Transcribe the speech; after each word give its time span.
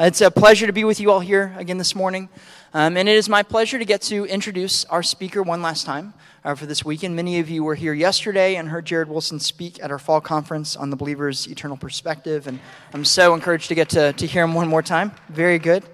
Uh, 0.00 0.04
it's 0.04 0.22
a 0.22 0.30
pleasure 0.30 0.66
to 0.66 0.72
be 0.72 0.82
with 0.82 0.98
you 0.98 1.10
all 1.10 1.20
here 1.20 1.54
again 1.58 1.76
this 1.76 1.94
morning. 1.94 2.26
Um, 2.72 2.96
and 2.96 3.06
it 3.06 3.16
is 3.16 3.28
my 3.28 3.42
pleasure 3.42 3.78
to 3.78 3.84
get 3.84 4.00
to 4.02 4.24
introduce 4.24 4.86
our 4.86 5.02
speaker 5.02 5.42
one 5.42 5.60
last 5.60 5.84
time 5.84 6.14
uh, 6.42 6.54
for 6.54 6.64
this 6.64 6.82
weekend. 6.82 7.14
Many 7.14 7.38
of 7.38 7.50
you 7.50 7.62
were 7.62 7.74
here 7.74 7.92
yesterday 7.92 8.56
and 8.56 8.70
heard 8.70 8.86
Jared 8.86 9.10
Wilson 9.10 9.38
speak 9.38 9.78
at 9.82 9.90
our 9.90 9.98
fall 9.98 10.22
conference 10.22 10.74
on 10.74 10.88
the 10.88 10.96
believer's 10.96 11.46
eternal 11.48 11.76
perspective. 11.76 12.46
And 12.46 12.60
I'm 12.94 13.04
so 13.04 13.34
encouraged 13.34 13.68
to 13.68 13.74
get 13.74 13.90
to, 13.90 14.14
to 14.14 14.26
hear 14.26 14.42
him 14.42 14.54
one 14.54 14.68
more 14.68 14.82
time. 14.82 15.12
Very 15.28 15.58
good. 15.58 15.84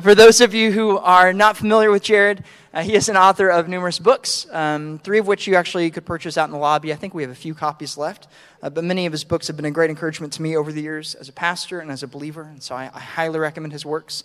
For 0.00 0.16
those 0.16 0.40
of 0.40 0.52
you 0.54 0.72
who 0.72 0.98
are 0.98 1.32
not 1.32 1.56
familiar 1.56 1.88
with 1.88 2.02
Jared, 2.02 2.42
uh, 2.72 2.82
he 2.82 2.94
is 2.94 3.08
an 3.08 3.16
author 3.16 3.48
of 3.48 3.68
numerous 3.68 4.00
books, 4.00 4.44
um, 4.50 4.98
three 4.98 5.20
of 5.20 5.28
which 5.28 5.46
you 5.46 5.54
actually 5.54 5.88
could 5.92 6.04
purchase 6.04 6.36
out 6.36 6.46
in 6.46 6.50
the 6.50 6.58
lobby. 6.58 6.92
I 6.92 6.96
think 6.96 7.14
we 7.14 7.22
have 7.22 7.30
a 7.30 7.36
few 7.36 7.54
copies 7.54 7.96
left, 7.96 8.26
uh, 8.60 8.70
but 8.70 8.82
many 8.82 9.06
of 9.06 9.12
his 9.12 9.22
books 9.22 9.46
have 9.46 9.54
been 9.54 9.66
a 9.66 9.70
great 9.70 9.90
encouragement 9.90 10.32
to 10.32 10.42
me 10.42 10.56
over 10.56 10.72
the 10.72 10.82
years 10.82 11.14
as 11.14 11.28
a 11.28 11.32
pastor 11.32 11.78
and 11.78 11.92
as 11.92 12.02
a 12.02 12.08
believer, 12.08 12.42
and 12.42 12.60
so 12.60 12.74
I, 12.74 12.90
I 12.92 12.98
highly 12.98 13.38
recommend 13.38 13.72
his 13.72 13.86
works. 13.86 14.24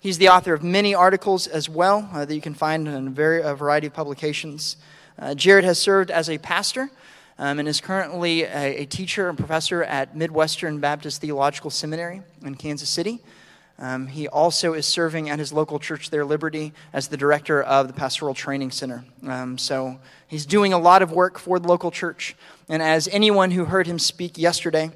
He's 0.00 0.16
the 0.16 0.30
author 0.30 0.54
of 0.54 0.62
many 0.62 0.94
articles 0.94 1.46
as 1.46 1.68
well 1.68 2.08
uh, 2.14 2.24
that 2.24 2.34
you 2.34 2.40
can 2.40 2.54
find 2.54 2.88
in 2.88 3.08
a, 3.08 3.10
very, 3.10 3.42
a 3.42 3.54
variety 3.54 3.88
of 3.88 3.92
publications. 3.92 4.78
Uh, 5.18 5.34
Jared 5.34 5.64
has 5.64 5.78
served 5.78 6.10
as 6.10 6.30
a 6.30 6.38
pastor 6.38 6.90
um, 7.38 7.58
and 7.58 7.68
is 7.68 7.82
currently 7.82 8.44
a, 8.44 8.76
a 8.78 8.84
teacher 8.86 9.28
and 9.28 9.36
professor 9.36 9.82
at 9.82 10.16
Midwestern 10.16 10.80
Baptist 10.80 11.20
Theological 11.20 11.68
Seminary 11.68 12.22
in 12.42 12.54
Kansas 12.54 12.88
City. 12.88 13.20
Um, 13.80 14.08
he 14.08 14.28
also 14.28 14.74
is 14.74 14.84
serving 14.84 15.30
at 15.30 15.38
his 15.38 15.54
local 15.54 15.78
church 15.78 16.10
there, 16.10 16.24
Liberty, 16.24 16.74
as 16.92 17.08
the 17.08 17.16
director 17.16 17.62
of 17.62 17.86
the 17.86 17.94
Pastoral 17.94 18.34
Training 18.34 18.72
Center. 18.72 19.04
Um, 19.26 19.56
so 19.56 19.98
he's 20.28 20.44
doing 20.44 20.74
a 20.74 20.78
lot 20.78 21.00
of 21.00 21.12
work 21.12 21.38
for 21.38 21.58
the 21.58 21.66
local 21.66 21.90
church. 21.90 22.36
And 22.68 22.82
as 22.82 23.08
anyone 23.08 23.52
who 23.52 23.64
heard 23.64 23.86
him 23.86 23.98
speak 23.98 24.36
yesterday 24.36 24.90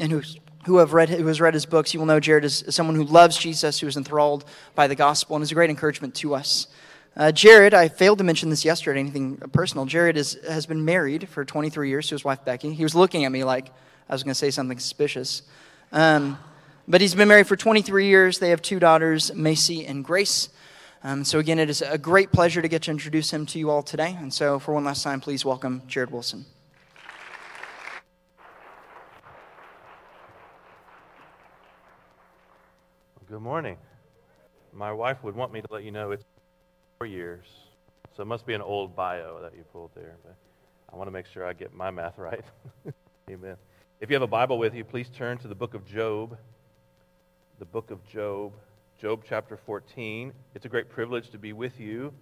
and 0.00 0.10
who, 0.10 0.22
who, 0.64 0.78
have 0.78 0.94
read, 0.94 1.10
who 1.10 1.26
has 1.26 1.42
read 1.42 1.52
his 1.52 1.66
books, 1.66 1.92
you 1.92 2.00
will 2.00 2.06
know 2.06 2.20
Jared 2.20 2.46
is 2.46 2.64
someone 2.70 2.96
who 2.96 3.04
loves 3.04 3.36
Jesus, 3.36 3.80
who 3.80 3.86
is 3.86 3.98
enthralled 3.98 4.46
by 4.74 4.86
the 4.86 4.94
gospel, 4.94 5.36
and 5.36 5.42
is 5.42 5.52
a 5.52 5.54
great 5.54 5.68
encouragement 5.68 6.14
to 6.16 6.34
us. 6.34 6.68
Uh, 7.14 7.30
Jared, 7.32 7.74
I 7.74 7.88
failed 7.88 8.16
to 8.18 8.24
mention 8.24 8.48
this 8.48 8.64
yesterday, 8.64 9.00
anything 9.00 9.36
personal. 9.52 9.84
Jared 9.84 10.16
is, 10.16 10.38
has 10.48 10.64
been 10.64 10.86
married 10.86 11.28
for 11.28 11.44
23 11.44 11.90
years 11.90 12.08
to 12.08 12.14
his 12.14 12.24
wife, 12.24 12.42
Becky. 12.46 12.72
He 12.72 12.82
was 12.82 12.94
looking 12.94 13.26
at 13.26 13.32
me 13.32 13.44
like 13.44 13.68
I 14.08 14.14
was 14.14 14.22
going 14.22 14.32
to 14.32 14.38
say 14.38 14.50
something 14.50 14.78
suspicious. 14.78 15.42
Um, 15.92 16.38
but 16.92 17.00
he's 17.00 17.14
been 17.14 17.26
married 17.26 17.46
for 17.46 17.56
23 17.56 18.04
years. 18.04 18.38
They 18.38 18.50
have 18.50 18.60
two 18.60 18.78
daughters, 18.78 19.32
Macy 19.34 19.86
and 19.86 20.04
Grace. 20.04 20.50
Um, 21.02 21.24
so, 21.24 21.38
again, 21.38 21.58
it 21.58 21.70
is 21.70 21.80
a 21.80 21.96
great 21.96 22.32
pleasure 22.32 22.60
to 22.60 22.68
get 22.68 22.82
to 22.82 22.90
introduce 22.90 23.32
him 23.32 23.46
to 23.46 23.58
you 23.58 23.70
all 23.70 23.82
today. 23.82 24.14
And 24.20 24.32
so, 24.32 24.58
for 24.58 24.74
one 24.74 24.84
last 24.84 25.02
time, 25.02 25.18
please 25.18 25.42
welcome 25.42 25.80
Jared 25.86 26.10
Wilson. 26.10 26.44
Good 33.26 33.40
morning. 33.40 33.78
My 34.74 34.92
wife 34.92 35.24
would 35.24 35.34
want 35.34 35.50
me 35.50 35.62
to 35.62 35.68
let 35.70 35.84
you 35.84 35.92
know 35.92 36.10
it's 36.10 36.24
four 36.98 37.06
years. 37.06 37.46
So 38.14 38.22
it 38.22 38.26
must 38.26 38.44
be 38.44 38.52
an 38.52 38.60
old 38.60 38.94
bio 38.94 39.40
that 39.40 39.56
you 39.56 39.64
pulled 39.72 39.92
there. 39.94 40.16
But 40.22 40.36
I 40.92 40.96
want 40.96 41.06
to 41.06 41.12
make 41.12 41.24
sure 41.24 41.46
I 41.46 41.54
get 41.54 41.72
my 41.72 41.90
math 41.90 42.18
right. 42.18 42.44
Amen. 43.30 43.56
If 43.98 44.10
you 44.10 44.14
have 44.14 44.22
a 44.22 44.26
Bible 44.26 44.58
with 44.58 44.74
you, 44.74 44.84
please 44.84 45.08
turn 45.08 45.38
to 45.38 45.48
the 45.48 45.54
book 45.54 45.72
of 45.72 45.86
Job 45.86 46.36
the 47.62 47.66
book 47.66 47.92
of 47.92 48.04
Job, 48.08 48.52
Job 49.00 49.22
chapter 49.24 49.56
14. 49.56 50.32
It's 50.56 50.64
a 50.64 50.68
great 50.68 50.90
privilege 50.90 51.30
to 51.30 51.38
be 51.38 51.52
with 51.52 51.78
you. 51.78 52.12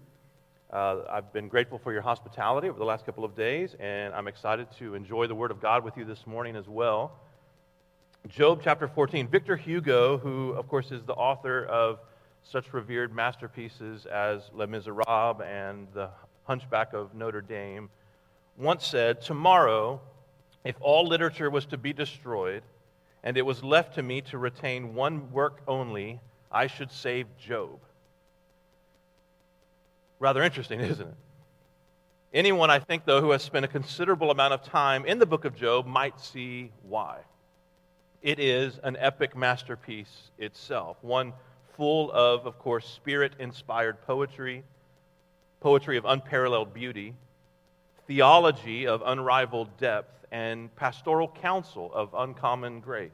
Uh, 0.70 0.98
I've 1.08 1.32
been 1.32 1.48
grateful 1.48 1.78
for 1.78 1.94
your 1.94 2.02
hospitality 2.02 2.68
over 2.68 2.78
the 2.78 2.84
last 2.84 3.06
couple 3.06 3.24
of 3.24 3.34
days, 3.34 3.74
and 3.80 4.12
I'm 4.12 4.28
excited 4.28 4.66
to 4.80 4.94
enjoy 4.94 5.28
the 5.28 5.34
Word 5.34 5.50
of 5.50 5.58
God 5.58 5.82
with 5.82 5.96
you 5.96 6.04
this 6.04 6.26
morning 6.26 6.56
as 6.56 6.68
well. 6.68 7.12
Job 8.28 8.60
chapter 8.62 8.86
14. 8.86 9.28
Victor 9.28 9.56
Hugo, 9.56 10.18
who, 10.18 10.50
of 10.50 10.68
course, 10.68 10.90
is 10.92 11.04
the 11.04 11.14
author 11.14 11.64
of 11.64 12.00
such 12.42 12.74
revered 12.74 13.10
masterpieces 13.14 14.04
as 14.04 14.42
Les 14.52 14.66
Miserables 14.66 15.40
and 15.40 15.88
The 15.94 16.10
Hunchback 16.44 16.92
of 16.92 17.14
Notre 17.14 17.40
Dame, 17.40 17.88
once 18.58 18.86
said, 18.86 19.22
Tomorrow, 19.22 20.02
if 20.66 20.76
all 20.82 21.06
literature 21.06 21.48
was 21.48 21.64
to 21.64 21.78
be 21.78 21.94
destroyed, 21.94 22.62
and 23.22 23.36
it 23.36 23.42
was 23.42 23.62
left 23.62 23.94
to 23.94 24.02
me 24.02 24.20
to 24.22 24.38
retain 24.38 24.94
one 24.94 25.30
work 25.30 25.62
only, 25.68 26.20
I 26.50 26.66
should 26.66 26.90
save 26.90 27.26
Job. 27.38 27.78
Rather 30.18 30.42
interesting, 30.42 30.80
isn't 30.80 31.08
it? 31.08 31.14
Anyone, 32.32 32.70
I 32.70 32.78
think, 32.78 33.04
though, 33.04 33.20
who 33.20 33.32
has 33.32 33.42
spent 33.42 33.64
a 33.64 33.68
considerable 33.68 34.30
amount 34.30 34.54
of 34.54 34.62
time 34.62 35.04
in 35.04 35.18
the 35.18 35.26
book 35.26 35.44
of 35.44 35.56
Job 35.56 35.86
might 35.86 36.20
see 36.20 36.70
why. 36.88 37.18
It 38.22 38.38
is 38.38 38.78
an 38.84 38.96
epic 39.00 39.36
masterpiece 39.36 40.30
itself, 40.38 40.96
one 41.00 41.32
full 41.76 42.12
of, 42.12 42.46
of 42.46 42.58
course, 42.58 42.86
spirit 42.86 43.32
inspired 43.38 44.00
poetry, 44.06 44.62
poetry 45.60 45.96
of 45.96 46.04
unparalleled 46.04 46.72
beauty, 46.72 47.14
theology 48.10 48.88
of 48.88 49.04
unrivaled 49.06 49.68
depth, 49.78 50.26
and 50.32 50.74
pastoral 50.74 51.28
counsel 51.28 51.92
of 51.94 52.12
uncommon 52.12 52.80
grace. 52.80 53.12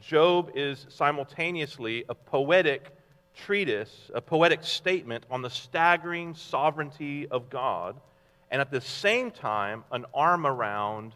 Job 0.00 0.50
is 0.56 0.84
simultaneously 0.88 2.04
a 2.08 2.14
poetic 2.16 2.90
treatise, 3.36 4.10
a 4.12 4.20
poetic 4.20 4.64
statement 4.64 5.24
on 5.30 5.42
the 5.42 5.48
staggering 5.48 6.34
sovereignty 6.34 7.28
of 7.28 7.48
God, 7.50 7.94
and 8.50 8.60
at 8.60 8.72
the 8.72 8.80
same 8.80 9.30
time, 9.30 9.84
an 9.92 10.04
arm 10.12 10.44
around 10.44 11.12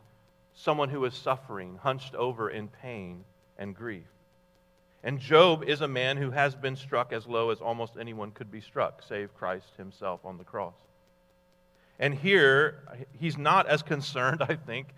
someone 0.54 0.88
who 0.88 1.04
is 1.04 1.14
suffering, 1.14 1.76
hunched 1.82 2.14
over 2.14 2.48
in 2.48 2.68
pain 2.68 3.24
and 3.58 3.74
grief. 3.74 4.06
And 5.02 5.18
Job 5.18 5.64
is 5.64 5.80
a 5.80 5.88
man 5.88 6.16
who 6.16 6.30
has 6.30 6.54
been 6.54 6.76
struck 6.76 7.12
as 7.12 7.26
low 7.26 7.50
as 7.50 7.60
almost 7.60 7.94
anyone 7.98 8.30
could 8.30 8.52
be 8.52 8.60
struck, 8.60 9.02
save 9.02 9.34
Christ 9.34 9.74
himself 9.76 10.20
on 10.24 10.38
the 10.38 10.44
cross. 10.44 10.74
And 11.98 12.14
here, 12.14 12.82
he's 13.18 13.38
not 13.38 13.66
as 13.66 13.82
concerned, 13.82 14.42
I 14.48 14.56
think, 14.56 14.88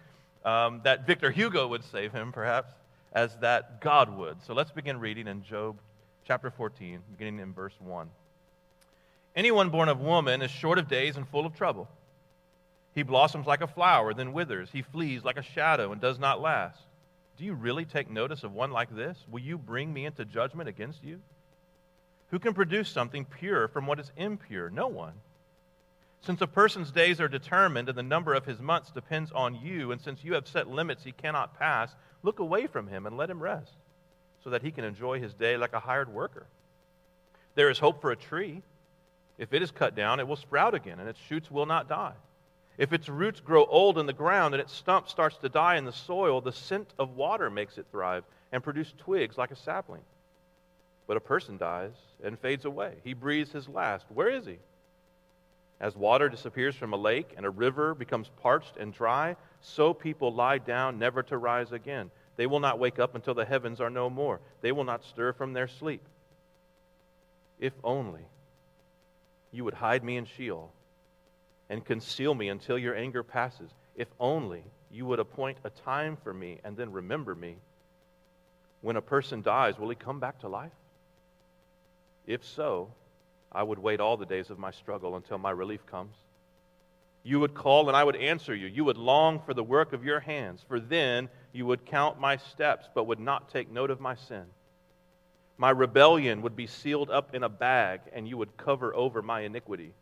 um, 0.45 0.81
that 0.85 1.07
Victor 1.07 1.31
Hugo 1.31 1.69
would 1.69 1.85
save 1.85 2.13
him, 2.13 2.33
perhaps, 2.33 2.73
as 3.13 3.37
that 3.39 3.81
God 3.81 4.17
would. 4.17 4.43
So 4.43 4.55
let's 4.55 4.71
begin 4.71 5.01
reading 5.01 5.27
in 5.27 5.43
Job 5.43 5.77
chapter 6.27 6.51
14, 6.51 7.01
beginning 7.13 7.41
in 7.41 7.53
verse 7.53 7.75
1. 7.81 8.09
Anyone 9.35 9.71
born 9.71 9.89
of 9.89 10.01
woman 10.01 10.41
is 10.43 10.51
short 10.51 10.79
of 10.79 10.89
days 10.89 11.17
and 11.17 11.29
full 11.29 11.45
of 11.45 11.55
trouble. 11.55 11.89
He 12.95 13.03
blossoms 13.03 13.47
like 13.47 13.61
a 13.61 13.67
flower, 13.67 14.15
then 14.15 14.33
withers. 14.33 14.71
He 14.73 14.81
flees 14.81 15.23
like 15.23 15.37
a 15.37 15.43
shadow 15.43 15.93
and 15.93 16.01
does 16.01 16.19
not 16.19 16.41
last. 16.41 16.81
Do 17.37 17.45
you 17.45 17.53
really 17.53 17.85
take 17.85 18.11
notice 18.11 18.43
of 18.43 18.55
one 18.55 18.71
like 18.71 18.95
this? 18.95 19.19
Will 19.31 19.41
you 19.41 19.59
bring 19.59 19.93
me 19.93 20.07
into 20.07 20.25
judgment 20.25 20.71
against 20.71 21.05
you? 21.05 21.21
Who 22.31 22.39
can 22.39 22.55
produce 22.55 22.89
something 22.89 23.27
pure 23.27 23.69
from 23.69 23.87
what 23.87 24.01
is 24.01 24.11
impure? 24.17 24.71
No 24.71 24.89
one. 24.89 25.13
Since 26.27 26.41
a 26.41 26.49
person's 26.49 26.91
days 26.91 27.21
are 27.21 27.29
determined 27.29 27.89
and 27.89 27.97
the 27.97 28.03
number 28.03 28.35
of 28.35 28.45
his 28.45 28.59
months 28.59 28.91
depends 28.91 29.31
on 29.31 29.55
you, 29.55 29.93
and 29.93 30.01
since 30.01 30.25
you 30.25 30.35
have 30.35 30.49
set 30.49 30.67
limits 30.67 31.05
he 31.05 31.13
cannot 31.13 31.57
pass, 31.57 31.95
look 32.25 32.41
away 32.41 32.67
from 32.67 32.89
him 32.89 33.07
and 33.07 33.17
let 33.17 33.31
him 33.31 33.41
rest, 33.41 33.75
so 34.43 34.51
that 34.51 34.63
he 34.63 34.73
can 34.73 34.83
enjoy 34.83 35.21
his 35.21 35.35
day 35.35 35.57
like 35.57 35.73
a 35.73 35.79
hired 35.79 36.13
worker. 36.13 36.49
There 37.55 37.71
is 37.71 37.79
hope 37.79 38.01
for 38.01 38.11
a 38.11 38.17
tree. 38.17 38.63
If 39.39 39.55
it 39.55 39.63
is 39.63 39.71
cut 39.71 39.95
down, 39.95 40.19
it 40.19 40.27
will 40.27 40.35
sprout 40.35 40.75
again, 40.75 40.99
and 40.99 41.09
its 41.09 41.21
shoots 41.29 41.49
will 41.49 41.65
not 41.65 41.89
die. 41.89 42.15
If 42.77 42.93
its 42.93 43.09
roots 43.09 43.39
grow 43.39 43.65
old 43.65 43.97
in 43.97 44.07
the 44.07 44.13
ground 44.13 44.53
and 44.53 44.61
its 44.61 44.73
stump 44.73 45.09
starts 45.09 45.37
to 45.39 45.49
die 45.49 45.77
in 45.77 45.85
the 45.85 45.93
soil, 45.93 46.41
the 46.41 46.51
scent 46.51 46.93
of 46.99 47.15
water 47.15 47.51
makes 47.51 47.79
it 47.79 47.87
thrive 47.93 48.25
and 48.51 48.65
produce 48.65 48.93
twigs 48.99 49.39
like 49.39 49.53
a 49.53 49.57
sapling. 49.57 50.03
But 51.07 51.19
a 51.19 51.21
person 51.21 51.57
dies 51.57 51.95
and 52.25 52.37
fades 52.37 52.65
away. 52.65 52.95
He 53.05 53.15
breathes 53.15 53.53
his 53.53 53.69
last. 53.69 54.07
Where 54.09 54.29
is 54.29 54.45
he? 54.45 54.59
As 55.79 55.95
water 55.95 56.29
disappears 56.29 56.75
from 56.75 56.93
a 56.93 56.97
lake 56.97 57.35
and 57.37 57.45
a 57.45 57.51
river 57.51 57.95
becomes 57.95 58.31
parched 58.43 58.77
and 58.79 58.93
dry, 58.93 59.37
so 59.61 59.93
people 59.93 60.33
lie 60.33 60.59
down 60.59 60.99
never 60.99 61.23
to 61.25 61.37
rise 61.37 61.73
again. 61.73 62.11
They 62.37 62.47
will 62.47 62.61
not 62.61 62.79
wake 62.79 62.99
up 62.99 63.15
until 63.15 63.35
the 63.35 63.45
heavens 63.45 63.81
are 63.81 63.91
no 63.91 64.09
more. 64.09 64.41
They 64.63 64.73
will 64.73 64.85
not 64.85 65.05
stir 65.05 65.33
from 65.33 65.53
their 65.53 65.69
sleep. 65.69 66.03
If 67.59 67.73
only 67.85 68.27
you 69.53 69.65
would 69.65 69.75
hide 69.75 70.05
me 70.05 70.17
in 70.17 70.27
Sheol 70.27 70.73
and 71.69 71.85
conceal 71.85 72.35
me 72.35 72.49
until 72.49 72.79
your 72.79 72.95
anger 72.95 73.23
passes. 73.23 73.71
If 73.95 74.09
only 74.21 74.65
you 74.91 75.07
would 75.07 75.19
appoint 75.19 75.59
a 75.65 75.71
time 75.71 76.17
for 76.23 76.33
me 76.33 76.59
and 76.65 76.77
then 76.77 76.93
remember 76.93 77.35
me. 77.35 77.57
When 78.81 78.97
a 78.97 79.03
person 79.03 79.43
dies, 79.43 79.79
will 79.79 79.89
he 79.89 79.95
come 79.95 80.21
back 80.21 80.41
to 80.41 80.49
life? 80.49 80.73
If 82.27 82.45
so, 82.45 82.93
I 83.57 83.63
would 83.63 83.79
wait 83.79 84.01
all 84.01 84.19
the 84.19 84.27
days 84.27 84.51
of 84.51 84.59
my 84.59 84.71
struggle 84.71 85.17
until 85.17 85.39
my 85.39 85.51
relief 85.51 85.87
comes. 85.87 86.15
You 87.23 87.41
would 87.41 87.55
call 87.55 87.89
and 87.89 87.97
I 87.97 88.05
would 88.05 88.17
answer 88.17 88.55
you. 88.55 88.67
You 88.67 88.85
would 88.85 88.99
long 88.99 89.41
for 89.41 89.55
the 89.55 89.65
work 89.65 89.95
of 89.95 90.05
your 90.05 90.21
hands, 90.21 90.63
for 90.69 90.79
then 90.79 91.31
you 91.53 91.65
would 91.65 91.87
count 91.87 92.21
my 92.21 92.37
steps, 92.37 92.87
but 92.95 93.07
would 93.07 93.19
not 93.19 93.49
take 93.49 93.71
note 93.71 93.91
of 93.91 93.99
my 93.99 94.15
sin. 94.15 94.45
My 95.57 95.71
rebellion 95.71 96.43
would 96.43 96.55
be 96.55 96.67
sealed 96.67 97.09
up 97.09 97.35
in 97.35 97.43
a 97.43 97.49
bag, 97.49 98.03
and 98.13 98.29
you 98.29 98.37
would 98.37 98.59
cover 98.59 98.95
over 98.95 99.23
my 99.23 99.41
iniquity. 99.41 99.95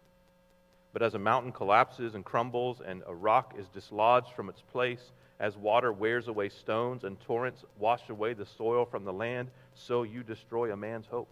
But 0.92 1.02
as 1.02 1.14
a 1.14 1.18
mountain 1.20 1.52
collapses 1.52 2.16
and 2.16 2.24
crumbles, 2.24 2.82
and 2.84 3.04
a 3.06 3.14
rock 3.14 3.54
is 3.56 3.68
dislodged 3.68 4.32
from 4.32 4.48
its 4.48 4.62
place, 4.62 5.12
As 5.40 5.56
water 5.56 5.92
wears 5.92 6.28
away 6.28 6.48
stones 6.48 7.04
and 7.04 7.20
torrents 7.20 7.64
wash 7.78 8.08
away 8.08 8.34
the 8.34 8.46
soil 8.46 8.84
from 8.84 9.04
the 9.04 9.12
land, 9.12 9.50
so 9.74 10.02
you 10.02 10.22
destroy 10.22 10.72
a 10.72 10.76
man's 10.76 11.06
hope. 11.06 11.28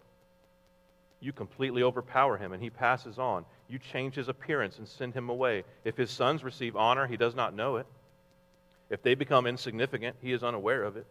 You 1.23 1.31
completely 1.31 1.83
overpower 1.83 2.37
him, 2.37 2.51
and 2.51 2.61
he 2.61 2.69
passes 2.69 3.17
on. 3.17 3.45
You 3.69 3.79
change 3.79 4.15
his 4.15 4.27
appearance 4.27 4.77
and 4.77 4.85
send 4.85 5.13
him 5.13 5.29
away. 5.29 5.63
If 5.85 5.95
his 5.95 6.11
sons 6.11 6.43
receive 6.43 6.75
honor, 6.75 7.07
he 7.07 7.15
does 7.15 7.33
not 7.33 7.55
know 7.55 7.77
it. 7.77 7.85
If 8.89 9.01
they 9.03 9.15
become 9.15 9.47
insignificant, 9.47 10.17
he 10.21 10.33
is 10.33 10.43
unaware 10.43 10.83
of 10.83 10.97
it. 10.97 11.05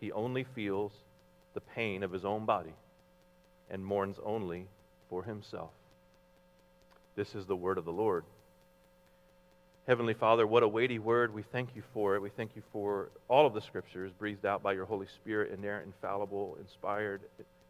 He 0.00 0.12
only 0.12 0.44
feels 0.44 0.92
the 1.54 1.62
pain 1.62 2.02
of 2.02 2.12
his 2.12 2.26
own 2.26 2.44
body 2.44 2.74
and 3.70 3.82
mourns 3.82 4.18
only 4.22 4.66
for 5.08 5.22
himself. 5.22 5.70
This 7.16 7.34
is 7.34 7.46
the 7.46 7.56
word 7.56 7.78
of 7.78 7.86
the 7.86 7.92
Lord. 7.92 8.24
Heavenly 9.86 10.14
Father, 10.14 10.46
what 10.46 10.62
a 10.62 10.68
weighty 10.68 10.98
word. 10.98 11.32
We 11.32 11.42
thank 11.42 11.70
you 11.74 11.82
for 11.94 12.16
it. 12.16 12.20
We 12.20 12.28
thank 12.28 12.54
you 12.54 12.62
for 12.70 13.08
all 13.28 13.46
of 13.46 13.54
the 13.54 13.62
scriptures 13.62 14.12
breathed 14.18 14.44
out 14.44 14.62
by 14.62 14.74
your 14.74 14.84
Holy 14.84 15.06
Spirit, 15.06 15.52
inerrant, 15.56 15.86
infallible, 15.86 16.58
inspired, 16.60 17.22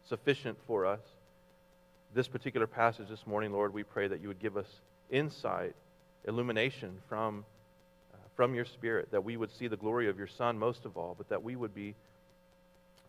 sufficient 0.03 0.57
for 0.67 0.85
us. 0.85 0.99
This 2.13 2.27
particular 2.27 2.67
passage 2.67 3.09
this 3.09 3.27
morning, 3.27 3.51
Lord, 3.51 3.73
we 3.73 3.83
pray 3.83 4.07
that 4.07 4.21
you 4.21 4.27
would 4.29 4.39
give 4.39 4.57
us 4.57 4.67
insight, 5.11 5.75
illumination 6.25 6.97
from, 7.07 7.45
uh, 8.13 8.17
from 8.35 8.55
your 8.55 8.65
Spirit, 8.65 9.11
that 9.11 9.23
we 9.23 9.37
would 9.37 9.51
see 9.51 9.67
the 9.67 9.77
glory 9.77 10.09
of 10.09 10.17
your 10.17 10.27
Son 10.27 10.57
most 10.57 10.85
of 10.85 10.97
all, 10.97 11.15
but 11.17 11.29
that 11.29 11.43
we 11.43 11.55
would 11.55 11.75
be 11.75 11.95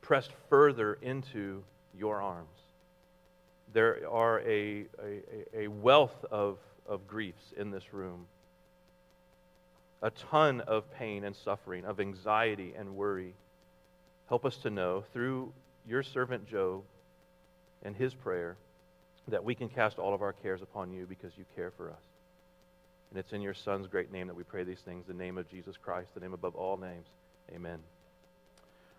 pressed 0.01 0.33
further 0.51 0.99
into 1.01 1.63
your 1.97 2.21
arms. 2.21 2.49
There 3.73 4.09
are 4.11 4.41
a, 4.41 4.87
a, 5.03 5.63
a 5.65 5.69
wealth 5.69 6.25
of, 6.31 6.59
of 6.87 7.07
griefs 7.07 7.53
in 7.57 7.71
this 7.71 7.95
room, 7.95 8.27
a 10.03 10.11
ton 10.11 10.61
of 10.63 10.93
pain 10.95 11.25
and 11.25 11.35
suffering, 11.35 11.85
of 11.85 12.01
anxiety 12.01 12.75
and 12.77 12.97
worry. 12.97 13.35
Help 14.29 14.45
us 14.45 14.57
to 14.59 14.71
know 14.71 15.05
through 15.13 15.53
your 15.87 16.03
servant 16.03 16.49
Job 16.49 16.83
and 17.83 17.97
his 17.97 18.13
prayer 18.13 18.57
that 19.29 19.45
we 19.45 19.55
can 19.55 19.69
cast 19.69 19.99
all 19.99 20.15
of 20.15 20.23
our 20.23 20.33
cares 20.33 20.63
upon 20.63 20.93
you 20.93 21.07
because 21.07 21.33
you 21.37 21.45
care 21.55 21.71
for 21.71 21.91
us. 21.91 22.03
And 23.11 23.19
it's 23.19 23.33
in 23.33 23.41
your 23.41 23.55
Son's 23.55 23.87
great 23.87 24.13
name 24.13 24.27
that 24.27 24.37
we 24.37 24.43
pray 24.43 24.65
these 24.65 24.81
things, 24.81 25.07
the 25.07 25.15
name 25.15 25.39
of 25.39 25.49
Jesus 25.49 25.77
Christ, 25.77 26.09
the 26.15 26.21
name 26.21 26.35
above 26.35 26.55
all 26.55 26.77
names. 26.77 27.07
Amen. 27.55 27.79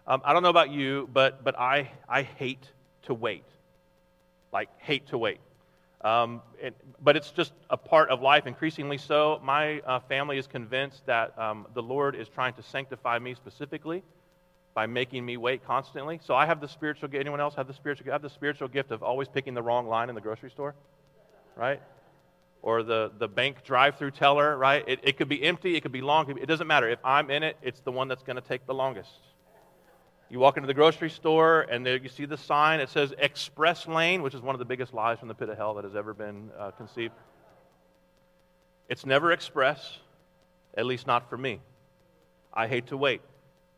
Um, 0.07 0.21
I 0.25 0.33
don't 0.33 0.41
know 0.41 0.49
about 0.49 0.71
you, 0.71 1.07
but, 1.13 1.43
but 1.43 1.59
I, 1.59 1.91
I 2.07 2.23
hate 2.23 2.65
to 3.03 3.13
wait. 3.13 3.43
Like, 4.51 4.69
hate 4.79 5.07
to 5.07 5.17
wait. 5.17 5.39
Um, 6.01 6.41
it, 6.59 6.75
but 7.03 7.15
it's 7.15 7.29
just 7.31 7.51
a 7.69 7.77
part 7.77 8.09
of 8.09 8.21
life, 8.21 8.47
increasingly 8.47 8.97
so. 8.97 9.39
My 9.43 9.81
uh, 9.81 9.99
family 9.99 10.37
is 10.37 10.47
convinced 10.47 11.05
that 11.05 11.37
um, 11.37 11.67
the 11.73 11.83
Lord 11.83 12.15
is 12.15 12.27
trying 12.29 12.53
to 12.53 12.63
sanctify 12.63 13.19
me 13.19 13.35
specifically 13.35 14.01
by 14.79 14.87
making 14.87 15.25
me 15.25 15.35
wait 15.35 15.61
constantly. 15.67 16.21
So 16.23 16.33
I 16.33 16.45
have 16.45 16.61
the 16.61 16.67
spiritual 16.69 17.09
gift. 17.09 17.19
Anyone 17.19 17.41
else 17.41 17.53
have 17.55 17.67
the 17.67 17.73
spiritual? 17.73 18.07
I 18.11 18.13
have 18.13 18.21
the 18.21 18.29
spiritual 18.29 18.69
gift 18.69 18.91
of 18.91 19.03
always 19.03 19.27
picking 19.27 19.53
the 19.53 19.61
wrong 19.61 19.89
line 19.89 20.07
in 20.07 20.15
the 20.15 20.21
grocery 20.21 20.49
store, 20.49 20.73
right? 21.57 21.81
Or 22.61 22.81
the, 22.81 23.11
the 23.19 23.27
bank 23.27 23.65
drive-through 23.65 24.11
teller, 24.11 24.57
right? 24.57 24.85
It, 24.87 25.01
it 25.03 25.17
could 25.17 25.27
be 25.27 25.43
empty, 25.43 25.75
it 25.75 25.81
could 25.81 25.91
be 25.91 25.99
long. 25.99 26.29
It 26.39 26.45
doesn't 26.45 26.65
matter. 26.65 26.87
If 26.87 26.99
I'm 27.03 27.29
in 27.29 27.43
it, 27.43 27.57
it's 27.61 27.81
the 27.81 27.91
one 27.91 28.07
that's 28.07 28.23
going 28.23 28.37
to 28.37 28.41
take 28.41 28.65
the 28.67 28.73
longest. 28.73 29.09
You 30.29 30.39
walk 30.39 30.55
into 30.55 30.67
the 30.67 30.73
grocery 30.73 31.09
store, 31.09 31.67
and 31.69 31.85
there 31.85 31.97
you 31.97 32.07
see 32.07 32.23
the 32.23 32.37
sign. 32.37 32.79
It 32.79 32.87
says 32.87 33.13
Express 33.17 33.85
Lane, 33.85 34.21
which 34.21 34.33
is 34.33 34.39
one 34.39 34.55
of 34.55 34.59
the 34.59 34.65
biggest 34.65 34.93
lies 34.93 35.19
from 35.19 35.27
the 35.27 35.35
pit 35.35 35.49
of 35.49 35.57
hell 35.57 35.73
that 35.73 35.83
has 35.83 35.97
ever 35.97 36.13
been 36.13 36.51
uh, 36.57 36.71
conceived. 36.71 37.15
It's 38.87 39.05
never 39.05 39.33
express, 39.33 39.97
at 40.77 40.85
least 40.85 41.05
not 41.05 41.29
for 41.29 41.37
me. 41.37 41.59
I 42.53 42.69
hate 42.69 42.87
to 42.87 42.95
wait. 42.95 43.19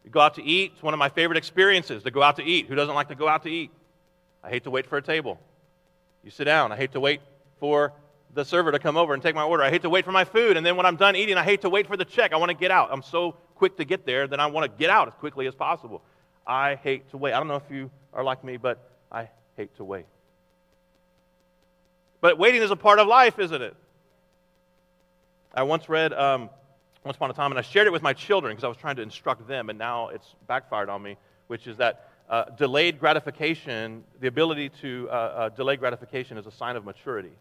You 0.03 0.11
go 0.11 0.19
out 0.19 0.35
to 0.35 0.43
eat. 0.43 0.71
It's 0.73 0.83
one 0.83 0.93
of 0.93 0.97
my 0.97 1.09
favorite 1.09 1.37
experiences 1.37 2.03
to 2.03 2.11
go 2.11 2.21
out 2.21 2.37
to 2.37 2.43
eat. 2.43 2.67
Who 2.67 2.75
doesn't 2.75 2.95
like 2.95 3.09
to 3.09 3.15
go 3.15 3.27
out 3.27 3.43
to 3.43 3.49
eat? 3.49 3.71
I 4.43 4.49
hate 4.49 4.63
to 4.63 4.71
wait 4.71 4.87
for 4.87 4.97
a 4.97 5.01
table. 5.01 5.39
You 6.23 6.31
sit 6.31 6.45
down. 6.45 6.71
I 6.71 6.77
hate 6.77 6.93
to 6.93 6.99
wait 6.99 7.21
for 7.59 7.93
the 8.33 8.45
server 8.45 8.71
to 8.71 8.79
come 8.79 8.97
over 8.97 9.13
and 9.13 9.21
take 9.21 9.35
my 9.35 9.43
order. 9.43 9.63
I 9.63 9.69
hate 9.69 9.81
to 9.83 9.89
wait 9.89 10.05
for 10.05 10.11
my 10.11 10.25
food. 10.25 10.57
And 10.57 10.65
then 10.65 10.75
when 10.75 10.85
I'm 10.85 10.95
done 10.95 11.15
eating, 11.15 11.37
I 11.37 11.43
hate 11.43 11.61
to 11.61 11.69
wait 11.69 11.87
for 11.87 11.97
the 11.97 12.05
check. 12.05 12.33
I 12.33 12.37
want 12.37 12.49
to 12.49 12.57
get 12.57 12.71
out. 12.71 12.89
I'm 12.91 13.03
so 13.03 13.33
quick 13.55 13.77
to 13.77 13.85
get 13.85 14.05
there 14.05 14.27
that 14.27 14.39
I 14.39 14.47
want 14.47 14.71
to 14.71 14.77
get 14.77 14.89
out 14.89 15.07
as 15.07 15.13
quickly 15.15 15.47
as 15.47 15.53
possible. 15.53 16.01
I 16.47 16.75
hate 16.75 17.09
to 17.11 17.17
wait. 17.17 17.33
I 17.33 17.37
don't 17.37 17.47
know 17.47 17.57
if 17.57 17.69
you 17.69 17.91
are 18.13 18.23
like 18.23 18.43
me, 18.43 18.57
but 18.57 18.79
I 19.11 19.29
hate 19.57 19.75
to 19.77 19.83
wait. 19.83 20.05
But 22.21 22.37
waiting 22.37 22.61
is 22.61 22.71
a 22.71 22.75
part 22.75 22.99
of 22.99 23.07
life, 23.07 23.39
isn't 23.39 23.61
it? 23.61 23.75
I 25.53 25.63
once 25.63 25.89
read 25.89 26.13
um, 26.13 26.49
once 27.03 27.17
upon 27.17 27.31
a 27.31 27.33
time, 27.33 27.51
and 27.51 27.59
I 27.59 27.63
shared 27.63 27.87
it 27.87 27.91
with 27.91 28.03
my 28.03 28.13
children 28.13 28.53
because 28.53 28.63
I 28.63 28.67
was 28.67 28.77
trying 28.77 28.97
to 28.97 29.01
instruct 29.01 29.47
them, 29.47 29.69
and 29.69 29.79
now 29.79 30.09
it's 30.09 30.35
backfired 30.47 30.89
on 30.89 31.01
me, 31.01 31.17
which 31.47 31.67
is 31.67 31.77
that 31.77 32.09
uh, 32.29 32.45
delayed 32.57 32.99
gratification, 32.99 34.03
the 34.19 34.27
ability 34.27 34.69
to 34.81 35.07
uh, 35.09 35.13
uh, 35.13 35.49
delay 35.49 35.75
gratification 35.75 36.37
is 36.37 36.45
a 36.45 36.51
sign 36.51 36.75
of 36.75 36.85
maturity. 36.85 37.31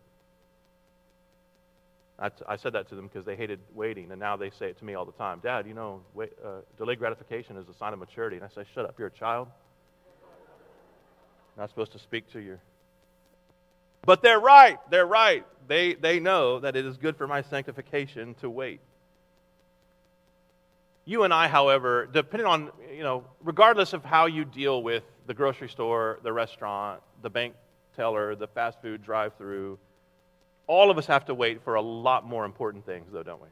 I, 2.18 2.28
t- 2.28 2.44
I 2.46 2.56
said 2.56 2.72
that 2.74 2.88
to 2.88 2.94
them 2.94 3.06
because 3.06 3.24
they 3.24 3.36
hated 3.36 3.60
waiting, 3.74 4.10
and 4.10 4.20
now 4.20 4.36
they 4.36 4.50
say 4.50 4.66
it 4.66 4.78
to 4.78 4.84
me 4.84 4.94
all 4.94 5.04
the 5.04 5.12
time. 5.12 5.40
Dad, 5.42 5.66
you 5.66 5.74
know, 5.74 6.02
wait, 6.14 6.32
uh, 6.44 6.60
delayed 6.76 6.98
gratification 6.98 7.56
is 7.56 7.68
a 7.68 7.74
sign 7.74 7.92
of 7.92 7.98
maturity. 7.98 8.36
And 8.36 8.44
I 8.44 8.48
say, 8.48 8.68
shut 8.74 8.84
up, 8.84 8.98
you're 8.98 9.08
a 9.08 9.12
child. 9.12 9.48
Not 11.56 11.70
supposed 11.70 11.92
to 11.92 11.98
speak 11.98 12.30
to 12.32 12.40
you. 12.40 12.58
But 14.04 14.22
they're 14.22 14.40
right. 14.40 14.78
They're 14.90 15.06
right. 15.06 15.46
They, 15.66 15.94
they 15.94 16.20
know 16.20 16.60
that 16.60 16.76
it 16.76 16.84
is 16.84 16.96
good 16.96 17.16
for 17.16 17.26
my 17.26 17.42
sanctification 17.42 18.34
to 18.40 18.50
wait. 18.50 18.80
You 21.10 21.24
and 21.24 21.34
I, 21.34 21.48
however, 21.48 22.08
depending 22.12 22.46
on, 22.46 22.70
you 22.96 23.02
know, 23.02 23.24
regardless 23.42 23.94
of 23.94 24.04
how 24.04 24.26
you 24.26 24.44
deal 24.44 24.80
with 24.80 25.02
the 25.26 25.34
grocery 25.34 25.68
store, 25.68 26.20
the 26.22 26.32
restaurant, 26.32 27.02
the 27.20 27.28
bank 27.28 27.54
teller, 27.96 28.36
the 28.36 28.46
fast 28.46 28.80
food 28.80 29.02
drive 29.02 29.34
through, 29.34 29.76
all 30.68 30.88
of 30.88 30.98
us 30.98 31.06
have 31.06 31.24
to 31.24 31.34
wait 31.34 31.64
for 31.64 31.74
a 31.74 31.80
lot 31.80 32.24
more 32.24 32.44
important 32.44 32.86
things, 32.86 33.08
though, 33.10 33.24
don't 33.24 33.42
we? 33.42 33.48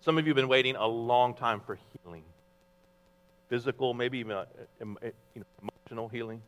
Some 0.00 0.16
of 0.16 0.24
you 0.24 0.30
have 0.30 0.36
been 0.36 0.48
waiting 0.48 0.74
a 0.74 0.86
long 0.86 1.34
time 1.34 1.60
for 1.60 1.78
healing 2.02 2.24
physical, 3.50 3.92
maybe 3.92 4.16
even 4.16 4.32
uh, 4.32 4.46
you 4.80 4.96
know, 5.36 5.44
emotional 5.60 6.08
healing. 6.08 6.40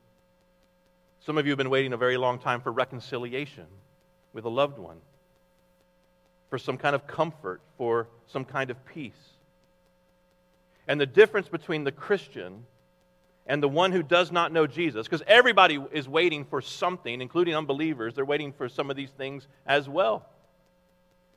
Some 1.20 1.36
of 1.36 1.44
you 1.44 1.50
have 1.50 1.58
been 1.58 1.68
waiting 1.68 1.92
a 1.92 1.98
very 1.98 2.16
long 2.16 2.38
time 2.38 2.62
for 2.62 2.72
reconciliation 2.72 3.66
with 4.32 4.46
a 4.46 4.48
loved 4.48 4.78
one, 4.78 4.96
for 6.48 6.56
some 6.56 6.78
kind 6.78 6.94
of 6.94 7.06
comfort, 7.06 7.60
for 7.76 8.08
some 8.26 8.46
kind 8.46 8.70
of 8.70 8.82
peace. 8.86 9.33
And 10.86 11.00
the 11.00 11.06
difference 11.06 11.48
between 11.48 11.84
the 11.84 11.92
Christian 11.92 12.66
and 13.46 13.62
the 13.62 13.68
one 13.68 13.92
who 13.92 14.02
does 14.02 14.32
not 14.32 14.52
know 14.52 14.66
Jesus, 14.66 15.06
because 15.06 15.22
everybody 15.26 15.78
is 15.92 16.08
waiting 16.08 16.44
for 16.44 16.60
something, 16.62 17.20
including 17.20 17.54
unbelievers, 17.54 18.14
they're 18.14 18.24
waiting 18.24 18.52
for 18.52 18.68
some 18.68 18.90
of 18.90 18.96
these 18.96 19.10
things 19.10 19.46
as 19.66 19.88
well. 19.88 20.26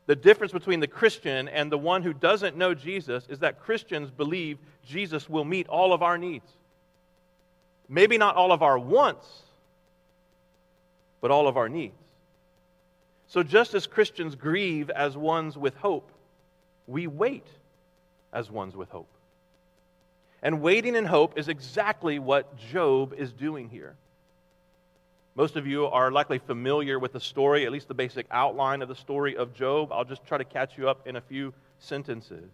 The 0.05 0.15
difference 0.15 0.53
between 0.53 0.79
the 0.79 0.87
Christian 0.87 1.49
and 1.49 1.69
the 1.69 1.77
one 1.77 2.01
who 2.01 2.13
doesn't 2.13 2.55
know 2.55 2.73
Jesus 2.73 3.25
is 3.27 3.39
that 3.39 3.59
Christians 3.59 4.09
believe 4.09 4.57
Jesus 4.85 5.29
will 5.29 5.43
meet 5.43 5.67
all 5.67 5.91
of 5.91 6.01
our 6.01 6.17
needs. 6.17 6.49
Maybe 7.89 8.17
not 8.17 8.35
all 8.35 8.53
of 8.53 8.61
our 8.63 8.79
wants, 8.79 9.27
but 11.19 11.29
all 11.29 11.47
of 11.47 11.57
our 11.57 11.67
needs. 11.67 11.95
So, 13.27 13.43
just 13.43 13.73
as 13.73 13.85
Christians 13.85 14.35
grieve 14.35 14.89
as 14.89 15.17
ones 15.17 15.57
with 15.57 15.75
hope, 15.75 16.09
we 16.87 17.07
wait 17.07 17.45
as 18.31 18.49
ones 18.49 18.77
with 18.77 18.89
hope. 18.89 19.09
And 20.43 20.61
waiting 20.61 20.95
in 20.95 21.05
hope 21.05 21.37
is 21.37 21.47
exactly 21.47 22.19
what 22.19 22.55
Job 22.57 23.13
is 23.17 23.31
doing 23.31 23.69
here. 23.69 23.95
Most 25.35 25.55
of 25.55 25.67
you 25.67 25.85
are 25.85 26.11
likely 26.11 26.39
familiar 26.39 26.97
with 26.97 27.13
the 27.13 27.19
story, 27.19 27.65
at 27.65 27.71
least 27.71 27.87
the 27.87 27.93
basic 27.93 28.25
outline 28.31 28.81
of 28.81 28.87
the 28.89 28.95
story 28.95 29.37
of 29.37 29.53
Job. 29.53 29.91
I'll 29.91 30.03
just 30.03 30.25
try 30.25 30.37
to 30.37 30.43
catch 30.43 30.77
you 30.77 30.89
up 30.89 31.07
in 31.07 31.15
a 31.15 31.21
few 31.21 31.53
sentences. 31.79 32.49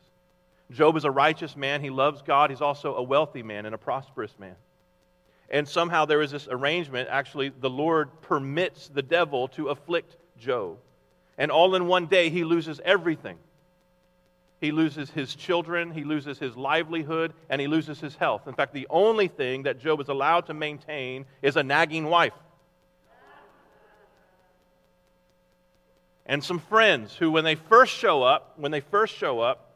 Job 0.71 0.97
is 0.97 1.05
a 1.05 1.11
righteous 1.11 1.55
man. 1.55 1.81
He 1.81 1.89
loves 1.89 2.21
God. 2.21 2.49
He's 2.49 2.61
also 2.61 2.95
a 2.95 3.03
wealthy 3.03 3.43
man 3.43 3.65
and 3.65 3.75
a 3.75 3.77
prosperous 3.77 4.33
man. 4.39 4.55
And 5.49 5.67
somehow 5.67 6.05
there 6.05 6.21
is 6.21 6.31
this 6.31 6.47
arrangement. 6.49 7.09
Actually, 7.09 7.49
the 7.49 7.69
Lord 7.69 8.09
permits 8.21 8.87
the 8.87 9.01
devil 9.01 9.47
to 9.49 9.69
afflict 9.69 10.17
Job. 10.37 10.77
And 11.37 11.51
all 11.51 11.75
in 11.75 11.87
one 11.87 12.07
day, 12.07 12.29
he 12.29 12.43
loses 12.43 12.81
everything 12.83 13.37
he 14.63 14.71
loses 14.71 15.09
his 15.09 15.35
children, 15.35 15.91
he 15.91 16.05
loses 16.05 16.39
his 16.39 16.55
livelihood, 16.55 17.33
and 17.49 17.59
he 17.59 17.67
loses 17.67 17.99
his 17.99 18.15
health. 18.15 18.47
In 18.47 18.53
fact, 18.53 18.73
the 18.73 18.87
only 18.89 19.27
thing 19.27 19.63
that 19.63 19.77
Job 19.77 19.99
is 19.99 20.07
allowed 20.07 20.45
to 20.45 20.53
maintain 20.53 21.25
is 21.41 21.57
a 21.57 21.63
nagging 21.63 22.05
wife. 22.05 22.31
And 26.25 26.41
some 26.41 26.59
friends 26.59 27.13
who, 27.13 27.29
when 27.29 27.43
they 27.43 27.55
first 27.55 27.93
show 27.93 28.23
up, 28.23 28.53
when 28.55 28.71
they 28.71 28.79
first 28.79 29.13
show 29.13 29.41
up, 29.41 29.73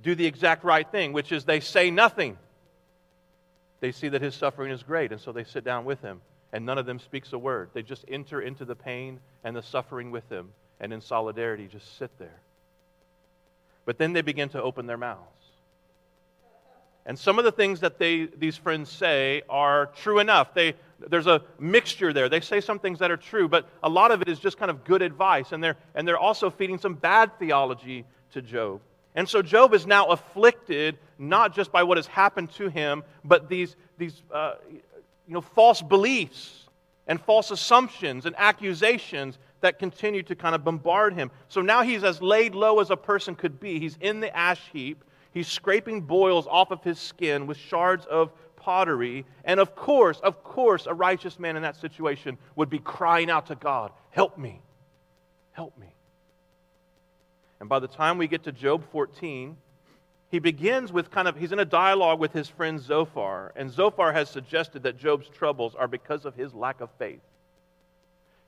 do 0.00 0.14
the 0.14 0.26
exact 0.26 0.62
right 0.62 0.88
thing, 0.88 1.12
which 1.12 1.32
is 1.32 1.44
they 1.44 1.58
say 1.58 1.90
nothing. 1.90 2.38
They 3.80 3.90
see 3.90 4.10
that 4.10 4.22
his 4.22 4.36
suffering 4.36 4.70
is 4.70 4.84
great, 4.84 5.10
and 5.10 5.20
so 5.20 5.32
they 5.32 5.42
sit 5.42 5.64
down 5.64 5.84
with 5.84 6.00
him, 6.02 6.20
and 6.52 6.64
none 6.64 6.78
of 6.78 6.86
them 6.86 7.00
speaks 7.00 7.32
a 7.32 7.38
word. 7.38 7.70
They 7.74 7.82
just 7.82 8.04
enter 8.06 8.40
into 8.40 8.64
the 8.64 8.76
pain 8.76 9.18
and 9.42 9.56
the 9.56 9.62
suffering 9.62 10.12
with 10.12 10.28
him, 10.30 10.52
and 10.78 10.92
in 10.92 11.00
solidarity 11.00 11.66
just 11.66 11.98
sit 11.98 12.16
there. 12.20 12.38
But 13.84 13.98
then 13.98 14.12
they 14.12 14.22
begin 14.22 14.48
to 14.50 14.62
open 14.62 14.86
their 14.86 14.96
mouths. 14.96 15.20
And 17.06 17.18
some 17.18 17.38
of 17.38 17.44
the 17.44 17.52
things 17.52 17.80
that 17.80 17.98
they, 17.98 18.26
these 18.38 18.56
friends 18.56 18.90
say 18.90 19.42
are 19.48 19.86
true 19.86 20.20
enough. 20.20 20.54
They, 20.54 20.74
there's 21.10 21.26
a 21.26 21.42
mixture 21.58 22.14
there. 22.14 22.30
They 22.30 22.40
say 22.40 22.62
some 22.62 22.78
things 22.78 22.98
that 23.00 23.10
are 23.10 23.16
true, 23.18 23.46
but 23.46 23.68
a 23.82 23.88
lot 23.88 24.10
of 24.10 24.22
it 24.22 24.28
is 24.28 24.38
just 24.38 24.56
kind 24.56 24.70
of 24.70 24.84
good 24.84 25.02
advice. 25.02 25.52
And 25.52 25.62
they're, 25.62 25.76
and 25.94 26.08
they're 26.08 26.18
also 26.18 26.48
feeding 26.48 26.78
some 26.78 26.94
bad 26.94 27.38
theology 27.38 28.06
to 28.32 28.40
Job. 28.40 28.80
And 29.14 29.28
so 29.28 29.42
Job 29.42 29.74
is 29.74 29.86
now 29.86 30.06
afflicted 30.06 30.98
not 31.18 31.54
just 31.54 31.70
by 31.70 31.82
what 31.82 31.98
has 31.98 32.06
happened 32.06 32.50
to 32.52 32.68
him, 32.68 33.04
but 33.22 33.48
these, 33.48 33.76
these 33.98 34.22
uh, 34.32 34.54
you 34.72 35.34
know, 35.34 35.42
false 35.42 35.82
beliefs 35.82 36.64
and 37.06 37.20
false 37.20 37.50
assumptions 37.50 38.24
and 38.24 38.34
accusations 38.38 39.38
that 39.64 39.78
continued 39.78 40.26
to 40.26 40.36
kind 40.36 40.54
of 40.54 40.62
bombard 40.62 41.14
him. 41.14 41.30
So 41.48 41.62
now 41.62 41.82
he's 41.82 42.04
as 42.04 42.20
laid 42.20 42.54
low 42.54 42.80
as 42.80 42.90
a 42.90 42.96
person 42.96 43.34
could 43.34 43.58
be. 43.58 43.80
He's 43.80 43.96
in 43.98 44.20
the 44.20 44.34
ash 44.36 44.60
heap. 44.74 45.02
He's 45.32 45.48
scraping 45.48 46.02
boils 46.02 46.46
off 46.46 46.70
of 46.70 46.84
his 46.84 46.98
skin 46.98 47.46
with 47.46 47.56
shards 47.56 48.04
of 48.04 48.30
pottery. 48.56 49.24
And 49.42 49.58
of 49.58 49.74
course, 49.74 50.20
of 50.20 50.44
course, 50.44 50.84
a 50.86 50.92
righteous 50.92 51.38
man 51.38 51.56
in 51.56 51.62
that 51.62 51.76
situation 51.76 52.36
would 52.56 52.68
be 52.68 52.78
crying 52.78 53.30
out 53.30 53.46
to 53.46 53.54
God, 53.54 53.90
Help 54.10 54.36
me, 54.36 54.60
help 55.52 55.76
me. 55.78 55.94
And 57.58 57.66
by 57.66 57.78
the 57.78 57.88
time 57.88 58.18
we 58.18 58.28
get 58.28 58.44
to 58.44 58.52
Job 58.52 58.84
14, 58.92 59.56
he 60.30 60.40
begins 60.40 60.92
with 60.92 61.10
kind 61.10 61.26
of, 61.26 61.36
he's 61.36 61.52
in 61.52 61.60
a 61.60 61.64
dialogue 61.64 62.20
with 62.20 62.34
his 62.34 62.50
friend 62.50 62.78
Zophar. 62.78 63.52
And 63.56 63.70
Zophar 63.70 64.12
has 64.12 64.28
suggested 64.28 64.82
that 64.82 64.98
Job's 64.98 65.28
troubles 65.30 65.74
are 65.74 65.88
because 65.88 66.26
of 66.26 66.34
his 66.34 66.52
lack 66.52 66.82
of 66.82 66.90
faith. 66.98 67.22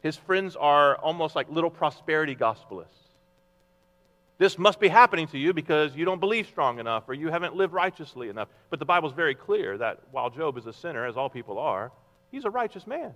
His 0.03 0.17
friends 0.17 0.57
are 0.57 0.97
almost 0.97 1.35
like 1.35 1.51
little 1.51 1.71
prosperity 1.71 2.37
gospelists. 2.37 3.07
This 4.39 4.59
must 4.59 4.79
be 4.79 4.89
happening 4.89 5.29
to 5.29 5.39
you 5.39 5.55
because 5.55 5.97
you 5.97 6.05
don't 6.05 6.21
believe 6.21 6.47
strong 6.47 6.79
enough 6.79 7.05
or 7.09 7.15
you 7.15 7.29
haven't 7.29 7.57
lived 7.57 7.73
righteously 7.73 8.29
enough. 8.29 8.49
But 8.69 8.79
the 8.79 8.85
Bible's 8.85 9.15
very 9.15 9.35
clear 9.35 9.79
that 9.79 10.01
while 10.11 10.29
Job 10.29 10.59
is 10.59 10.67
a 10.67 10.73
sinner, 10.73 11.07
as 11.07 11.17
all 11.17 11.31
people 11.31 11.59
are, 11.59 11.91
he's 12.31 12.45
a 12.45 12.51
righteous 12.51 12.87
man. 12.87 13.15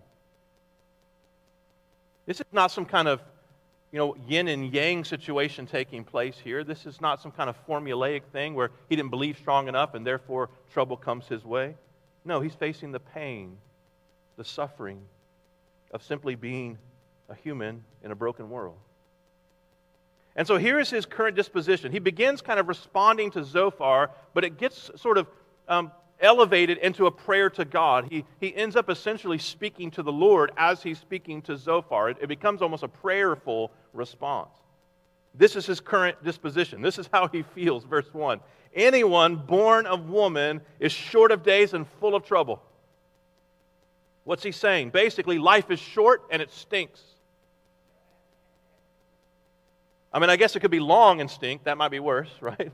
This 2.25 2.41
is 2.41 2.47
not 2.53 2.71
some 2.71 2.87
kind 2.87 3.07
of 3.07 3.21
you 3.93 3.99
know, 3.99 4.17
yin 4.29 4.49
and 4.49 4.73
yang 4.73 5.05
situation 5.05 5.67
taking 5.67 6.05
place 6.05 6.37
here. 6.43 6.63
This 6.63 6.87
is 6.87 7.01
not 7.01 7.21
some 7.21 7.33
kind 7.33 7.51
of 7.51 7.67
formulaic 7.67 8.23
thing 8.33 8.55
where 8.55 8.71
he 8.89 8.97
didn't 8.97 9.11
believe 9.11 9.37
strong 9.37 9.69
enough 9.69 9.95
and 9.95 10.07
therefore 10.07 10.49
trouble 10.73 10.97
comes 10.97 11.27
his 11.27 11.45
way. 11.45 11.75
No, 12.25 12.41
he's 12.41 12.55
facing 12.55 12.93
the 12.93 13.01
pain, 13.01 13.57
the 14.37 14.45
suffering 14.45 15.03
of 15.91 16.03
simply 16.03 16.35
being 16.35 16.79
a 17.29 17.35
human 17.35 17.85
in 18.03 18.11
a 18.11 18.15
broken 18.15 18.51
world. 18.51 18.77
And 20.37 20.47
so 20.47 20.57
here 20.57 20.79
is 20.79 20.91
his 20.91 21.07
current 21.07 21.37
disposition. 21.37 21.93
He 21.93 21.99
begins 21.99 22.41
kind 22.41 22.61
of 22.61 22.69
responding 22.69 23.31
to 23.33 23.45
Zophar, 23.45 24.11
but 24.33 24.45
it 24.45 24.59
gets 24.59 24.91
sort 24.97 25.19
of 25.19 25.27
um, 25.69 25.91
elevated 26.21 26.79
into 26.79 27.07
a 27.07 27.11
prayer 27.11 27.51
to 27.51 27.65
God. 27.65 28.07
He, 28.11 28.25
he 28.41 28.55
ends 28.55 28.77
up 28.77 28.89
essentially 28.89 29.39
speaking 29.39 29.91
to 29.93 30.03
the 30.03 30.13
Lord 30.13 30.53
as 30.57 30.83
he's 30.83 30.99
speaking 30.99 31.43
to 31.43 31.57
Zophar. 31.57 32.11
It, 32.11 32.19
it 32.21 32.29
becomes 32.29 32.63
almost 32.63 32.83
a 32.83 32.89
prayerful 32.89 33.73
response. 33.93 34.51
This 35.35 35.57
is 35.57 35.67
his 35.67 35.81
current 35.81 36.23
disposition. 36.25 36.83
This 36.83 36.99
is 36.99 37.09
how 37.13 37.29
he 37.29 37.43
feels. 37.43 37.85
Verse 37.85 38.13
1 38.13 38.41
Anyone 38.75 39.37
born 39.37 39.87
of 39.87 40.09
woman 40.09 40.61
is 40.79 40.93
short 40.93 41.33
of 41.33 41.43
days 41.43 41.75
and 41.75 41.87
full 41.99 42.15
of 42.15 42.25
trouble. 42.25 42.63
What's 44.25 44.43
he 44.43 44.53
saying? 44.53 44.91
Basically, 44.91 45.39
life 45.39 45.71
is 45.71 45.79
short 45.79 46.23
and 46.31 46.41
it 46.43 46.51
stinks. 46.53 47.01
I 50.13 50.19
mean, 50.19 50.31
I 50.31 50.37
guess 50.37 50.57
it 50.57 50.61
could 50.61 50.71
be 50.71 50.81
long 50.81 51.21
and 51.21 51.31
stink. 51.31 51.65
That 51.65 51.79
might 51.79 51.91
be 51.91 52.01
worse, 52.01 52.31
right? 52.41 52.73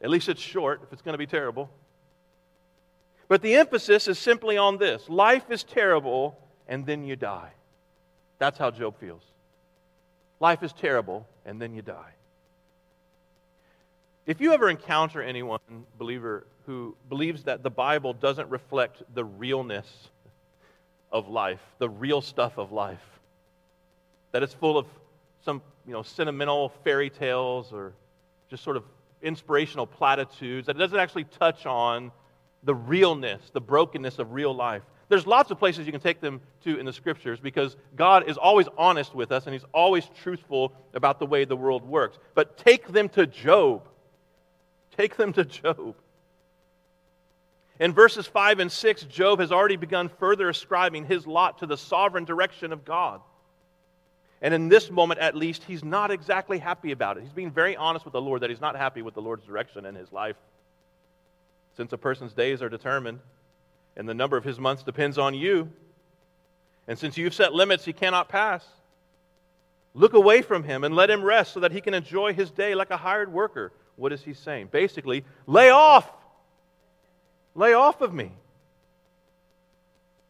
At 0.00 0.10
least 0.10 0.28
it's 0.28 0.40
short 0.40 0.80
if 0.82 0.92
it's 0.92 1.02
going 1.02 1.14
to 1.14 1.18
be 1.18 1.26
terrible. 1.26 1.70
But 3.28 3.40
the 3.40 3.54
emphasis 3.54 4.08
is 4.08 4.18
simply 4.18 4.58
on 4.58 4.78
this 4.78 5.08
life 5.08 5.50
is 5.50 5.62
terrible, 5.62 6.38
and 6.68 6.84
then 6.84 7.04
you 7.04 7.16
die. 7.16 7.52
That's 8.38 8.58
how 8.58 8.70
Job 8.70 8.98
feels. 8.98 9.22
Life 10.40 10.62
is 10.64 10.72
terrible, 10.72 11.26
and 11.46 11.62
then 11.62 11.72
you 11.72 11.82
die. 11.82 12.14
If 14.26 14.40
you 14.40 14.52
ever 14.52 14.68
encounter 14.68 15.22
anyone, 15.22 15.60
believer, 15.98 16.46
who 16.66 16.96
believes 17.08 17.44
that 17.44 17.62
the 17.62 17.70
Bible 17.70 18.12
doesn't 18.12 18.48
reflect 18.48 19.02
the 19.14 19.24
realness 19.24 19.86
of 21.10 21.28
life, 21.28 21.60
the 21.78 21.88
real 21.88 22.20
stuff 22.20 22.58
of 22.58 22.72
life, 22.72 23.02
that 24.32 24.42
it's 24.42 24.54
full 24.54 24.78
of 24.78 24.86
some 25.44 25.60
you 25.86 25.92
know, 25.92 26.02
sentimental 26.02 26.70
fairy 26.84 27.10
tales 27.10 27.72
or 27.72 27.92
just 28.48 28.62
sort 28.62 28.76
of 28.76 28.84
inspirational 29.22 29.86
platitudes, 29.86 30.66
that 30.66 30.76
it 30.76 30.78
doesn't 30.78 30.98
actually 30.98 31.24
touch 31.24 31.66
on 31.66 32.10
the 32.64 32.74
realness, 32.74 33.42
the 33.52 33.60
brokenness 33.60 34.18
of 34.18 34.32
real 34.32 34.54
life. 34.54 34.82
There's 35.08 35.26
lots 35.26 35.50
of 35.50 35.58
places 35.58 35.84
you 35.84 35.92
can 35.92 36.00
take 36.00 36.20
them 36.20 36.40
to 36.64 36.78
in 36.78 36.86
the 36.86 36.92
scriptures 36.92 37.38
because 37.38 37.76
God 37.96 38.28
is 38.28 38.38
always 38.38 38.66
honest 38.78 39.14
with 39.14 39.30
us 39.30 39.44
and 39.44 39.52
He's 39.52 39.64
always 39.74 40.08
truthful 40.22 40.72
about 40.94 41.18
the 41.18 41.26
way 41.26 41.44
the 41.44 41.56
world 41.56 41.82
works. 41.86 42.18
But 42.34 42.56
take 42.56 42.88
them 42.88 43.08
to 43.10 43.26
Job. 43.26 43.86
Take 44.96 45.16
them 45.16 45.32
to 45.34 45.44
Job. 45.44 45.96
In 47.80 47.92
verses 47.92 48.26
5 48.26 48.60
and 48.60 48.70
6, 48.70 49.04
Job 49.04 49.40
has 49.40 49.50
already 49.50 49.76
begun 49.76 50.08
further 50.08 50.48
ascribing 50.48 51.06
his 51.06 51.26
lot 51.26 51.58
to 51.58 51.66
the 51.66 51.76
sovereign 51.76 52.24
direction 52.24 52.72
of 52.72 52.84
God. 52.84 53.20
And 54.42 54.52
in 54.52 54.68
this 54.68 54.90
moment, 54.90 55.20
at 55.20 55.36
least, 55.36 55.64
he's 55.64 55.84
not 55.84 56.10
exactly 56.10 56.58
happy 56.58 56.92
about 56.92 57.16
it. 57.16 57.22
He's 57.22 57.32
being 57.32 57.52
very 57.52 57.76
honest 57.76 58.04
with 58.04 58.12
the 58.12 58.20
Lord 58.20 58.42
that 58.42 58.50
he's 58.50 58.60
not 58.60 58.76
happy 58.76 59.00
with 59.00 59.14
the 59.14 59.22
Lord's 59.22 59.44
direction 59.44 59.86
in 59.86 59.94
his 59.94 60.12
life. 60.12 60.36
Since 61.76 61.92
a 61.92 61.98
person's 61.98 62.34
days 62.34 62.60
are 62.60 62.68
determined 62.68 63.20
and 63.96 64.08
the 64.08 64.14
number 64.14 64.36
of 64.36 64.44
his 64.44 64.58
months 64.58 64.82
depends 64.82 65.16
on 65.16 65.34
you, 65.34 65.70
and 66.88 66.98
since 66.98 67.16
you've 67.16 67.34
set 67.34 67.54
limits 67.54 67.84
he 67.84 67.92
cannot 67.92 68.28
pass, 68.28 68.66
look 69.94 70.14
away 70.14 70.42
from 70.42 70.64
him 70.64 70.84
and 70.84 70.94
let 70.94 71.10
him 71.10 71.22
rest 71.22 71.52
so 71.52 71.60
that 71.60 71.72
he 71.72 71.80
can 71.80 71.94
enjoy 71.94 72.32
his 72.32 72.50
day 72.50 72.74
like 72.74 72.90
a 72.90 72.96
hired 72.96 73.32
worker. 73.32 73.72
What 73.96 74.12
is 74.12 74.22
he 74.22 74.34
saying? 74.34 74.68
Basically, 74.72 75.24
lay 75.46 75.70
off. 75.70 76.10
Lay 77.54 77.74
off 77.74 78.00
of 78.00 78.12
me. 78.12 78.32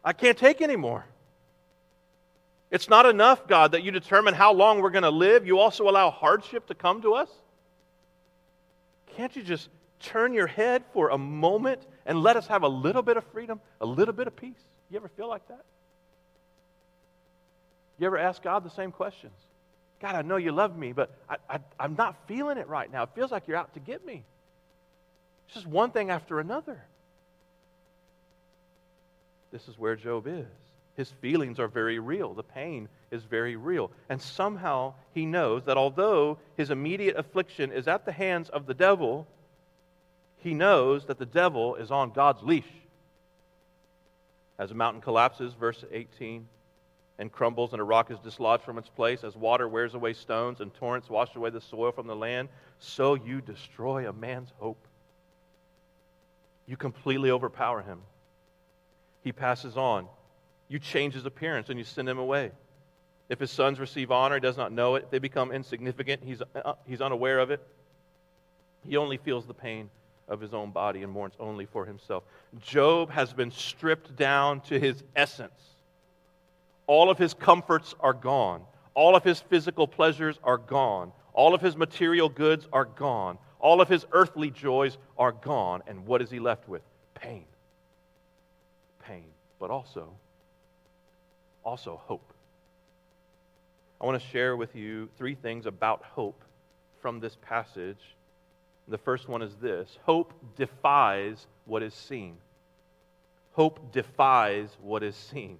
I 0.03 0.13
can't 0.13 0.37
take 0.37 0.61
anymore. 0.61 1.05
It's 2.69 2.89
not 2.89 3.05
enough, 3.05 3.47
God, 3.47 3.73
that 3.73 3.83
you 3.83 3.91
determine 3.91 4.33
how 4.33 4.51
long 4.51 4.81
we're 4.81 4.89
going 4.89 5.03
to 5.03 5.11
live. 5.11 5.45
You 5.45 5.59
also 5.59 5.87
allow 5.87 6.09
hardship 6.09 6.67
to 6.67 6.75
come 6.75 7.01
to 7.03 7.13
us. 7.13 7.29
Can't 9.15 9.35
you 9.35 9.43
just 9.43 9.69
turn 9.99 10.33
your 10.33 10.47
head 10.47 10.83
for 10.91 11.09
a 11.09 11.17
moment 11.17 11.81
and 12.05 12.21
let 12.23 12.35
us 12.35 12.47
have 12.47 12.63
a 12.63 12.67
little 12.67 13.03
bit 13.03 13.15
of 13.15 13.23
freedom, 13.25 13.61
a 13.79 13.85
little 13.85 14.13
bit 14.13 14.27
of 14.27 14.35
peace? 14.35 14.59
You 14.89 14.97
ever 14.97 15.07
feel 15.07 15.29
like 15.29 15.47
that? 15.47 15.63
You 17.99 18.07
ever 18.07 18.17
ask 18.17 18.41
God 18.41 18.63
the 18.63 18.71
same 18.71 18.91
questions? 18.91 19.33
God, 20.01 20.15
I 20.15 20.23
know 20.23 20.35
you 20.35 20.51
love 20.51 20.77
me, 20.77 20.91
but 20.91 21.15
I, 21.29 21.59
I'm 21.79 21.95
not 21.95 22.27
feeling 22.27 22.57
it 22.57 22.67
right 22.67 22.91
now. 22.91 23.03
It 23.03 23.09
feels 23.15 23.31
like 23.31 23.47
you're 23.47 23.55
out 23.55 23.73
to 23.75 23.79
get 23.79 24.05
me. 24.05 24.23
It's 25.45 25.53
just 25.53 25.67
one 25.67 25.91
thing 25.91 26.09
after 26.09 26.39
another. 26.39 26.83
This 29.53 29.67
is 29.67 29.77
where 29.77 29.95
Job 29.95 30.25
is. 30.25 30.47
His 30.97 31.11
feelings 31.21 31.59
are 31.59 31.67
very 31.67 31.99
real. 31.99 32.33
The 32.33 32.43
pain 32.43 32.89
is 33.11 33.23
very 33.23 33.55
real. 33.55 33.91
And 34.09 34.19
somehow 34.19 34.95
he 35.13 35.27
knows 35.27 35.63
that 35.65 35.77
although 35.77 36.39
his 36.57 36.71
immediate 36.71 37.15
affliction 37.17 37.71
is 37.71 37.87
at 37.87 38.03
the 38.03 38.11
hands 38.11 38.49
of 38.49 38.65
the 38.65 38.73
devil, 38.73 39.27
he 40.37 40.55
knows 40.55 41.05
that 41.05 41.19
the 41.19 41.25
devil 41.25 41.75
is 41.75 41.91
on 41.91 42.11
God's 42.11 42.41
leash. 42.41 42.69
As 44.57 44.71
a 44.71 44.75
mountain 44.75 45.01
collapses, 45.01 45.53
verse 45.53 45.85
18, 45.91 46.47
and 47.19 47.31
crumbles, 47.31 47.73
and 47.73 47.81
a 47.81 47.85
rock 47.85 48.09
is 48.09 48.19
dislodged 48.19 48.63
from 48.63 48.79
its 48.79 48.89
place, 48.89 49.23
as 49.23 49.35
water 49.35 49.67
wears 49.67 49.93
away 49.93 50.13
stones 50.13 50.61
and 50.61 50.73
torrents 50.73 51.09
wash 51.09 51.35
away 51.35 51.51
the 51.51 51.61
soil 51.61 51.91
from 51.91 52.07
the 52.07 52.15
land, 52.15 52.49
so 52.79 53.13
you 53.13 53.39
destroy 53.39 54.09
a 54.09 54.13
man's 54.13 54.51
hope. 54.57 54.87
You 56.65 56.75
completely 56.75 57.29
overpower 57.29 57.81
him. 57.83 57.99
He 59.23 59.31
passes 59.31 59.77
on 59.77 60.07
you 60.73 60.79
change 60.79 61.13
his 61.13 61.27
appearance 61.27 61.69
and 61.69 61.77
you 61.77 61.85
send 61.85 62.09
him 62.09 62.17
away. 62.17 62.51
If 63.29 63.39
his 63.39 63.51
sons 63.51 63.79
receive 63.79 64.11
honor, 64.11 64.35
he 64.35 64.41
does 64.41 64.57
not 64.57 64.71
know 64.71 64.95
it. 64.95 65.03
If 65.03 65.11
they 65.11 65.19
become 65.19 65.51
insignificant, 65.51 66.23
he's, 66.23 66.41
uh, 66.41 66.73
he's 66.85 66.99
unaware 66.99 67.39
of 67.39 67.51
it. 67.51 67.61
He 68.81 68.97
only 68.97 69.17
feels 69.17 69.45
the 69.45 69.53
pain 69.53 69.89
of 70.27 70.41
his 70.41 70.51
own 70.51 70.71
body 70.71 71.03
and 71.03 71.11
mourns 71.11 71.35
only 71.39 71.65
for 71.65 71.85
himself. 71.85 72.23
Job 72.59 73.11
has 73.11 73.33
been 73.33 73.51
stripped 73.51 74.15
down 74.15 74.61
to 74.61 74.79
his 74.79 75.03
essence. 75.15 75.75
All 76.87 77.11
of 77.11 77.19
his 77.19 77.35
comforts 77.35 77.93
are 77.99 78.13
gone. 78.13 78.63
All 78.95 79.15
of 79.15 79.23
his 79.23 79.39
physical 79.39 79.87
pleasures 79.87 80.39
are 80.43 80.57
gone. 80.57 81.11
All 81.33 81.53
of 81.53 81.61
his 81.61 81.77
material 81.77 82.29
goods 82.29 82.67
are 82.73 82.85
gone. 82.85 83.37
All 83.59 83.79
of 83.79 83.87
his 83.87 84.07
earthly 84.11 84.49
joys 84.49 84.97
are 85.19 85.31
gone. 85.31 85.83
And 85.87 86.07
what 86.07 86.21
is 86.23 86.31
he 86.31 86.39
left 86.39 86.67
with? 86.67 86.81
Pain. 87.13 87.45
Pain. 89.05 89.25
But 89.59 89.69
also 89.69 90.09
also 91.63 92.01
hope. 92.05 92.33
I 94.01 94.05
want 94.05 94.21
to 94.21 94.27
share 94.29 94.57
with 94.57 94.75
you 94.75 95.09
three 95.17 95.35
things 95.35 95.65
about 95.65 96.03
hope 96.03 96.41
from 97.01 97.19
this 97.19 97.37
passage. 97.41 98.15
The 98.87 98.97
first 98.97 99.29
one 99.29 99.41
is 99.41 99.55
this 99.55 99.97
hope 100.03 100.33
defies 100.55 101.47
what 101.65 101.83
is 101.83 101.93
seen. 101.93 102.37
Hope 103.53 103.91
defies 103.91 104.75
what 104.81 105.03
is 105.03 105.15
seen. 105.15 105.57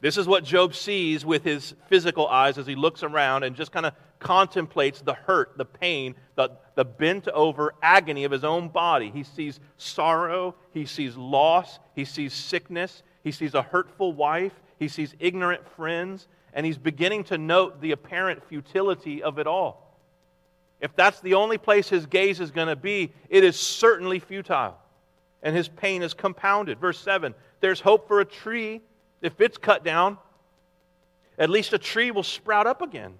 This 0.00 0.16
is 0.16 0.26
what 0.26 0.44
Job 0.44 0.74
sees 0.74 1.24
with 1.24 1.42
his 1.42 1.74
physical 1.88 2.26
eyes 2.26 2.58
as 2.58 2.66
he 2.66 2.74
looks 2.74 3.02
around 3.02 3.44
and 3.44 3.56
just 3.56 3.72
kind 3.72 3.86
of 3.86 3.94
contemplates 4.18 5.00
the 5.00 5.14
hurt, 5.14 5.56
the 5.56 5.64
pain, 5.64 6.14
the, 6.34 6.50
the 6.74 6.84
bent 6.84 7.28
over 7.28 7.74
agony 7.82 8.24
of 8.24 8.32
his 8.32 8.44
own 8.44 8.68
body. 8.68 9.10
He 9.10 9.22
sees 9.22 9.58
sorrow, 9.78 10.54
he 10.72 10.84
sees 10.84 11.16
loss, 11.16 11.78
he 11.94 12.04
sees 12.04 12.34
sickness, 12.34 13.02
he 13.24 13.32
sees 13.32 13.54
a 13.54 13.62
hurtful 13.62 14.12
wife, 14.12 14.52
he 14.78 14.88
sees 14.88 15.14
ignorant 15.18 15.66
friends, 15.70 16.28
and 16.52 16.66
he's 16.66 16.78
beginning 16.78 17.24
to 17.24 17.38
note 17.38 17.80
the 17.80 17.92
apparent 17.92 18.46
futility 18.48 19.22
of 19.22 19.38
it 19.38 19.46
all. 19.46 19.98
If 20.80 20.94
that's 20.94 21.20
the 21.20 21.34
only 21.34 21.58
place 21.58 21.88
his 21.88 22.06
gaze 22.06 22.38
is 22.40 22.50
going 22.50 22.68
to 22.68 22.76
be, 22.76 23.12
it 23.30 23.44
is 23.44 23.58
certainly 23.58 24.18
futile. 24.18 24.76
And 25.42 25.56
his 25.56 25.68
pain 25.68 26.02
is 26.02 26.12
compounded. 26.12 26.78
Verse 26.78 26.98
7 26.98 27.34
There's 27.60 27.80
hope 27.80 28.08
for 28.08 28.20
a 28.20 28.24
tree. 28.24 28.82
If 29.20 29.40
it's 29.40 29.58
cut 29.58 29.84
down, 29.84 30.18
at 31.38 31.50
least 31.50 31.72
a 31.72 31.78
tree 31.78 32.10
will 32.10 32.22
sprout 32.22 32.66
up 32.66 32.82
again. 32.82 33.14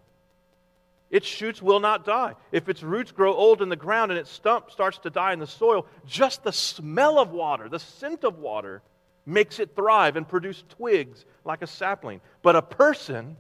Its 1.10 1.26
shoots 1.26 1.62
will 1.62 1.80
not 1.80 2.04
die. 2.04 2.34
If 2.50 2.68
its 2.68 2.82
roots 2.82 3.12
grow 3.12 3.32
old 3.32 3.62
in 3.62 3.68
the 3.68 3.76
ground 3.76 4.10
and 4.10 4.18
its 4.18 4.30
stump 4.30 4.70
starts 4.70 4.98
to 4.98 5.10
die 5.10 5.32
in 5.32 5.38
the 5.38 5.46
soil, 5.46 5.86
just 6.06 6.42
the 6.42 6.52
smell 6.52 7.18
of 7.18 7.30
water, 7.30 7.68
the 7.68 7.78
scent 7.78 8.24
of 8.24 8.38
water, 8.38 8.82
makes 9.24 9.58
it 9.58 9.74
thrive 9.74 10.16
and 10.16 10.26
produce 10.26 10.62
twigs 10.68 11.24
like 11.44 11.62
a 11.62 11.66
sapling. 11.66 12.20
But 12.42 12.56
a 12.56 12.62
person, 12.62 13.36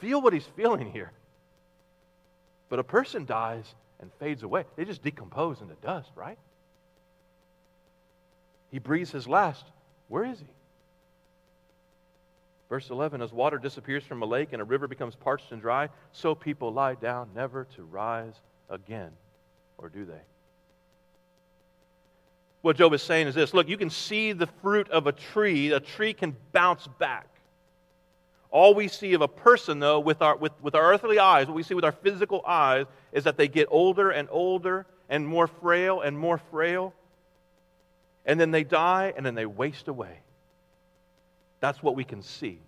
feel 0.00 0.20
what 0.20 0.32
he's 0.32 0.46
feeling 0.56 0.90
here. 0.90 1.12
But 2.68 2.78
a 2.78 2.84
person 2.84 3.24
dies 3.24 3.64
and 4.00 4.10
fades 4.18 4.42
away. 4.42 4.64
They 4.76 4.84
just 4.84 5.02
decompose 5.02 5.60
into 5.60 5.74
dust, 5.76 6.10
right? 6.14 6.38
He 8.70 8.78
breathes 8.78 9.12
his 9.12 9.28
last. 9.28 9.64
Where 10.08 10.24
is 10.24 10.38
he? 10.38 10.46
Verse 12.68 12.90
11 12.90 13.22
As 13.22 13.32
water 13.32 13.58
disappears 13.58 14.04
from 14.04 14.22
a 14.22 14.26
lake 14.26 14.52
and 14.52 14.60
a 14.60 14.64
river 14.64 14.88
becomes 14.88 15.14
parched 15.14 15.52
and 15.52 15.60
dry, 15.60 15.88
so 16.12 16.34
people 16.34 16.72
lie 16.72 16.94
down 16.94 17.30
never 17.34 17.66
to 17.76 17.84
rise 17.84 18.34
again. 18.68 19.10
Or 19.78 19.88
do 19.88 20.04
they? 20.04 20.20
What 22.62 22.76
Job 22.76 22.94
is 22.94 23.02
saying 23.02 23.28
is 23.28 23.34
this 23.34 23.54
look, 23.54 23.68
you 23.68 23.76
can 23.76 23.90
see 23.90 24.32
the 24.32 24.48
fruit 24.60 24.88
of 24.90 25.06
a 25.06 25.12
tree, 25.12 25.70
a 25.70 25.80
tree 25.80 26.12
can 26.12 26.36
bounce 26.52 26.86
back. 26.98 27.28
All 28.50 28.74
we 28.74 28.88
see 28.88 29.12
of 29.12 29.20
a 29.20 29.28
person, 29.28 29.80
though, 29.80 30.00
with 30.00 30.22
our, 30.22 30.36
with, 30.36 30.52
with 30.62 30.74
our 30.74 30.92
earthly 30.92 31.18
eyes, 31.18 31.46
what 31.46 31.54
we 31.54 31.62
see 31.62 31.74
with 31.74 31.84
our 31.84 31.92
physical 31.92 32.42
eyes, 32.46 32.86
is 33.12 33.24
that 33.24 33.36
they 33.36 33.48
get 33.48 33.68
older 33.70 34.10
and 34.10 34.28
older 34.30 34.86
and 35.08 35.26
more 35.26 35.46
frail 35.46 36.00
and 36.00 36.18
more 36.18 36.38
frail. 36.38 36.94
And 38.26 38.38
then 38.40 38.50
they 38.50 38.64
die 38.64 39.14
and 39.16 39.24
then 39.24 39.34
they 39.34 39.46
waste 39.46 39.88
away. 39.88 40.18
That's 41.60 41.82
what 41.82 41.96
we 41.96 42.04
can 42.04 42.22
see. 42.22 42.58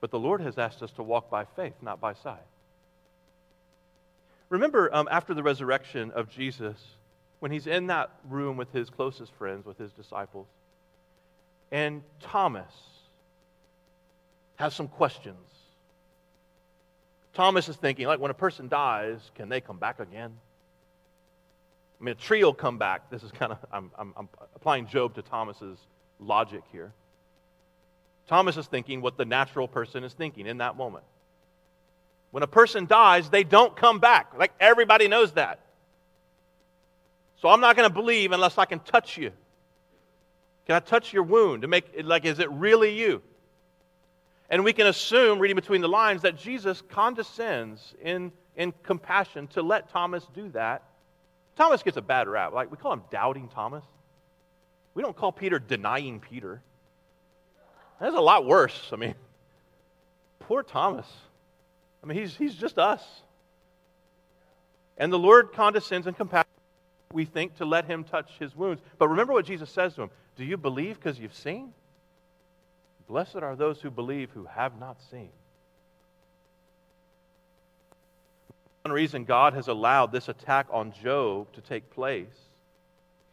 But 0.00 0.10
the 0.10 0.18
Lord 0.18 0.40
has 0.40 0.58
asked 0.58 0.82
us 0.82 0.90
to 0.92 1.02
walk 1.02 1.30
by 1.30 1.44
faith, 1.44 1.74
not 1.80 2.00
by 2.00 2.12
sight. 2.14 2.42
Remember, 4.48 4.94
um, 4.94 5.08
after 5.10 5.34
the 5.34 5.42
resurrection 5.42 6.10
of 6.12 6.28
Jesus, 6.28 6.76
when 7.40 7.50
he's 7.50 7.66
in 7.66 7.88
that 7.88 8.10
room 8.28 8.56
with 8.56 8.72
his 8.72 8.90
closest 8.90 9.32
friends, 9.34 9.66
with 9.66 9.78
his 9.78 9.92
disciples, 9.92 10.46
and 11.72 12.02
Thomas 12.20 12.72
has 14.56 14.74
some 14.74 14.88
questions. 14.88 15.36
Thomas 17.34 17.68
is 17.68 17.76
thinking, 17.76 18.06
like, 18.06 18.20
when 18.20 18.30
a 18.30 18.34
person 18.34 18.68
dies, 18.68 19.18
can 19.34 19.48
they 19.48 19.60
come 19.60 19.78
back 19.78 20.00
again? 20.00 20.38
I 22.00 22.04
mean, 22.04 22.12
a 22.12 22.14
tree 22.14 22.44
will 22.44 22.54
come 22.54 22.78
back. 22.78 23.10
This 23.10 23.22
is 23.22 23.30
kind 23.32 23.52
of, 23.52 23.58
I'm, 23.72 23.90
I'm, 23.98 24.12
I'm 24.16 24.28
applying 24.54 24.86
Job 24.86 25.14
to 25.14 25.22
Thomas's 25.22 25.78
logic 26.20 26.62
here. 26.70 26.92
Thomas 28.28 28.56
is 28.56 28.66
thinking 28.66 29.00
what 29.00 29.16
the 29.16 29.24
natural 29.24 29.68
person 29.68 30.04
is 30.04 30.12
thinking 30.12 30.46
in 30.46 30.58
that 30.58 30.76
moment. 30.76 31.04
When 32.32 32.42
a 32.42 32.46
person 32.48 32.86
dies, 32.86 33.30
they 33.30 33.44
don't 33.44 33.74
come 33.76 33.98
back. 33.98 34.32
Like 34.36 34.52
everybody 34.60 35.08
knows 35.08 35.32
that. 35.32 35.60
So 37.40 37.48
I'm 37.48 37.60
not 37.60 37.76
going 37.76 37.88
to 37.88 37.94
believe 37.94 38.32
unless 38.32 38.58
I 38.58 38.64
can 38.64 38.80
touch 38.80 39.16
you. 39.16 39.30
Can 40.66 40.74
I 40.74 40.80
touch 40.80 41.12
your 41.12 41.22
wound 41.22 41.62
to 41.62 41.68
make 41.68 41.86
it 41.94 42.04
like, 42.04 42.24
is 42.24 42.40
it 42.40 42.50
really 42.50 42.98
you? 42.98 43.22
And 44.50 44.64
we 44.64 44.72
can 44.72 44.86
assume, 44.86 45.38
reading 45.38 45.54
between 45.54 45.80
the 45.80 45.88
lines, 45.88 46.22
that 46.22 46.36
Jesus 46.36 46.82
condescends 46.88 47.94
in, 48.02 48.32
in 48.56 48.72
compassion 48.82 49.46
to 49.48 49.62
let 49.62 49.88
Thomas 49.90 50.26
do 50.34 50.48
that. 50.50 50.82
Thomas 51.56 51.82
gets 51.82 51.96
a 51.96 52.02
bad 52.02 52.28
rap. 52.28 52.52
Like, 52.52 52.70
we 52.70 52.76
call 52.76 52.92
him 52.92 53.02
doubting 53.10 53.48
Thomas. 53.48 53.84
We 54.94 55.02
don't 55.02 55.16
call 55.16 55.32
Peter 55.32 55.58
denying 55.58 56.20
Peter. 56.20 56.62
That's 58.00 58.14
a 58.14 58.20
lot 58.20 58.46
worse. 58.46 58.90
I 58.92 58.96
mean, 58.96 59.14
poor 60.40 60.62
Thomas. 60.62 61.06
I 62.02 62.06
mean, 62.06 62.18
he's, 62.18 62.36
he's 62.36 62.54
just 62.54 62.78
us. 62.78 63.02
And 64.98 65.12
the 65.12 65.18
Lord 65.18 65.52
condescends 65.52 66.06
and 66.06 66.16
compassion, 66.16 66.48
we 67.12 67.24
think, 67.24 67.56
to 67.56 67.64
let 67.64 67.86
him 67.86 68.04
touch 68.04 68.30
his 68.38 68.54
wounds. 68.54 68.82
But 68.98 69.08
remember 69.08 69.32
what 69.32 69.46
Jesus 69.46 69.70
says 69.70 69.94
to 69.94 70.02
him 70.02 70.10
Do 70.36 70.44
you 70.44 70.56
believe 70.56 70.96
because 70.96 71.18
you've 71.18 71.34
seen? 71.34 71.72
Blessed 73.06 73.36
are 73.36 73.56
those 73.56 73.80
who 73.80 73.90
believe 73.90 74.30
who 74.30 74.46
have 74.46 74.78
not 74.78 74.98
seen. 75.10 75.30
One 78.86 78.92
reason 78.92 79.24
God 79.24 79.54
has 79.54 79.66
allowed 79.66 80.12
this 80.12 80.28
attack 80.28 80.68
on 80.70 80.92
Job 80.92 81.52
to 81.54 81.60
take 81.60 81.90
place 81.90 82.38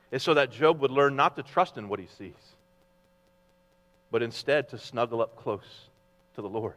is 0.10 0.24
so 0.24 0.34
that 0.34 0.52
Job 0.52 0.80
would 0.80 0.90
learn 0.90 1.16
not 1.16 1.36
to 1.36 1.44
trust 1.44 1.78
in 1.78 1.88
what 1.90 2.00
he 2.00 2.08
sees 2.18 2.34
but 4.10 4.24
instead 4.24 4.70
to 4.70 4.80
snuggle 4.80 5.22
up 5.22 5.36
close 5.36 5.90
to 6.34 6.42
the 6.42 6.50
Lord. 6.50 6.74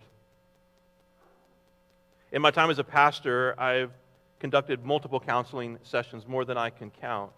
In 2.32 2.42
my 2.42 2.50
time 2.50 2.68
as 2.68 2.78
a 2.78 2.84
pastor, 2.84 3.58
I've 3.58 3.92
conducted 4.40 4.84
multiple 4.84 5.20
counseling 5.20 5.78
sessions, 5.82 6.26
more 6.28 6.44
than 6.44 6.58
I 6.58 6.68
can 6.68 6.90
count. 6.90 7.32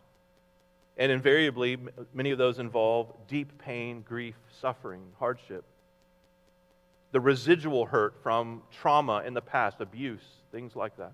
And 0.97 1.13
invariably, 1.13 1.79
many 2.13 2.33
of 2.33 2.39
those 2.39 2.59
involve 2.59 3.13
deep 3.29 3.57
pain, 3.61 4.03
grief, 4.03 4.35
suffering, 4.61 5.03
hardship. 5.21 5.65
The 7.13 7.21
residual 7.21 7.87
hurt 7.87 8.15
from 8.25 8.63
trauma 8.81 9.23
in 9.25 9.35
the 9.35 9.41
past, 9.41 9.81
abuse, 9.81 10.27
things 10.51 10.75
like 10.75 10.97
that. 10.97 11.13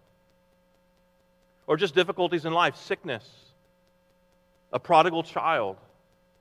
Or 1.67 1.77
just 1.77 1.95
difficulties 1.95 2.45
in 2.45 2.53
life, 2.53 2.77
sickness, 2.77 3.29
a 4.73 4.79
prodigal 4.79 5.23
child, 5.23 5.77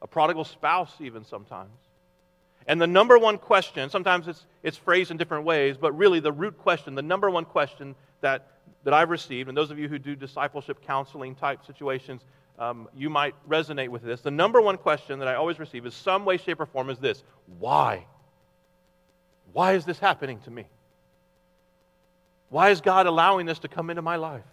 a 0.01 0.07
prodigal 0.07 0.43
spouse, 0.43 0.93
even 0.99 1.23
sometimes. 1.23 1.71
And 2.67 2.81
the 2.81 2.87
number 2.87 3.17
one 3.17 3.37
question, 3.37 3.89
sometimes 3.89 4.27
it's, 4.27 4.45
it's 4.63 4.77
phrased 4.77 5.11
in 5.11 5.17
different 5.17 5.45
ways, 5.45 5.77
but 5.77 5.97
really 5.97 6.19
the 6.19 6.31
root 6.31 6.57
question, 6.57 6.95
the 6.95 7.01
number 7.01 7.29
one 7.29 7.45
question 7.45 7.95
that, 8.21 8.47
that 8.83 8.93
I've 8.93 9.09
received, 9.09 9.49
and 9.49 9.57
those 9.57 9.71
of 9.71 9.79
you 9.79 9.87
who 9.87 9.99
do 9.99 10.15
discipleship 10.15 10.81
counseling 10.85 11.35
type 11.35 11.65
situations, 11.65 12.21
um, 12.59 12.87
you 12.95 13.09
might 13.09 13.35
resonate 13.49 13.89
with 13.89 14.03
this. 14.03 14.21
The 14.21 14.31
number 14.31 14.61
one 14.61 14.77
question 14.77 15.19
that 15.19 15.27
I 15.27 15.35
always 15.35 15.59
receive 15.59 15.85
is 15.85 15.93
some 15.93 16.23
way, 16.25 16.37
shape, 16.37 16.59
or 16.59 16.65
form 16.65 16.89
is 16.89 16.99
this 16.99 17.23
Why? 17.59 18.05
Why 19.51 19.73
is 19.73 19.85
this 19.85 19.99
happening 19.99 20.39
to 20.41 20.51
me? 20.51 20.65
Why 22.49 22.69
is 22.69 22.81
God 22.81 23.07
allowing 23.07 23.45
this 23.45 23.59
to 23.59 23.67
come 23.67 23.89
into 23.89 24.01
my 24.01 24.15
life? 24.15 24.43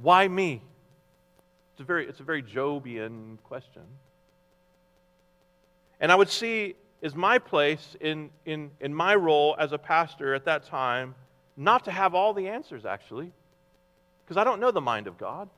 Why 0.00 0.28
me? 0.28 0.62
It's 1.72 1.80
a 1.80 1.84
very, 1.84 2.08
it's 2.08 2.20
a 2.20 2.24
very 2.24 2.42
Jobian 2.42 3.38
question. 3.44 3.82
And 6.00 6.12
I 6.12 6.14
would 6.14 6.28
see 6.28 6.74
is 7.00 7.14
my 7.14 7.38
place 7.38 7.96
in, 8.00 8.30
in, 8.44 8.70
in 8.80 8.92
my 8.92 9.14
role 9.14 9.54
as 9.58 9.72
a 9.72 9.78
pastor 9.78 10.34
at 10.34 10.44
that 10.46 10.64
time 10.64 11.14
not 11.56 11.84
to 11.84 11.90
have 11.90 12.14
all 12.14 12.34
the 12.34 12.48
answers, 12.48 12.84
actually, 12.86 13.32
because 14.24 14.36
I 14.36 14.44
don't 14.44 14.60
know 14.60 14.70
the 14.70 14.80
mind 14.80 15.06
of 15.06 15.18
God. 15.18 15.48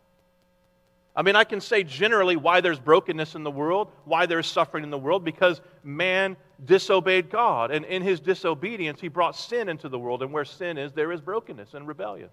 I 1.15 1.23
mean, 1.23 1.37
I 1.37 1.45
can 1.45 1.61
say 1.61 1.83
generally 1.83 2.37
why 2.37 2.61
there's 2.61 2.79
brokenness 2.79 3.35
in 3.35 3.43
the 3.43 3.51
world, 3.51 3.91
why 4.05 4.27
there's 4.27 4.47
suffering 4.47 4.85
in 4.85 4.91
the 4.91 4.99
world, 4.99 5.25
because 5.25 5.61
man 5.83 6.37
disobeyed 6.65 7.31
God. 7.31 7.71
And 7.71 7.85
in 7.85 8.01
his 8.01 8.21
disobedience, 8.21 9.01
he 9.01 9.09
brought 9.09 9.37
sin 9.37 9.69
into 9.69 9.89
the 9.89 9.99
world. 9.99 10.23
And 10.23 10.33
where 10.33 10.45
sin 10.45 10.79
is, 10.79 10.93
there 10.93 11.13
is 11.13 11.21
brokenness 11.21 11.75
and 11.75 11.87
rebellion. 11.87 12.31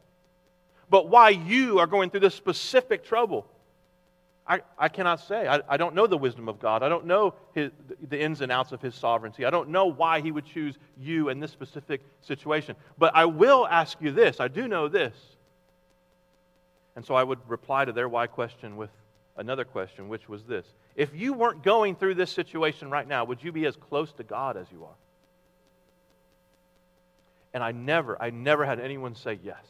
But 0.89 1.09
why 1.09 1.29
you 1.29 1.79
are 1.79 1.87
going 1.87 2.09
through 2.09 2.21
this 2.21 2.35
specific 2.35 3.03
trouble, 3.03 3.45
I, 4.47 4.61
I 4.77 4.87
cannot 4.87 5.19
say. 5.19 5.47
I, 5.47 5.61
I 5.67 5.75
don't 5.75 5.93
know 5.93 6.07
the 6.07 6.17
wisdom 6.17 6.47
of 6.47 6.59
God. 6.59 6.81
I 6.81 6.89
don't 6.89 7.05
know 7.05 7.33
his, 7.53 7.71
the 8.07 8.19
ins 8.19 8.41
and 8.41 8.51
outs 8.51 8.71
of 8.71 8.81
his 8.81 8.95
sovereignty. 8.95 9.45
I 9.45 9.49
don't 9.49 9.69
know 9.69 9.87
why 9.87 10.21
he 10.21 10.31
would 10.31 10.45
choose 10.45 10.77
you 10.97 11.29
in 11.29 11.39
this 11.39 11.51
specific 11.51 12.01
situation. 12.21 12.75
But 12.97 13.13
I 13.15 13.25
will 13.25 13.67
ask 13.67 13.97
you 13.99 14.11
this. 14.11 14.39
I 14.39 14.47
do 14.47 14.67
know 14.67 14.87
this. 14.87 15.13
And 16.95 17.05
so 17.05 17.13
I 17.13 17.23
would 17.23 17.39
reply 17.47 17.85
to 17.85 17.91
their 17.91 18.07
why 18.07 18.27
question 18.27 18.77
with 18.77 18.89
another 19.35 19.65
question, 19.65 20.07
which 20.07 20.29
was 20.29 20.43
this 20.45 20.65
If 20.95 21.13
you 21.13 21.33
weren't 21.33 21.63
going 21.63 21.95
through 21.95 22.15
this 22.15 22.31
situation 22.31 22.89
right 22.89 23.07
now, 23.07 23.25
would 23.25 23.43
you 23.43 23.51
be 23.51 23.65
as 23.65 23.75
close 23.75 24.13
to 24.13 24.23
God 24.23 24.55
as 24.55 24.67
you 24.71 24.83
are? 24.85 24.95
And 27.53 27.63
I 27.63 27.71
never, 27.71 28.21
I 28.21 28.29
never 28.29 28.65
had 28.65 28.79
anyone 28.79 29.15
say 29.15 29.39
yes. 29.43 29.65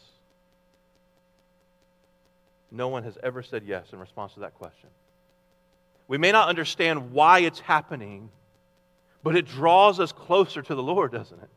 No 2.71 2.87
one 2.89 3.03
has 3.03 3.17
ever 3.23 3.43
said 3.43 3.63
yes 3.65 3.87
in 3.93 3.99
response 3.99 4.33
to 4.33 4.41
that 4.41 4.55
question. 4.55 4.89
We 6.07 6.17
may 6.17 6.31
not 6.31 6.49
understand 6.49 7.11
why 7.11 7.39
it's 7.39 7.59
happening, 7.59 8.29
but 9.23 9.35
it 9.35 9.45
draws 9.45 9.99
us 9.99 10.11
closer 10.11 10.61
to 10.61 10.75
the 10.75 10.83
Lord, 10.83 11.11
doesn't 11.11 11.41
it? 11.41 11.49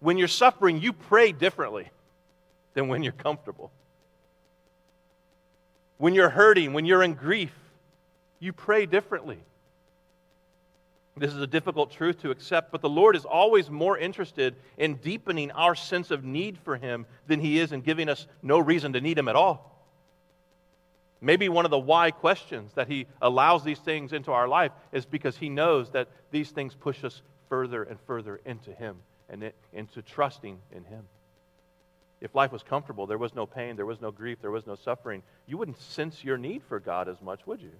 When 0.00 0.18
you're 0.18 0.28
suffering, 0.28 0.80
you 0.80 0.92
pray 0.92 1.32
differently 1.32 1.88
than 2.74 2.88
when 2.88 3.02
you're 3.02 3.12
comfortable. 3.12 3.70
When 5.98 6.14
you're 6.14 6.30
hurting, 6.30 6.72
when 6.72 6.84
you're 6.84 7.02
in 7.02 7.14
grief, 7.14 7.52
you 8.40 8.52
pray 8.52 8.86
differently. 8.86 9.38
This 11.16 11.32
is 11.32 11.40
a 11.40 11.46
difficult 11.46 11.92
truth 11.92 12.22
to 12.22 12.32
accept, 12.32 12.72
but 12.72 12.80
the 12.80 12.88
Lord 12.88 13.14
is 13.14 13.24
always 13.24 13.70
more 13.70 13.96
interested 13.96 14.56
in 14.76 14.96
deepening 14.96 15.52
our 15.52 15.76
sense 15.76 16.10
of 16.10 16.24
need 16.24 16.58
for 16.58 16.76
Him 16.76 17.06
than 17.28 17.38
He 17.38 17.60
is 17.60 17.70
in 17.70 17.82
giving 17.82 18.08
us 18.08 18.26
no 18.42 18.58
reason 18.58 18.92
to 18.94 19.00
need 19.00 19.16
Him 19.16 19.28
at 19.28 19.36
all. 19.36 19.73
Maybe 21.24 21.48
one 21.48 21.64
of 21.64 21.70
the 21.70 21.78
why 21.78 22.10
questions 22.10 22.74
that 22.74 22.86
He 22.86 23.06
allows 23.22 23.64
these 23.64 23.78
things 23.78 24.12
into 24.12 24.30
our 24.30 24.46
life 24.46 24.72
is 24.92 25.06
because 25.06 25.38
He 25.38 25.48
knows 25.48 25.90
that 25.92 26.08
these 26.30 26.50
things 26.50 26.74
push 26.74 27.02
us 27.02 27.22
further 27.48 27.82
and 27.82 27.98
further 28.06 28.42
into 28.44 28.74
Him 28.74 28.98
and 29.30 29.50
into 29.72 30.02
trusting 30.02 30.58
in 30.70 30.84
Him. 30.84 31.04
If 32.20 32.34
life 32.34 32.52
was 32.52 32.62
comfortable, 32.62 33.06
there 33.06 33.16
was 33.16 33.34
no 33.34 33.46
pain, 33.46 33.74
there 33.74 33.86
was 33.86 34.02
no 34.02 34.10
grief, 34.10 34.38
there 34.42 34.50
was 34.50 34.66
no 34.66 34.74
suffering, 34.74 35.22
you 35.46 35.56
wouldn't 35.56 35.80
sense 35.80 36.22
your 36.22 36.36
need 36.36 36.62
for 36.68 36.78
God 36.78 37.08
as 37.08 37.20
much, 37.22 37.46
would 37.46 37.62
you? 37.62 37.72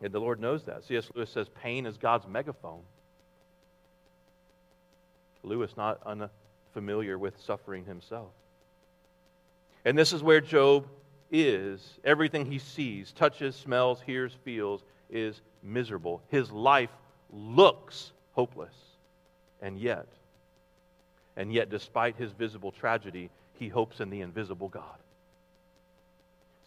And 0.00 0.12
the 0.12 0.20
Lord 0.20 0.40
knows 0.40 0.62
that. 0.64 0.84
C.S. 0.84 1.10
Lewis 1.12 1.28
says 1.28 1.48
pain 1.60 1.86
is 1.86 1.96
God's 1.96 2.28
megaphone. 2.28 2.82
Lewis 5.42 5.76
not 5.76 6.00
unfamiliar 6.06 7.18
with 7.18 7.34
suffering 7.40 7.84
himself. 7.84 8.30
And 9.84 9.98
this 9.98 10.12
is 10.12 10.22
where 10.22 10.40
Job 10.40 10.86
is. 11.30 11.98
Everything 12.04 12.46
he 12.46 12.58
sees, 12.58 13.12
touches, 13.12 13.56
smells, 13.56 14.00
hears, 14.00 14.32
feels 14.44 14.82
is 15.10 15.40
miserable. 15.62 16.22
His 16.28 16.50
life 16.50 16.90
looks 17.32 18.12
hopeless. 18.32 18.74
And 19.60 19.78
yet, 19.78 20.06
and 21.36 21.52
yet, 21.52 21.70
despite 21.70 22.16
his 22.16 22.32
visible 22.32 22.72
tragedy, 22.72 23.30
he 23.54 23.68
hopes 23.68 24.00
in 24.00 24.10
the 24.10 24.20
invisible 24.20 24.68
God. 24.68 24.82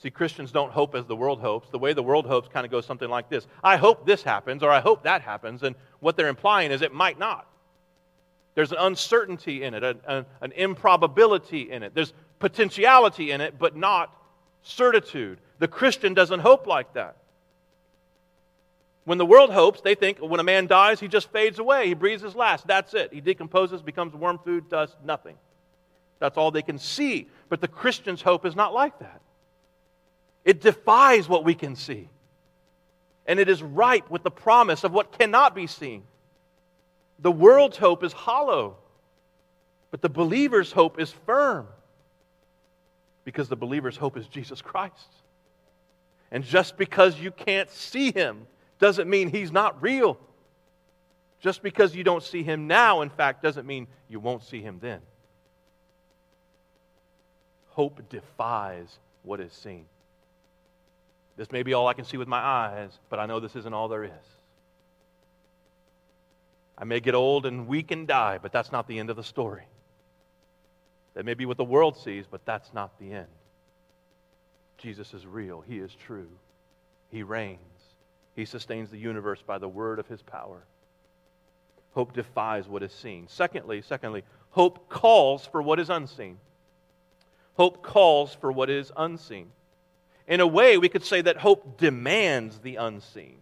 See, 0.01 0.09
Christians 0.09 0.51
don't 0.51 0.71
hope 0.71 0.95
as 0.95 1.05
the 1.05 1.15
world 1.15 1.39
hopes. 1.39 1.69
The 1.69 1.77
way 1.77 1.93
the 1.93 2.01
world 2.01 2.25
hopes 2.25 2.47
kind 2.47 2.65
of 2.65 2.71
goes 2.71 2.85
something 2.85 3.09
like 3.09 3.29
this 3.29 3.47
I 3.63 3.77
hope 3.77 4.05
this 4.05 4.23
happens, 4.23 4.63
or 4.63 4.71
I 4.71 4.79
hope 4.79 5.03
that 5.03 5.21
happens. 5.21 5.63
And 5.63 5.75
what 5.99 6.17
they're 6.17 6.27
implying 6.27 6.71
is 6.71 6.81
it 6.81 6.93
might 6.93 7.19
not. 7.19 7.47
There's 8.55 8.71
an 8.71 8.79
uncertainty 8.79 9.63
in 9.63 9.73
it, 9.73 9.83
an, 9.83 10.25
an 10.41 10.51
improbability 10.53 11.71
in 11.71 11.83
it. 11.83 11.93
There's 11.93 12.13
potentiality 12.39 13.31
in 13.31 13.39
it, 13.39 13.57
but 13.57 13.75
not 13.75 14.13
certitude. 14.63 15.39
The 15.59 15.67
Christian 15.67 16.13
doesn't 16.13 16.39
hope 16.39 16.67
like 16.67 16.93
that. 16.93 17.17
When 19.03 19.17
the 19.17 19.25
world 19.25 19.51
hopes, 19.51 19.81
they 19.81 19.95
think 19.95 20.19
when 20.19 20.39
a 20.39 20.43
man 20.43 20.67
dies, 20.67 20.99
he 20.99 21.07
just 21.07 21.31
fades 21.31 21.59
away. 21.59 21.87
He 21.87 21.93
breathes 21.93 22.21
his 22.21 22.35
last. 22.35 22.67
That's 22.67 22.93
it. 22.93 23.11
He 23.11 23.19
decomposes, 23.19 23.81
becomes 23.81 24.13
worm 24.13 24.39
food, 24.43 24.69
dust, 24.69 24.95
nothing. 25.03 25.35
That's 26.19 26.37
all 26.37 26.51
they 26.51 26.61
can 26.61 26.77
see. 26.77 27.27
But 27.49 27.61
the 27.61 27.67
Christian's 27.67 28.21
hope 28.21 28.45
is 28.45 28.55
not 28.55 28.73
like 28.73 28.97
that. 28.99 29.21
It 30.45 30.61
defies 30.61 31.27
what 31.27 31.43
we 31.43 31.55
can 31.55 31.75
see. 31.75 32.09
And 33.25 33.39
it 33.39 33.49
is 33.49 33.61
ripe 33.63 34.09
with 34.09 34.23
the 34.23 34.31
promise 34.31 34.83
of 34.83 34.91
what 34.91 35.17
cannot 35.17 35.55
be 35.55 35.67
seen. 35.67 36.03
The 37.19 37.31
world's 37.31 37.77
hope 37.77 38.03
is 38.03 38.13
hollow, 38.13 38.77
but 39.91 40.01
the 40.01 40.09
believer's 40.09 40.71
hope 40.71 40.99
is 40.99 41.11
firm 41.25 41.67
because 43.23 43.49
the 43.49 43.55
believer's 43.55 43.97
hope 43.97 44.17
is 44.17 44.27
Jesus 44.27 44.61
Christ. 44.61 45.09
And 46.31 46.43
just 46.43 46.77
because 46.77 47.19
you 47.19 47.31
can't 47.31 47.69
see 47.69 48.11
him 48.11 48.47
doesn't 48.79 49.09
mean 49.09 49.29
he's 49.29 49.51
not 49.51 49.81
real. 49.81 50.17
Just 51.39 51.63
because 51.63 51.95
you 51.95 52.03
don't 52.03 52.23
see 52.23 52.43
him 52.43 52.67
now, 52.67 53.01
in 53.01 53.09
fact, 53.09 53.43
doesn't 53.43 53.65
mean 53.65 53.87
you 54.09 54.19
won't 54.19 54.43
see 54.43 54.61
him 54.61 54.77
then. 54.81 54.99
Hope 57.69 58.01
defies 58.09 58.99
what 59.23 59.39
is 59.39 59.51
seen. 59.51 59.85
This 61.37 61.51
may 61.51 61.63
be 61.63 61.73
all 61.73 61.87
I 61.87 61.93
can 61.93 62.05
see 62.05 62.17
with 62.17 62.27
my 62.27 62.39
eyes, 62.39 62.99
but 63.09 63.19
I 63.19 63.25
know 63.25 63.39
this 63.39 63.55
isn't 63.55 63.73
all 63.73 63.87
there 63.87 64.03
is. 64.03 64.11
I 66.77 66.83
may 66.83 66.99
get 66.99 67.15
old 67.15 67.45
and 67.45 67.67
weak 67.67 67.91
and 67.91 68.07
die, 68.07 68.39
but 68.41 68.51
that's 68.51 68.71
not 68.71 68.87
the 68.87 68.99
end 68.99 69.09
of 69.09 69.15
the 69.15 69.23
story. 69.23 69.63
That 71.13 71.25
may 71.25 71.33
be 71.33 71.45
what 71.45 71.57
the 71.57 71.63
world 71.63 71.97
sees, 71.97 72.25
but 72.29 72.45
that's 72.45 72.73
not 72.73 72.97
the 72.99 73.11
end. 73.11 73.27
Jesus 74.77 75.13
is 75.13 75.25
real. 75.25 75.61
He 75.61 75.77
is 75.77 75.93
true. 75.93 76.29
He 77.09 77.23
reigns. 77.23 77.59
He 78.35 78.45
sustains 78.45 78.89
the 78.89 78.97
universe 78.97 79.41
by 79.45 79.57
the 79.57 79.67
word 79.67 79.99
of 79.99 80.07
his 80.07 80.21
power. 80.21 80.63
Hope 81.93 82.13
defies 82.13 82.67
what 82.67 82.83
is 82.83 82.93
seen. 82.93 83.27
Secondly, 83.27 83.81
secondly, 83.81 84.23
hope 84.51 84.89
calls 84.89 85.45
for 85.45 85.61
what 85.61 85.79
is 85.79 85.89
unseen. 85.89 86.37
Hope 87.55 87.83
calls 87.83 88.33
for 88.33 88.51
what 88.51 88.69
is 88.69 88.91
unseen. 88.95 89.51
In 90.27 90.39
a 90.39 90.47
way, 90.47 90.77
we 90.77 90.87
could 90.87 91.03
say 91.03 91.21
that 91.21 91.37
hope 91.37 91.77
demands 91.77 92.59
the 92.59 92.77
unseen. 92.77 93.37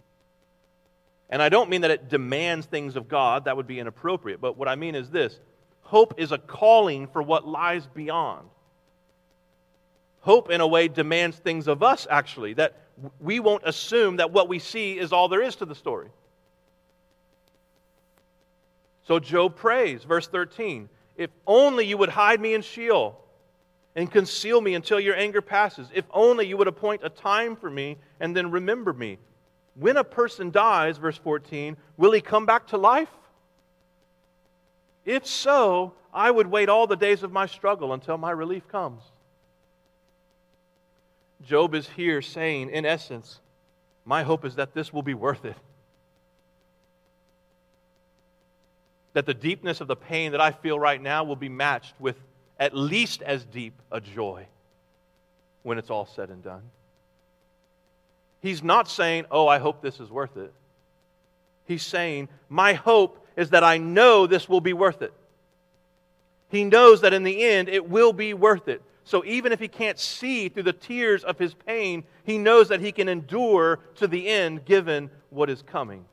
And 1.29 1.41
I 1.41 1.49
don't 1.49 1.69
mean 1.69 1.81
that 1.81 1.91
it 1.91 2.09
demands 2.09 2.65
things 2.65 2.95
of 2.95 3.07
God, 3.07 3.45
that 3.45 3.55
would 3.55 3.67
be 3.67 3.79
inappropriate. 3.79 4.41
But 4.41 4.57
what 4.57 4.67
I 4.67 4.75
mean 4.75 4.95
is 4.95 5.11
this 5.11 5.39
hope 5.89 6.13
is 6.17 6.31
a 6.31 6.37
calling 6.37 7.07
for 7.07 7.19
what 7.19 7.47
lies 7.47 7.87
beyond. 7.87 8.47
Hope, 10.21 10.51
in 10.51 10.61
a 10.61 10.67
way, 10.67 10.87
demands 10.87 11.37
things 11.37 11.67
of 11.67 11.81
us, 11.81 12.05
actually, 12.11 12.53
that 12.53 12.77
we 13.19 13.39
won't 13.39 13.63
assume 13.65 14.17
that 14.17 14.31
what 14.31 14.47
we 14.47 14.59
see 14.59 14.99
is 14.99 15.11
all 15.11 15.27
there 15.27 15.41
is 15.41 15.55
to 15.55 15.65
the 15.65 15.73
story. 15.73 16.09
So 19.07 19.17
Job 19.17 19.55
prays, 19.55 20.03
verse 20.03 20.27
13, 20.27 20.89
if 21.17 21.31
only 21.47 21.87
you 21.87 21.97
would 21.97 22.09
hide 22.09 22.39
me 22.39 22.53
in 22.53 22.61
Sheol 22.61 23.19
and 23.95 24.11
conceal 24.11 24.61
me 24.61 24.75
until 24.75 24.99
your 24.99 25.15
anger 25.15 25.41
passes. 25.41 25.87
If 25.91 26.05
only 26.11 26.45
you 26.45 26.55
would 26.57 26.67
appoint 26.67 27.01
a 27.03 27.09
time 27.09 27.55
for 27.55 27.71
me 27.71 27.97
and 28.19 28.35
then 28.35 28.51
remember 28.51 28.93
me. 28.93 29.17
When 29.73 29.97
a 29.97 30.03
person 30.03 30.51
dies, 30.51 30.99
verse 30.99 31.17
14, 31.17 31.77
will 31.97 32.11
he 32.11 32.21
come 32.21 32.45
back 32.45 32.67
to 32.67 32.77
life? 32.77 33.09
If 35.05 35.25
so, 35.25 35.93
I 36.13 36.29
would 36.31 36.47
wait 36.47 36.69
all 36.69 36.87
the 36.87 36.95
days 36.95 37.23
of 37.23 37.31
my 37.31 37.45
struggle 37.45 37.93
until 37.93 38.17
my 38.17 38.31
relief 38.31 38.67
comes. 38.67 39.01
Job 41.45 41.73
is 41.73 41.87
here 41.87 42.21
saying, 42.21 42.69
in 42.69 42.85
essence, 42.85 43.39
my 44.05 44.23
hope 44.23 44.43
is 44.43 44.55
that 44.55 44.73
this 44.73 44.91
will 44.91 45.03
be 45.03 45.13
worth 45.13 45.45
it. 45.45 45.55
That 49.13 49.25
the 49.25 49.33
deepness 49.33 49.81
of 49.81 49.87
the 49.87 49.95
pain 49.95 50.31
that 50.33 50.41
I 50.41 50.51
feel 50.51 50.79
right 50.79 51.01
now 51.01 51.23
will 51.23 51.35
be 51.35 51.49
matched 51.49 51.95
with 51.99 52.15
at 52.59 52.75
least 52.75 53.21
as 53.21 53.45
deep 53.45 53.73
a 53.91 54.01
joy 54.01 54.45
when 55.63 55.77
it's 55.77 55.89
all 55.89 56.05
said 56.05 56.29
and 56.29 56.43
done. 56.43 56.63
He's 58.41 58.63
not 58.63 58.89
saying, 58.89 59.25
Oh, 59.31 59.47
I 59.47 59.59
hope 59.59 59.81
this 59.81 59.99
is 59.99 60.09
worth 60.09 60.37
it. 60.37 60.53
He's 61.65 61.85
saying, 61.85 62.29
My 62.49 62.73
hope 62.73 63.27
is 63.39 63.51
that 63.51 63.63
I 63.63 63.77
know 63.77 64.27
this 64.27 64.49
will 64.49 64.59
be 64.59 64.73
worth 64.73 65.01
it. 65.01 65.13
He 66.49 66.65
knows 66.65 67.01
that 67.01 67.13
in 67.13 67.23
the 67.23 67.41
end 67.41 67.69
it 67.69 67.89
will 67.89 68.11
be 68.11 68.33
worth 68.33 68.67
it. 68.67 68.81
So 69.05 69.23
even 69.23 69.53
if 69.53 69.61
he 69.61 69.69
can't 69.69 69.97
see 69.97 70.49
through 70.49 70.63
the 70.63 70.73
tears 70.73 71.23
of 71.23 71.39
his 71.39 71.53
pain, 71.53 72.03
he 72.25 72.37
knows 72.37 72.67
that 72.67 72.81
he 72.81 72.91
can 72.91 73.07
endure 73.07 73.79
to 73.95 74.07
the 74.07 74.27
end 74.27 74.65
given 74.65 75.09
what 75.29 75.49
is 75.49 75.61
coming. 75.61 76.03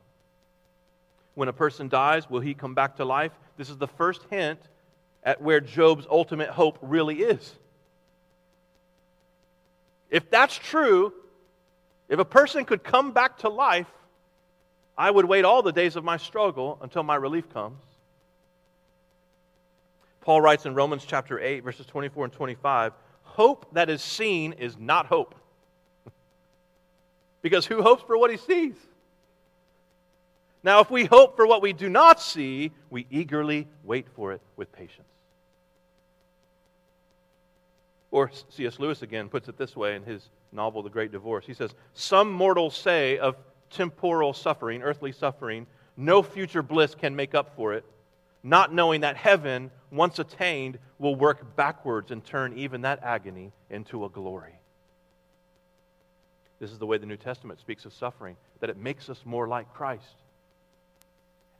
When 1.35 1.49
a 1.49 1.53
person 1.53 1.89
dies, 1.89 2.29
will 2.29 2.39
he 2.39 2.53
come 2.53 2.73
back 2.73 2.95
to 2.95 3.05
life? 3.05 3.33
This 3.57 3.69
is 3.69 3.77
the 3.77 3.89
first 3.89 4.21
hint 4.29 4.61
at 5.21 5.41
where 5.41 5.59
Job's 5.59 6.07
ultimate 6.09 6.49
hope 6.49 6.79
really 6.81 7.15
is. 7.15 7.55
If 10.09 10.29
that's 10.29 10.55
true, 10.55 11.11
if 12.07 12.19
a 12.19 12.25
person 12.25 12.63
could 12.63 12.85
come 12.85 13.11
back 13.11 13.39
to 13.39 13.49
life, 13.49 13.87
I 14.97 15.11
would 15.11 15.25
wait 15.25 15.45
all 15.45 15.61
the 15.61 15.71
days 15.71 15.95
of 15.95 16.03
my 16.03 16.17
struggle 16.17 16.79
until 16.81 17.03
my 17.03 17.15
relief 17.15 17.51
comes. 17.53 17.81
Paul 20.21 20.41
writes 20.41 20.65
in 20.65 20.73
Romans 20.73 21.05
chapter 21.05 21.39
8, 21.39 21.63
verses 21.63 21.85
24 21.85 22.25
and 22.25 22.33
25 22.33 22.93
hope 23.37 23.67
that 23.73 23.89
is 23.89 24.01
seen 24.01 24.53
is 24.53 24.77
not 24.77 25.05
hope. 25.05 25.35
because 27.41 27.65
who 27.67 27.83
hopes 27.83 28.03
for 28.03 28.17
what 28.17 28.31
he 28.31 28.37
sees? 28.37 28.73
Now, 30.63 30.79
if 30.79 30.89
we 30.89 31.05
hope 31.05 31.35
for 31.35 31.45
what 31.45 31.61
we 31.61 31.71
do 31.71 31.87
not 31.87 32.19
see, 32.19 32.71
we 32.89 33.05
eagerly 33.11 33.67
wait 33.83 34.07
for 34.15 34.33
it 34.33 34.41
with 34.55 34.71
patience. 34.71 35.07
Or 38.09 38.31
C.S. 38.49 38.79
Lewis 38.79 39.03
again 39.03 39.29
puts 39.29 39.47
it 39.47 39.57
this 39.57 39.75
way 39.75 39.95
in 39.95 40.03
his 40.03 40.29
novel, 40.51 40.81
The 40.81 40.89
Great 40.89 41.11
Divorce. 41.11 41.45
He 41.45 41.53
says, 41.53 41.75
Some 41.93 42.31
mortals 42.31 42.75
say 42.75 43.19
of 43.19 43.35
temporal 43.69 44.33
suffering, 44.33 44.81
earthly 44.81 45.11
suffering, 45.11 45.67
no 45.95 46.21
future 46.21 46.61
bliss 46.61 46.95
can 46.95 47.15
make 47.15 47.33
up 47.33 47.55
for 47.55 47.73
it, 47.73 47.83
not 48.43 48.73
knowing 48.73 49.01
that 49.01 49.17
heaven, 49.17 49.71
once 49.91 50.19
attained, 50.19 50.77
will 50.99 51.15
work 51.15 51.55
backwards 51.55 52.11
and 52.11 52.23
turn 52.23 52.57
even 52.57 52.81
that 52.81 53.03
agony 53.03 53.51
into 53.69 54.05
a 54.05 54.09
glory. 54.09 54.53
This 56.59 56.71
is 56.71 56.79
the 56.79 56.85
way 56.85 56.97
the 56.97 57.05
New 57.05 57.17
Testament 57.17 57.59
speaks 57.59 57.85
of 57.85 57.93
suffering, 57.93 58.35
that 58.59 58.69
it 58.69 58.77
makes 58.77 59.09
us 59.09 59.21
more 59.25 59.47
like 59.47 59.71
Christ. 59.73 60.15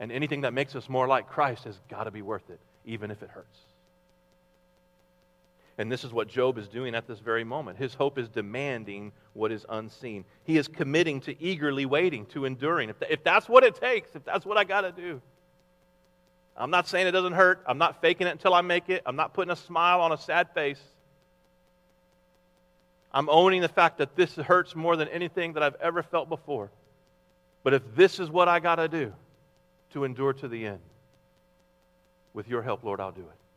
And 0.00 0.10
anything 0.10 0.42
that 0.42 0.52
makes 0.52 0.74
us 0.74 0.88
more 0.88 1.06
like 1.06 1.28
Christ 1.28 1.64
has 1.64 1.78
got 1.88 2.04
to 2.04 2.10
be 2.10 2.22
worth 2.22 2.48
it, 2.50 2.60
even 2.84 3.10
if 3.10 3.22
it 3.22 3.30
hurts. 3.30 3.58
And 5.78 5.90
this 5.90 6.02
is 6.02 6.12
what 6.12 6.26
Job 6.26 6.58
is 6.58 6.66
doing 6.66 6.96
at 6.96 7.06
this 7.06 7.20
very 7.20 7.44
moment. 7.44 7.78
His 7.78 7.94
hope 7.94 8.18
is 8.18 8.28
demanding 8.28 9.12
what 9.32 9.52
is 9.52 9.64
unseen. 9.68 10.24
He 10.42 10.58
is 10.58 10.66
committing 10.66 11.20
to 11.22 11.40
eagerly 11.40 11.86
waiting, 11.86 12.26
to 12.26 12.44
enduring. 12.44 12.90
If, 12.90 12.96
if 13.08 13.22
that's 13.22 13.48
what 13.48 13.62
it 13.62 13.76
takes, 13.76 14.10
if 14.16 14.24
that's 14.24 14.44
what 14.44 14.58
I 14.58 14.64
got 14.64 14.80
to 14.80 14.92
do. 14.92 15.22
I'm 16.56 16.70
not 16.70 16.88
saying 16.88 17.06
it 17.06 17.12
doesn't 17.12 17.34
hurt. 17.34 17.62
I'm 17.64 17.78
not 17.78 18.00
faking 18.00 18.26
it 18.26 18.30
until 18.30 18.54
I 18.54 18.60
make 18.62 18.90
it. 18.90 19.02
I'm 19.06 19.14
not 19.14 19.32
putting 19.32 19.52
a 19.52 19.56
smile 19.56 20.00
on 20.00 20.10
a 20.10 20.18
sad 20.18 20.48
face. 20.52 20.80
I'm 23.12 23.28
owning 23.28 23.60
the 23.62 23.68
fact 23.68 23.98
that 23.98 24.16
this 24.16 24.34
hurts 24.34 24.74
more 24.74 24.96
than 24.96 25.06
anything 25.08 25.52
that 25.52 25.62
I've 25.62 25.76
ever 25.76 26.02
felt 26.02 26.28
before. 26.28 26.70
But 27.62 27.74
if 27.74 27.82
this 27.94 28.18
is 28.18 28.28
what 28.28 28.48
I 28.48 28.58
got 28.58 28.76
to 28.76 28.88
do 28.88 29.12
to 29.92 30.02
endure 30.02 30.32
to 30.32 30.48
the 30.48 30.66
end, 30.66 30.80
with 32.34 32.48
your 32.48 32.62
help, 32.62 32.82
Lord, 32.82 33.00
I'll 33.00 33.12
do 33.12 33.22
it. 33.22 33.47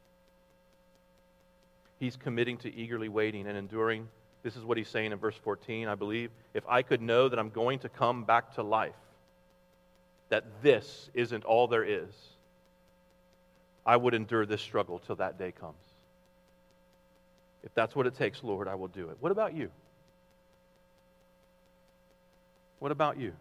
He's 2.01 2.17
committing 2.17 2.57
to 2.57 2.75
eagerly 2.75 3.09
waiting 3.09 3.45
and 3.45 3.55
enduring. 3.55 4.07
This 4.41 4.55
is 4.55 4.65
what 4.65 4.75
he's 4.75 4.87
saying 4.87 5.11
in 5.11 5.19
verse 5.19 5.35
14, 5.43 5.87
I 5.87 5.93
believe. 5.93 6.31
If 6.55 6.63
I 6.67 6.81
could 6.81 6.99
know 6.99 7.29
that 7.29 7.37
I'm 7.37 7.51
going 7.51 7.77
to 7.79 7.89
come 7.89 8.23
back 8.23 8.55
to 8.55 8.63
life, 8.63 8.95
that 10.29 10.43
this 10.63 11.11
isn't 11.13 11.45
all 11.45 11.67
there 11.67 11.83
is, 11.83 12.09
I 13.85 13.97
would 13.97 14.15
endure 14.15 14.47
this 14.47 14.61
struggle 14.61 14.97
till 14.97 15.17
that 15.17 15.37
day 15.37 15.51
comes. 15.51 15.75
If 17.63 17.71
that's 17.75 17.95
what 17.95 18.07
it 18.07 18.15
takes, 18.15 18.43
Lord, 18.43 18.67
I 18.67 18.73
will 18.73 18.87
do 18.87 19.09
it. 19.09 19.17
What 19.19 19.31
about 19.31 19.53
you? 19.53 19.69
What 22.79 22.91
about 22.91 23.19
you? 23.19 23.33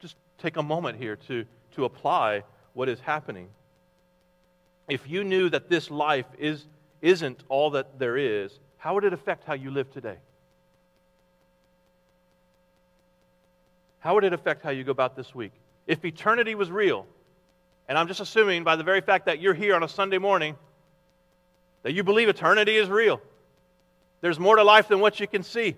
Just 0.00 0.16
take 0.38 0.56
a 0.56 0.62
moment 0.62 0.96
here 0.96 1.16
to, 1.28 1.44
to 1.72 1.84
apply 1.84 2.44
what 2.72 2.88
is 2.88 2.98
happening. 3.00 3.48
If 4.88 5.06
you 5.06 5.22
knew 5.22 5.50
that 5.50 5.68
this 5.68 5.90
life 5.90 6.24
is, 6.38 6.64
isn't 7.02 7.42
all 7.48 7.70
that 7.70 7.98
there 7.98 8.16
is, 8.16 8.58
how 8.78 8.94
would 8.94 9.04
it 9.04 9.12
affect 9.12 9.44
how 9.44 9.54
you 9.54 9.70
live 9.70 9.90
today? 9.92 10.16
How 14.00 14.14
would 14.14 14.24
it 14.24 14.32
affect 14.32 14.62
how 14.62 14.70
you 14.70 14.84
go 14.84 14.92
about 14.92 15.16
this 15.16 15.34
week? 15.34 15.52
If 15.86 16.04
eternity 16.04 16.54
was 16.54 16.70
real, 16.70 17.06
and 17.88 17.96
I'm 17.98 18.08
just 18.08 18.20
assuming 18.20 18.64
by 18.64 18.76
the 18.76 18.84
very 18.84 19.00
fact 19.00 19.26
that 19.26 19.40
you're 19.40 19.54
here 19.54 19.74
on 19.74 19.82
a 19.82 19.88
Sunday 19.88 20.18
morning 20.18 20.56
that 21.82 21.92
you 21.92 22.02
believe 22.02 22.28
eternity 22.28 22.76
is 22.76 22.88
real. 22.88 23.20
There's 24.20 24.38
more 24.38 24.56
to 24.56 24.64
life 24.64 24.88
than 24.88 25.00
what 25.00 25.20
you 25.20 25.28
can 25.28 25.42
see. 25.42 25.76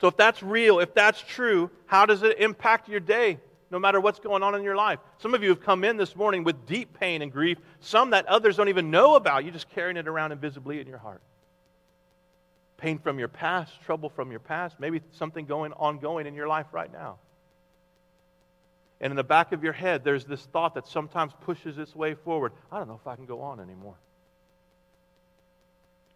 So, 0.00 0.06
if 0.06 0.16
that's 0.16 0.42
real, 0.42 0.78
if 0.78 0.94
that's 0.94 1.20
true, 1.20 1.70
how 1.86 2.06
does 2.06 2.22
it 2.22 2.38
impact 2.38 2.88
your 2.88 3.00
day, 3.00 3.38
no 3.70 3.78
matter 3.78 4.00
what's 4.00 4.18
going 4.18 4.42
on 4.42 4.54
in 4.54 4.62
your 4.62 4.76
life? 4.76 4.98
Some 5.18 5.34
of 5.34 5.42
you 5.42 5.50
have 5.50 5.60
come 5.60 5.84
in 5.84 5.96
this 5.96 6.16
morning 6.16 6.44
with 6.44 6.66
deep 6.66 6.98
pain 6.98 7.22
and 7.22 7.30
grief, 7.30 7.58
some 7.80 8.10
that 8.10 8.26
others 8.26 8.56
don't 8.56 8.68
even 8.68 8.90
know 8.90 9.14
about. 9.14 9.44
You're 9.44 9.52
just 9.52 9.70
carrying 9.70 9.96
it 9.96 10.08
around 10.08 10.32
invisibly 10.32 10.80
in 10.80 10.86
your 10.86 10.98
heart. 10.98 11.20
Pain 12.78 12.98
from 12.98 13.18
your 13.18 13.28
past, 13.28 13.72
trouble 13.84 14.08
from 14.08 14.30
your 14.30 14.40
past, 14.40 14.78
maybe 14.78 15.02
something 15.12 15.46
going 15.46 15.72
ongoing 15.72 16.26
in 16.26 16.34
your 16.34 16.48
life 16.48 16.66
right 16.72 16.92
now. 16.92 17.18
And 19.00 19.10
in 19.10 19.16
the 19.16 19.24
back 19.24 19.52
of 19.52 19.62
your 19.62 19.72
head, 19.72 20.02
there's 20.02 20.24
this 20.24 20.42
thought 20.46 20.74
that 20.74 20.86
sometimes 20.86 21.32
pushes 21.42 21.78
its 21.78 21.94
way 21.94 22.14
forward. 22.14 22.52
I 22.72 22.78
don't 22.78 22.88
know 22.88 22.98
if 23.00 23.06
I 23.06 23.16
can 23.16 23.26
go 23.26 23.42
on 23.42 23.60
anymore. 23.60 23.94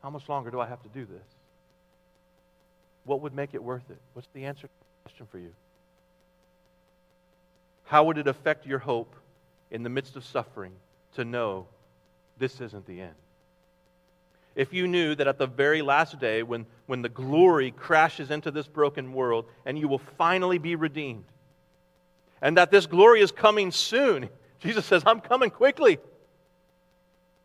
How 0.03 0.11
much 0.11 0.29
longer 0.29 0.51
do 0.51 0.59
I 0.59 0.67
have 0.67 0.83
to 0.83 0.89
do 0.89 1.05
this? 1.05 1.23
What 3.05 3.21
would 3.21 3.35
make 3.35 3.55
it 3.55 3.63
worth 3.63 3.89
it? 3.91 3.99
What's 4.15 4.29
the 4.35 4.45
answer 4.47 4.63
to 4.63 4.69
the 4.69 5.09
question 5.09 5.27
for 5.31 5.39
you? 5.39 5.53
How 7.93 8.05
would 8.05 8.17
it 8.17 8.27
affect 8.27 8.65
your 8.65 8.79
hope 8.79 9.15
in 9.71 9.83
the 9.83 9.91
midst 9.91 10.17
of 10.17 10.25
suffering 10.25 10.73
to 11.17 11.27
know 11.27 11.67
this 12.39 12.59
isn't 12.59 12.87
the 12.87 13.03
end? 13.03 13.15
If 14.55 14.73
you 14.73 14.89
knew 14.89 15.15
that 15.15 15.29
at 15.29 15.37
the 15.37 15.47
very 15.47 15.83
last 15.83 16.19
day, 16.19 16.43
when, 16.43 16.65
when 16.87 17.03
the 17.03 17.11
glory 17.11 17.71
crashes 17.71 18.31
into 18.31 18.51
this 18.51 18.67
broken 18.67 19.13
world 19.13 19.45
and 19.67 19.79
you 19.79 19.89
will 19.89 20.01
finally 20.17 20.57
be 20.57 20.75
redeemed, 20.75 21.27
and 22.41 22.57
that 22.57 22.71
this 22.71 22.87
glory 22.87 23.21
is 23.21 23.31
coming 23.31 23.71
soon. 23.71 24.31
Jesus 24.61 24.87
says, 24.87 25.03
I'm 25.05 25.21
coming 25.21 25.51
quickly. 25.51 25.99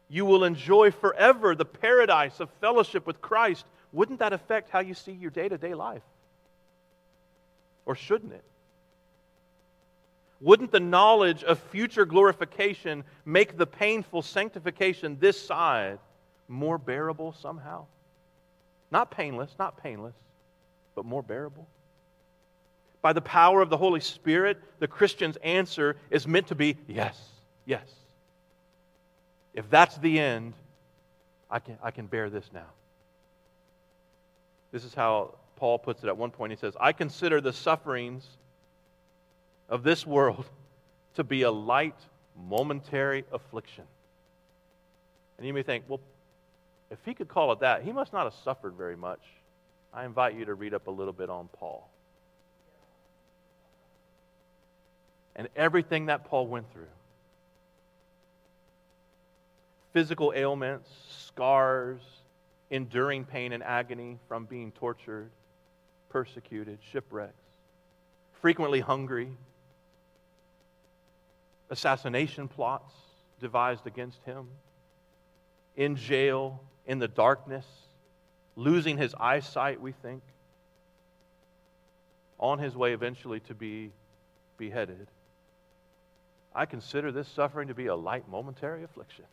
You 0.08 0.24
will 0.24 0.46
enjoy 0.46 0.92
forever 0.92 1.56
the 1.56 1.66
paradise 1.66 2.40
of 2.40 2.50
fellowship 2.62 3.06
with 3.06 3.20
Christ. 3.20 3.66
Wouldn't 3.92 4.20
that 4.20 4.32
affect 4.32 4.70
how 4.70 4.80
you 4.80 4.94
see 4.94 5.12
your 5.12 5.30
day 5.30 5.50
to 5.50 5.58
day 5.58 5.74
life? 5.74 6.04
Or 7.86 7.96
shouldn't 7.96 8.32
it? 8.32 8.46
Wouldn't 10.40 10.72
the 10.72 10.80
knowledge 10.80 11.44
of 11.44 11.60
future 11.60 12.06
glorification 12.06 13.04
make 13.26 13.58
the 13.58 13.68
painful 13.68 14.22
sanctification 14.22 15.18
this 15.20 15.42
side 15.42 16.00
more 16.48 16.78
bearable 16.78 17.34
somehow? 17.42 17.86
Not 18.92 19.12
painless, 19.12 19.52
not 19.58 19.82
painless, 19.82 20.16
but 20.96 21.06
more 21.06 21.24
bearable? 21.24 21.68
by 23.08 23.14
the 23.14 23.22
power 23.22 23.62
of 23.62 23.70
the 23.70 23.78
Holy 23.78 24.02
Spirit, 24.02 24.58
the 24.80 24.88
Christian's 24.88 25.38
answer 25.38 25.96
is 26.10 26.28
meant 26.28 26.48
to 26.48 26.56
be 26.56 26.76
yes, 26.90 27.18
yes. 27.66 27.88
If 29.54 29.70
that's 29.70 29.98
the 29.98 30.20
end, 30.20 30.54
I 31.50 31.60
can, 31.60 31.78
I 31.82 31.92
can 31.92 32.08
bear 32.08 32.30
this 32.30 32.50
now. 32.54 32.68
This 34.74 34.84
is 34.84 34.94
how 34.94 35.36
Paul 35.56 35.80
puts 35.80 36.04
it 36.04 36.08
at 36.08 36.18
one 36.18 36.32
point. 36.32 36.52
He 36.52 36.58
says, 36.58 36.76
I 36.80 36.92
consider 36.92 37.40
the 37.40 37.54
sufferings 37.54 38.28
of 39.70 39.84
this 39.84 40.06
world 40.06 40.46
to 41.16 41.24
be 41.24 41.44
a 41.44 41.52
light, 41.52 42.00
momentary 42.48 43.26
affliction. 43.32 43.86
And 45.38 45.46
you 45.46 45.54
may 45.54 45.64
think, 45.64 45.86
well, 45.88 46.00
if 46.90 47.00
he 47.06 47.14
could 47.14 47.28
call 47.28 47.52
it 47.52 47.60
that, 47.60 47.84
he 47.84 47.92
must 47.92 48.14
not 48.14 48.24
have 48.24 48.34
suffered 48.44 48.74
very 48.74 48.96
much. 48.96 49.22
I 49.94 50.06
invite 50.06 50.36
you 50.36 50.46
to 50.46 50.54
read 50.54 50.74
up 50.74 50.88
a 50.88 50.92
little 50.92 51.14
bit 51.14 51.30
on 51.30 51.50
Paul. 51.54 51.90
and 55.38 55.48
everything 55.56 56.08
that 56.08 56.26
Paul 56.26 56.48
went 56.48 56.72
through 56.74 56.88
physical 59.94 60.34
ailments, 60.36 60.90
scars, 61.26 62.02
enduring 62.70 63.24
pain 63.24 63.54
and 63.54 63.64
agony 63.64 64.20
from 64.28 64.46
being 64.46 64.72
tortured, 64.72 65.32
persecuted, 66.10 66.78
shipwrecks, 66.92 67.34
frequently 68.42 68.80
hungry, 68.80 69.30
assassination 71.70 72.48
plots 72.48 72.94
devised 73.40 73.86
against 73.86 74.24
him, 74.24 74.48
in 75.76 75.96
jail, 75.96 76.62
in 76.86 77.00
the 77.00 77.08
darkness, 77.08 77.66
losing 78.56 78.98
his 78.98 79.14
eyesight, 79.20 79.80
we 79.80 79.92
think, 79.92 80.24
on 82.40 82.60
his 82.60 82.76
way 82.76 82.94
eventually 82.94 83.40
to 83.42 83.54
be 83.54 83.92
beheaded. 84.58 85.08
I 86.56 86.66
consider 86.66 87.12
this 87.12 87.28
suffering 87.28 87.68
to 87.68 87.76
be 87.76 87.88
a 87.88 87.96
light 87.96 88.28
momentary 88.28 88.84
affliction. 88.84 89.26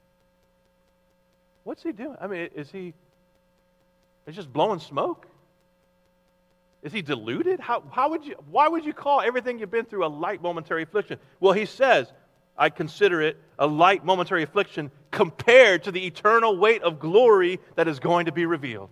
What's 1.65 1.83
he 1.83 1.93
doing? 1.93 2.17
I 2.21 2.27
mean, 2.27 2.51
is 2.55 2.71
he 2.71 2.93
is 4.27 4.35
just 4.35 4.53
blowing 4.53 4.81
smoke? 4.81 5.27
Is 6.83 6.93
he 6.93 7.01
deluded? 7.03 7.61
How, 7.61 7.83
how 7.91 8.11
would 8.11 8.25
you, 8.27 8.37
why 8.51 8.69
would 8.69 8.85
you 8.85 8.93
call 8.93 9.21
everything 9.21 9.59
you've 9.59 9.71
been 9.71 9.87
through 9.87 10.05
a 10.05 10.09
light 10.09 10.43
momentary 10.43 10.83
affliction? 10.83 11.19
Well, 11.41 11.55
he 11.55 11.65
says, 11.65 12.13
I 12.57 12.71
consider 12.71 13.21
it 13.21 13.37
a 13.59 13.67
light 13.67 14.05
momentary 14.05 14.43
affliction 14.43 14.91
compared 15.11 15.85
to 15.85 15.93
the 15.93 16.07
eternal 16.07 16.57
weight 16.57 16.83
of 16.83 16.99
glory 16.99 17.61
that 17.77 17.89
is 17.89 17.99
going 17.99 18.27
to 18.27 18.33
be 18.33 18.47
revealed. 18.47 18.91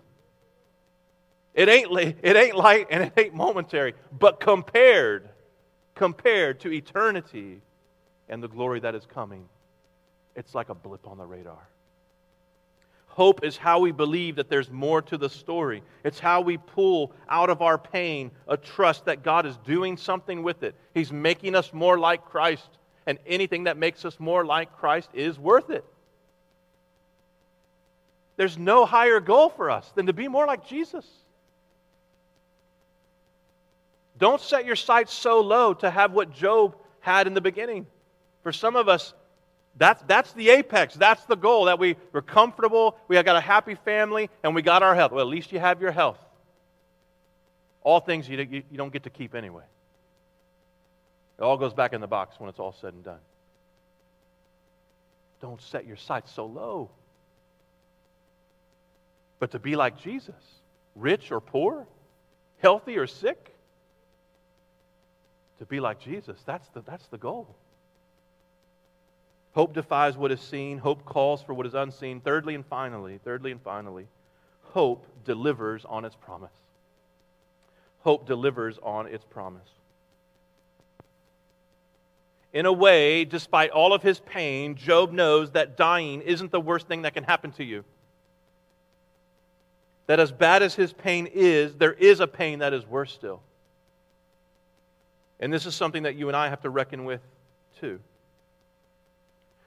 It 1.54 1.68
ain't, 1.68 1.90
it 2.22 2.36
ain't 2.36 2.56
light 2.56 2.86
and 2.90 3.02
it 3.04 3.12
ain't 3.16 3.34
momentary, 3.34 3.94
but 4.18 4.40
compared, 4.40 5.28
compared 5.94 6.60
to 6.60 6.72
eternity 6.72 7.60
and 8.28 8.42
the 8.42 8.48
glory 8.48 8.80
that 8.80 8.94
is 8.94 9.04
coming, 9.06 9.48
it's 10.34 10.54
like 10.54 10.70
a 10.70 10.74
blip 10.74 11.06
on 11.06 11.18
the 11.18 11.26
radar. 11.26 11.68
Hope 13.06 13.44
is 13.44 13.58
how 13.58 13.80
we 13.80 13.92
believe 13.92 14.36
that 14.36 14.48
there's 14.48 14.70
more 14.70 15.02
to 15.02 15.18
the 15.18 15.28
story. 15.28 15.82
It's 16.02 16.18
how 16.18 16.40
we 16.40 16.56
pull 16.56 17.12
out 17.28 17.50
of 17.50 17.60
our 17.60 17.76
pain 17.76 18.30
a 18.48 18.56
trust 18.56 19.04
that 19.04 19.22
God 19.22 19.44
is 19.44 19.58
doing 19.58 19.98
something 19.98 20.42
with 20.42 20.62
it. 20.62 20.74
He's 20.94 21.12
making 21.12 21.54
us 21.54 21.74
more 21.74 21.98
like 21.98 22.24
Christ, 22.24 22.78
and 23.06 23.18
anything 23.26 23.64
that 23.64 23.76
makes 23.76 24.04
us 24.04 24.18
more 24.18 24.44
like 24.44 24.76
Christ 24.76 25.10
is 25.14 25.38
worth 25.38 25.70
it. 25.70 25.84
There's 28.36 28.56
no 28.56 28.86
higher 28.86 29.20
goal 29.20 29.50
for 29.50 29.70
us 29.70 29.90
than 29.94 30.06
to 30.06 30.12
be 30.12 30.28
more 30.28 30.46
like 30.46 30.66
Jesus. 30.66 31.06
Don't 34.18 34.40
set 34.40 34.64
your 34.64 34.76
sights 34.76 35.12
so 35.12 35.40
low 35.40 35.74
to 35.74 35.90
have 35.90 36.12
what 36.12 36.32
Job 36.32 36.76
had 37.00 37.26
in 37.26 37.34
the 37.34 37.40
beginning. 37.40 37.86
For 38.42 38.52
some 38.52 38.76
of 38.76 38.88
us, 38.88 39.14
that's, 39.76 40.02
that's 40.06 40.32
the 40.32 40.50
apex. 40.50 40.94
That's 40.94 41.24
the 41.24 41.36
goal. 41.36 41.66
That 41.66 41.78
we, 41.78 41.96
we're 42.12 42.22
comfortable, 42.22 42.96
we 43.08 43.16
have 43.16 43.24
got 43.24 43.36
a 43.36 43.40
happy 43.40 43.74
family, 43.74 44.30
and 44.42 44.54
we 44.54 44.62
got 44.62 44.82
our 44.82 44.94
health. 44.94 45.12
Well, 45.12 45.22
at 45.22 45.30
least 45.30 45.52
you 45.52 45.58
have 45.58 45.80
your 45.80 45.92
health. 45.92 46.18
All 47.82 48.00
things 48.00 48.28
you, 48.28 48.38
you, 48.38 48.62
you 48.70 48.76
don't 48.76 48.92
get 48.92 49.04
to 49.04 49.10
keep 49.10 49.34
anyway. 49.34 49.64
It 51.42 51.44
all 51.44 51.56
goes 51.56 51.74
back 51.74 51.92
in 51.92 52.00
the 52.00 52.06
box 52.06 52.38
when 52.38 52.48
it's 52.48 52.60
all 52.60 52.72
said 52.80 52.94
and 52.94 53.02
done. 53.02 53.18
Don't 55.40 55.60
set 55.60 55.84
your 55.84 55.96
sights 55.96 56.30
so 56.30 56.46
low. 56.46 56.88
But 59.40 59.50
to 59.50 59.58
be 59.58 59.74
like 59.74 59.98
Jesus, 59.98 60.36
rich 60.94 61.32
or 61.32 61.40
poor, 61.40 61.88
healthy 62.60 62.96
or 62.96 63.08
sick, 63.08 63.52
to 65.58 65.64
be 65.64 65.80
like 65.80 65.98
Jesus, 65.98 66.40
that's 66.46 66.68
the, 66.68 66.82
that's 66.82 67.08
the 67.08 67.18
goal. 67.18 67.48
Hope 69.56 69.74
defies 69.74 70.16
what 70.16 70.30
is 70.30 70.40
seen. 70.40 70.78
Hope 70.78 71.04
calls 71.04 71.42
for 71.42 71.54
what 71.54 71.66
is 71.66 71.74
unseen. 71.74 72.20
Thirdly 72.20 72.54
and 72.54 72.64
finally, 72.64 73.18
thirdly 73.24 73.50
and 73.50 73.60
finally, 73.62 74.06
hope 74.62 75.04
delivers 75.24 75.84
on 75.86 76.04
its 76.04 76.14
promise. 76.14 76.52
Hope 78.02 78.28
delivers 78.28 78.78
on 78.80 79.08
its 79.08 79.24
promise. 79.24 79.68
In 82.52 82.66
a 82.66 82.72
way, 82.72 83.24
despite 83.24 83.70
all 83.70 83.92
of 83.94 84.02
his 84.02 84.20
pain, 84.20 84.74
Job 84.74 85.12
knows 85.12 85.52
that 85.52 85.76
dying 85.76 86.20
isn't 86.20 86.52
the 86.52 86.60
worst 86.60 86.86
thing 86.86 87.02
that 87.02 87.14
can 87.14 87.24
happen 87.24 87.50
to 87.52 87.64
you. 87.64 87.84
That 90.06 90.20
as 90.20 90.32
bad 90.32 90.62
as 90.62 90.74
his 90.74 90.92
pain 90.92 91.28
is, 91.32 91.74
there 91.76 91.94
is 91.94 92.20
a 92.20 92.26
pain 92.26 92.58
that 92.58 92.74
is 92.74 92.86
worse 92.86 93.12
still. 93.12 93.40
And 95.40 95.52
this 95.52 95.64
is 95.64 95.74
something 95.74 96.02
that 96.02 96.14
you 96.14 96.28
and 96.28 96.36
I 96.36 96.48
have 96.50 96.60
to 96.62 96.70
reckon 96.70 97.04
with 97.04 97.20
too. 97.80 98.00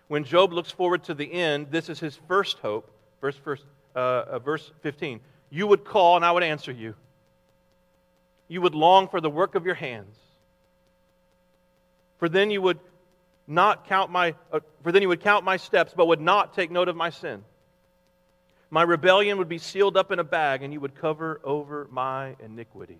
When 0.07 0.23
Job 0.23 0.53
looks 0.53 0.71
forward 0.71 1.03
to 1.05 1.15
the 1.15 1.31
end, 1.31 1.67
this 1.71 1.89
is 1.89 1.99
his 1.99 2.19
first 2.27 2.59
hope. 2.59 2.91
Verse, 3.19 3.37
verse, 3.37 3.63
uh, 3.95 3.99
uh, 3.99 4.39
verse 4.39 4.71
15. 4.81 5.19
You 5.49 5.65
would 5.67 5.83
call, 5.83 6.15
and 6.15 6.23
I 6.23 6.31
would 6.31 6.43
answer 6.43 6.71
you. 6.71 6.93
You 8.47 8.61
would 8.61 8.75
long 8.75 9.07
for 9.07 9.19
the 9.19 9.29
work 9.29 9.55
of 9.55 9.65
your 9.65 9.73
hands. 9.73 10.15
For 12.17 12.29
then 12.29 12.51
you 12.51 12.61
would 12.61 12.79
not 13.47 13.87
count 13.87 14.11
my 14.11 14.35
uh, 14.51 14.59
for 14.83 14.91
then 14.91 15.01
you 15.01 15.07
would 15.09 15.21
count 15.21 15.45
my 15.45 15.57
steps 15.57 15.93
but 15.95 16.07
would 16.07 16.21
not 16.21 16.53
take 16.53 16.71
note 16.71 16.87
of 16.87 16.95
my 16.95 17.09
sin. 17.09 17.43
My 18.69 18.81
rebellion 18.81 19.37
would 19.37 19.49
be 19.49 19.59
sealed 19.59 19.97
up 19.97 20.11
in 20.11 20.19
a 20.19 20.23
bag 20.23 20.63
and 20.63 20.73
you 20.73 20.79
would 20.79 20.95
cover 20.95 21.39
over 21.43 21.87
my 21.91 22.35
iniquity. 22.43 22.99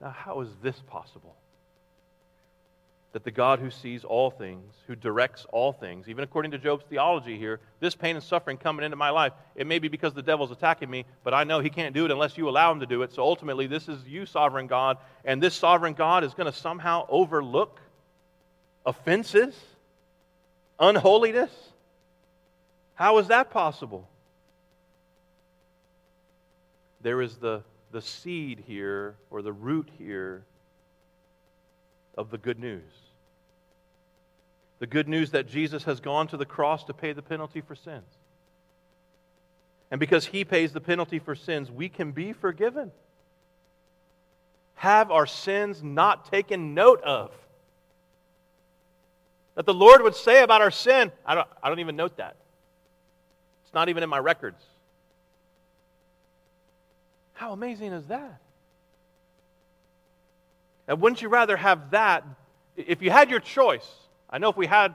Now 0.00 0.10
how 0.10 0.40
is 0.40 0.48
this 0.62 0.80
possible 0.88 1.36
that 3.12 3.24
the 3.24 3.30
God 3.30 3.58
who 3.58 3.70
sees 3.70 4.04
all 4.04 4.30
things, 4.30 4.74
who 4.86 4.96
directs 4.96 5.44
all 5.52 5.72
things, 5.72 6.08
even 6.08 6.24
according 6.24 6.50
to 6.52 6.58
Job's 6.58 6.84
theology 6.88 7.36
here, 7.36 7.60
this 7.78 7.94
pain 7.94 8.16
and 8.16 8.24
suffering 8.24 8.56
coming 8.56 8.84
into 8.84 8.96
my 8.96 9.10
life, 9.10 9.32
it 9.54 9.66
may 9.66 9.78
be 9.78 9.88
because 9.88 10.14
the 10.14 10.22
devil's 10.22 10.50
attacking 10.50 10.88
me, 10.88 11.04
but 11.22 11.34
I 11.34 11.44
know 11.44 11.60
he 11.60 11.68
can't 11.68 11.94
do 11.94 12.06
it 12.06 12.10
unless 12.10 12.38
you 12.38 12.48
allow 12.48 12.72
him 12.72 12.80
to 12.80 12.86
do 12.86 13.02
it. 13.02 13.12
So 13.12 13.22
ultimately, 13.22 13.66
this 13.66 13.86
is 13.86 14.02
you, 14.06 14.24
sovereign 14.24 14.66
God, 14.66 14.96
and 15.26 15.42
this 15.42 15.54
sovereign 15.54 15.92
God 15.92 16.24
is 16.24 16.32
going 16.32 16.50
to 16.50 16.58
somehow 16.58 17.04
overlook 17.10 17.80
offenses, 18.86 19.54
unholiness. 20.80 21.52
How 22.94 23.18
is 23.18 23.28
that 23.28 23.50
possible? 23.50 24.08
There 27.02 27.20
is 27.20 27.36
the, 27.36 27.62
the 27.90 28.00
seed 28.00 28.64
here, 28.66 29.16
or 29.30 29.42
the 29.42 29.52
root 29.52 29.90
here, 29.98 30.44
of 32.16 32.30
the 32.30 32.38
good 32.38 32.58
news. 32.58 32.82
The 34.82 34.88
good 34.88 35.08
news 35.08 35.30
that 35.30 35.46
Jesus 35.46 35.84
has 35.84 36.00
gone 36.00 36.26
to 36.26 36.36
the 36.36 36.44
cross 36.44 36.82
to 36.86 36.92
pay 36.92 37.12
the 37.12 37.22
penalty 37.22 37.60
for 37.60 37.76
sins. 37.76 38.18
And 39.92 40.00
because 40.00 40.26
he 40.26 40.44
pays 40.44 40.72
the 40.72 40.80
penalty 40.80 41.20
for 41.20 41.36
sins, 41.36 41.70
we 41.70 41.88
can 41.88 42.10
be 42.10 42.32
forgiven. 42.32 42.90
Have 44.74 45.12
our 45.12 45.24
sins 45.24 45.84
not 45.84 46.32
taken 46.32 46.74
note 46.74 47.00
of. 47.04 47.30
That 49.54 49.66
the 49.66 49.72
Lord 49.72 50.02
would 50.02 50.16
say 50.16 50.42
about 50.42 50.62
our 50.62 50.72
sin, 50.72 51.12
I 51.24 51.36
don't, 51.36 51.46
I 51.62 51.68
don't 51.68 51.78
even 51.78 51.94
note 51.94 52.16
that. 52.16 52.34
It's 53.64 53.72
not 53.72 53.88
even 53.88 54.02
in 54.02 54.10
my 54.10 54.18
records. 54.18 54.64
How 57.34 57.52
amazing 57.52 57.92
is 57.92 58.06
that? 58.06 58.40
And 60.88 61.00
wouldn't 61.00 61.22
you 61.22 61.28
rather 61.28 61.56
have 61.56 61.92
that? 61.92 62.24
If 62.76 63.00
you 63.00 63.12
had 63.12 63.30
your 63.30 63.38
choice, 63.38 63.88
I 64.32 64.38
know 64.38 64.48
if 64.48 64.56
we 64.56 64.66
had, 64.66 64.94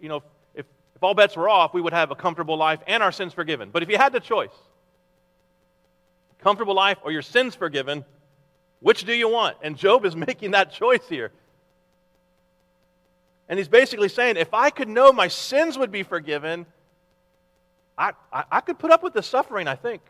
you 0.00 0.08
know, 0.08 0.22
if, 0.54 0.64
if 0.94 1.02
all 1.02 1.14
bets 1.14 1.36
were 1.36 1.48
off, 1.48 1.74
we 1.74 1.80
would 1.80 1.92
have 1.92 2.12
a 2.12 2.14
comfortable 2.14 2.56
life 2.56 2.78
and 2.86 3.02
our 3.02 3.10
sins 3.10 3.34
forgiven. 3.34 3.70
But 3.70 3.82
if 3.82 3.90
you 3.90 3.98
had 3.98 4.12
the 4.12 4.20
choice, 4.20 4.54
comfortable 6.38 6.74
life 6.74 6.98
or 7.02 7.10
your 7.10 7.22
sins 7.22 7.56
forgiven, 7.56 8.04
which 8.80 9.04
do 9.04 9.12
you 9.12 9.28
want? 9.28 9.56
And 9.60 9.76
Job 9.76 10.04
is 10.04 10.14
making 10.28 10.52
that 10.52 10.72
choice 10.72 11.06
here. 11.08 11.32
And 13.48 13.58
he's 13.58 13.68
basically 13.68 14.08
saying, 14.08 14.36
if 14.36 14.54
I 14.54 14.70
could 14.70 14.88
know 14.88 15.12
my 15.12 15.28
sins 15.28 15.76
would 15.76 15.90
be 15.90 16.04
forgiven, 16.04 16.64
I, 17.96 18.12
I, 18.32 18.44
I 18.52 18.60
could 18.60 18.78
put 18.78 18.92
up 18.92 19.02
with 19.02 19.14
the 19.14 19.22
suffering, 19.22 19.66
I 19.66 19.74
think. 19.74 20.02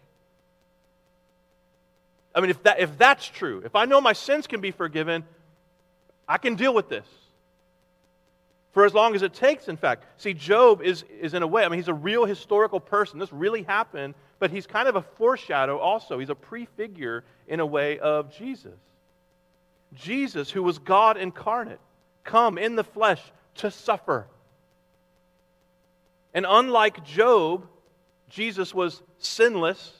I 2.34 2.40
mean, 2.40 2.50
if, 2.50 2.62
that, 2.64 2.78
if 2.78 2.98
that's 2.98 3.26
true, 3.26 3.62
if 3.64 3.74
I 3.74 3.86
know 3.86 4.00
my 4.00 4.12
sins 4.12 4.46
can 4.46 4.60
be 4.60 4.70
forgiven, 4.70 5.24
I 6.28 6.36
can 6.36 6.56
deal 6.56 6.74
with 6.74 6.88
this. 6.88 7.06
For 8.72 8.84
as 8.84 8.94
long 8.94 9.14
as 9.14 9.22
it 9.22 9.32
takes, 9.32 9.68
in 9.68 9.76
fact. 9.76 10.04
See, 10.18 10.34
Job 10.34 10.82
is, 10.82 11.04
is 11.20 11.34
in 11.34 11.42
a 11.42 11.46
way, 11.46 11.64
I 11.64 11.68
mean, 11.68 11.78
he's 11.78 11.88
a 11.88 11.94
real 11.94 12.24
historical 12.24 12.80
person. 12.80 13.18
This 13.18 13.32
really 13.32 13.62
happened, 13.62 14.14
but 14.38 14.50
he's 14.50 14.66
kind 14.66 14.88
of 14.88 14.96
a 14.96 15.02
foreshadow 15.02 15.78
also. 15.78 16.18
He's 16.18 16.30
a 16.30 16.34
prefigure, 16.34 17.24
in 17.46 17.60
a 17.60 17.66
way, 17.66 17.98
of 17.98 18.36
Jesus. 18.36 18.78
Jesus, 19.94 20.50
who 20.50 20.62
was 20.62 20.78
God 20.78 21.16
incarnate, 21.16 21.80
come 22.24 22.58
in 22.58 22.76
the 22.76 22.84
flesh 22.84 23.22
to 23.56 23.70
suffer. 23.70 24.26
And 26.34 26.44
unlike 26.48 27.04
Job, 27.04 27.66
Jesus 28.28 28.74
was 28.74 29.02
sinless 29.18 29.98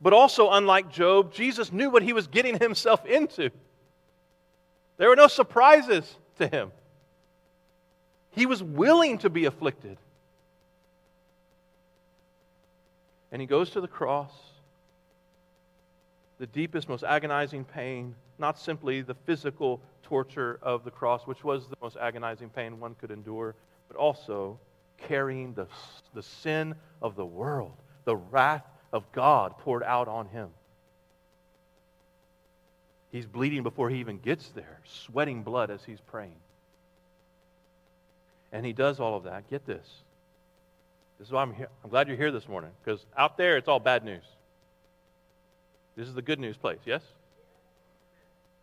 but 0.00 0.12
also, 0.12 0.50
unlike 0.50 0.90
Job, 0.90 1.32
Jesus 1.32 1.72
knew 1.72 1.90
what 1.90 2.02
he 2.02 2.12
was 2.12 2.26
getting 2.26 2.58
himself 2.60 3.04
into. 3.04 3.50
There 4.96 5.08
were 5.08 5.16
no 5.16 5.28
surprises 5.28 6.16
to 6.40 6.48
him. 6.48 6.72
He 8.32 8.46
was 8.46 8.62
willing 8.62 9.18
to 9.18 9.30
be 9.30 9.44
afflicted. 9.44 9.96
And 13.32 13.40
he 13.40 13.46
goes 13.46 13.70
to 13.70 13.80
the 13.80 13.88
cross, 13.88 14.32
the 16.38 16.46
deepest, 16.46 16.88
most 16.88 17.04
agonizing 17.04 17.64
pain, 17.64 18.14
not 18.38 18.58
simply 18.58 19.02
the 19.02 19.14
physical 19.14 19.80
torture 20.02 20.58
of 20.62 20.84
the 20.84 20.90
cross, 20.90 21.26
which 21.26 21.44
was 21.44 21.68
the 21.68 21.76
most 21.80 21.96
agonizing 21.96 22.48
pain 22.48 22.80
one 22.80 22.96
could 22.96 23.10
endure, 23.10 23.54
but 23.88 23.96
also 23.96 24.58
carrying 24.98 25.54
the, 25.54 25.66
the 26.14 26.22
sin 26.22 26.74
of 27.00 27.14
the 27.14 27.24
world, 27.24 27.74
the 28.04 28.16
wrath 28.16 28.66
of 28.92 29.10
God 29.12 29.56
poured 29.58 29.82
out 29.84 30.08
on 30.08 30.26
him. 30.26 30.48
He's 33.10 33.26
bleeding 33.26 33.62
before 33.62 33.90
he 33.90 33.98
even 33.98 34.18
gets 34.18 34.48
there, 34.50 34.80
sweating 34.84 35.42
blood 35.42 35.70
as 35.70 35.82
he's 35.84 36.00
praying. 36.00 36.36
And 38.52 38.64
he 38.64 38.72
does 38.72 39.00
all 39.00 39.16
of 39.16 39.24
that. 39.24 39.48
Get 39.50 39.66
this. 39.66 39.86
This 41.18 41.28
is 41.28 41.32
why 41.32 41.42
I'm 41.42 41.52
here. 41.52 41.68
I'm 41.84 41.90
glad 41.90 42.08
you're 42.08 42.16
here 42.16 42.32
this 42.32 42.48
morning 42.48 42.70
because 42.82 43.04
out 43.16 43.36
there 43.36 43.56
it's 43.56 43.68
all 43.68 43.80
bad 43.80 44.04
news. 44.04 44.24
This 45.96 46.08
is 46.08 46.14
the 46.14 46.22
good 46.22 46.38
news 46.38 46.56
place, 46.56 46.78
yes? 46.84 47.02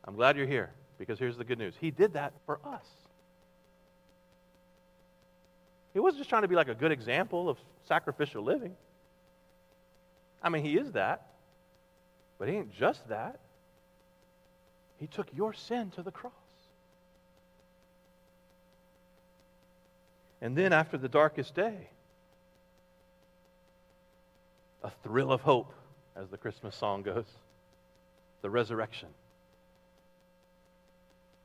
I'm 0.05 0.15
glad 0.15 0.38
you're 0.38 0.47
here 0.47 0.71
because 0.97 1.19
here's 1.19 1.38
the 1.38 1.43
good 1.43 1.60
news. 1.60 1.75
He 1.79 1.91
did 1.91 2.13
that 2.13 2.33
for 2.45 2.60
us. 2.65 2.86
He 5.93 5.99
wasn't 5.99 6.19
just 6.19 6.30
trying 6.30 6.43
to 6.43 6.47
be 6.47 6.55
like 6.55 6.69
a 6.69 6.76
good 6.76 6.91
example 6.91 7.49
of 7.49 7.57
sacrificial 7.88 8.43
living. 8.43 8.76
I 10.41 10.49
mean, 10.49 10.63
he 10.63 10.78
is 10.78 10.93
that. 10.93 11.28
But 12.39 12.47
he 12.47 12.55
ain't 12.55 12.72
just 12.74 13.07
that. 13.09 13.39
He 15.00 15.08
took 15.08 15.28
your 15.36 15.54
sin 15.54 15.91
to 15.91 16.02
the 16.02 16.12
cross. 16.12 16.34
And 20.41 20.56
then 20.56 20.74
after 20.74 20.98
the 20.98 21.10
darkest 21.10 21.56
day, 21.56 21.89
a 24.84 24.91
thrill 25.04 25.32
of 25.32 25.41
hope, 25.41 25.74
as 26.16 26.30
the 26.30 26.38
Christmas 26.38 26.76
song 26.76 27.04
goes, 27.04 27.26
the 28.41 28.50
resurrection. 28.50 29.10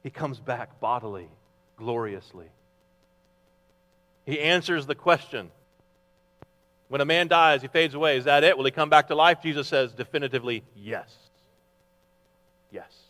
He 0.02 0.10
comes 0.10 0.38
back 0.40 0.80
bodily, 0.80 1.28
gloriously. 1.76 2.48
He 4.26 4.40
answers 4.40 4.86
the 4.86 4.94
question 4.94 5.50
When 6.88 7.00
a 7.00 7.04
man 7.04 7.28
dies, 7.28 7.62
he 7.62 7.68
fades 7.68 7.94
away. 7.94 8.16
Is 8.18 8.24
that 8.24 8.44
it? 8.44 8.56
Will 8.56 8.64
he 8.64 8.70
come 8.70 8.90
back 8.90 9.08
to 9.08 9.14
life? 9.14 9.42
Jesus 9.42 9.68
says 9.68 9.92
definitively, 9.92 10.62
yes. 10.76 11.10
Yes. 12.70 13.01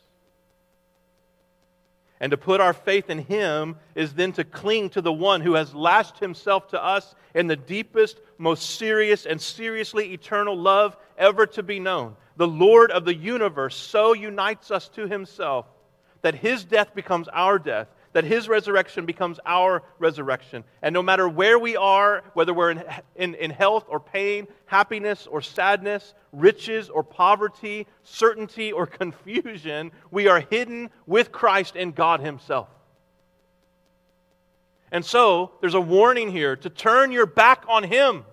And 2.23 2.31
to 2.31 2.37
put 2.37 2.61
our 2.61 2.73
faith 2.73 3.11
in 3.11 3.19
him 3.19 3.75
is 3.97 4.15
then 4.15 4.31
to 4.35 4.45
cling 4.45 4.91
to 4.91 5.01
the 5.01 5.13
one 5.13 5.41
who 5.41 5.55
has 5.55 5.75
lashed 5.75 6.21
himself 6.21 6.69
to 6.69 6.83
us 6.83 7.17
in 7.35 7.49
the 7.49 7.57
deepest, 7.57 8.21
most 8.39 8.77
serious, 8.79 9.27
and 9.27 9.41
seriously 9.41 10.13
eternal 10.13 10.57
love 10.57 10.97
ever 11.19 11.47
to 11.49 11.65
be 11.65 11.81
known. 11.81 12.15
The 12.37 12.47
Lord 12.47 12.93
of 12.93 13.05
the 13.05 13.15
universe 13.15 13.75
so 13.75 14.15
unites 14.15 14.71
us 14.71 14.87
to 14.91 15.09
himself 15.09 15.67
that 16.23 16.37
his 16.37 16.63
death 16.63 16.95
becomes 16.95 17.27
our 17.27 17.59
death 17.59 17.89
that 18.13 18.25
his 18.25 18.49
resurrection 18.49 19.07
becomes 19.07 19.41
our 19.47 19.83
resurrection. 19.99 20.65
And 20.83 20.93
no 20.93 21.03
matter 21.03 21.29
where 21.29 21.59
we 21.59 21.77
are, 21.77 22.23
whether 22.35 22.53
we're 22.53 22.71
in, 22.71 22.85
in, 23.17 23.35
in, 23.35 23.51
health 23.51 23.87
or 23.89 24.01
pain, 24.01 24.47
happiness 24.67 25.27
or 25.27 25.41
sadness, 25.41 26.15
riches 26.33 26.91
or 26.91 27.03
poverty, 27.03 27.87
certainty 28.03 28.73
or 28.73 28.87
confusion, 29.03 29.93
we 30.11 30.29
are 30.29 30.41
hidden 30.41 30.91
with 31.07 31.33
Christ 31.33 31.75
in 31.77 31.93
God 31.93 32.21
himself. 32.21 32.69
And 34.91 35.05
so, 35.05 35.53
there's 35.63 35.75
a 35.75 35.81
warning 35.81 36.31
here 36.31 36.55
to 36.55 36.69
turn 36.69 37.13
your 37.13 37.25
back 37.25 37.65
on 37.67 37.83
him, 37.83 38.27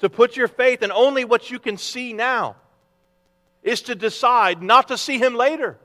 to 0.00 0.10
put 0.10 0.36
your 0.36 0.48
faith 0.48 0.82
in 0.82 0.92
only 0.92 1.24
what 1.24 1.50
you 1.50 1.58
can 1.58 1.78
see 1.78 2.12
now, 2.12 2.56
is 3.62 3.80
to 3.82 3.94
decide 3.94 4.62
not 4.62 4.88
to 4.88 4.98
see 4.98 5.18
him 5.18 5.34
later 5.34 5.78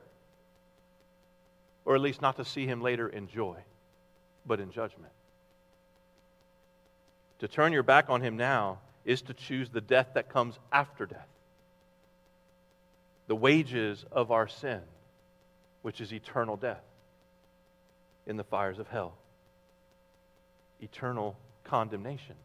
or 1.84 1.94
at 1.94 2.00
least 2.00 2.22
not 2.22 2.36
to 2.36 2.44
see 2.44 2.66
him 2.66 2.80
later 2.80 3.08
in 3.08 3.28
joy, 3.28 3.56
but 4.46 4.60
in 4.60 4.70
judgment. 4.70 5.12
To 7.40 7.48
turn 7.48 7.72
your 7.72 7.82
back 7.82 8.08
on 8.08 8.20
him 8.20 8.36
now 8.36 8.78
is 9.04 9.22
to 9.22 9.34
choose 9.34 9.68
the 9.68 9.80
death 9.80 10.08
that 10.14 10.30
comes 10.30 10.58
after 10.72 11.04
death. 11.06 11.28
The 13.26 13.36
wages 13.36 14.04
of 14.12 14.30
our 14.30 14.48
sin, 14.48 14.80
which 15.82 16.00
is 16.00 16.12
eternal 16.12 16.56
death 16.56 16.82
in 18.26 18.36
the 18.36 18.44
fires 18.44 18.78
of 18.78 18.88
hell, 18.88 19.14
eternal 20.80 21.36
condemnation. 21.64 22.36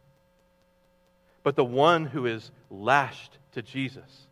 But 1.43 1.55
the 1.55 1.63
one 1.65 2.05
who 2.05 2.25
is 2.25 2.51
lashed 2.69 3.37
to 3.53 3.61
Jesus, 3.61 4.27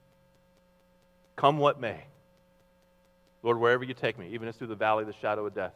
come 1.35 1.57
what 1.57 1.79
may, 1.79 2.03
Lord, 3.47 3.61
wherever 3.61 3.85
you 3.85 3.93
take 3.93 4.19
me, 4.19 4.27
even 4.33 4.49
it's 4.49 4.57
through 4.57 4.67
the 4.67 4.75
valley 4.75 5.03
of 5.03 5.07
the 5.07 5.13
shadow 5.21 5.45
of 5.45 5.55
death, 5.55 5.71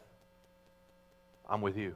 I'm 1.50 1.62
with 1.62 1.78
you. 1.78 1.96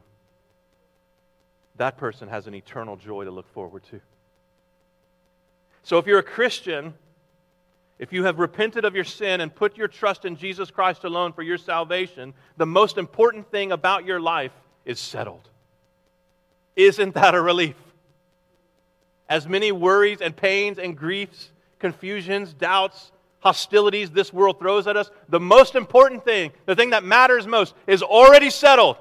That 1.75 1.97
person 1.97 2.29
has 2.29 2.47
an 2.47 2.55
eternal 2.55 2.95
joy 2.95 3.25
to 3.25 3.31
look 3.31 3.53
forward 3.53 3.83
to. 3.91 3.99
So 5.83 5.97
if 5.97 6.07
you're 6.07 6.19
a 6.19 6.23
Christian, 6.23 6.93
if 7.99 8.13
you 8.13 8.23
have 8.23 8.39
repented 8.39 8.85
of 8.85 8.95
your 8.95 9.03
sin 9.03 9.41
and 9.41 9.53
put 9.53 9.75
your 9.75 9.89
trust 9.89 10.23
in 10.23 10.37
Jesus 10.37 10.71
Christ 10.71 11.03
alone 11.03 11.33
for 11.33 11.41
your 11.41 11.57
salvation, 11.57 12.33
the 12.55 12.65
most 12.65 12.97
important 12.97 13.51
thing 13.51 13.73
about 13.73 14.05
your 14.05 14.21
life 14.21 14.53
is 14.85 14.97
settled. 14.97 15.49
Isn't 16.77 17.15
that 17.15 17.35
a 17.35 17.41
relief? 17.41 17.75
As 19.27 19.45
many 19.45 19.73
worries 19.73 20.21
and 20.21 20.33
pains 20.33 20.79
and 20.79 20.95
griefs, 20.95 21.51
confusions, 21.79 22.53
doubts, 22.53 23.11
hostilities 23.45 24.09
this 24.09 24.33
world 24.33 24.57
throws 24.57 24.87
at 24.87 24.97
us, 24.97 25.11
the 25.29 25.39
most 25.39 25.75
important 25.75 26.25
thing, 26.25 26.51
the 26.65 26.75
thing 26.75 26.89
that 26.89 27.03
matters 27.03 27.45
most, 27.45 27.75
is 27.85 28.01
already 28.01 28.49
settled. 28.49 28.97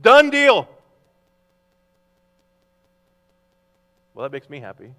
Done 0.00 0.28
deal. 0.28 0.68
Well, 4.12 4.24
that 4.24 4.32
makes 4.32 4.50
me 4.50 4.60
happy. 4.60 4.92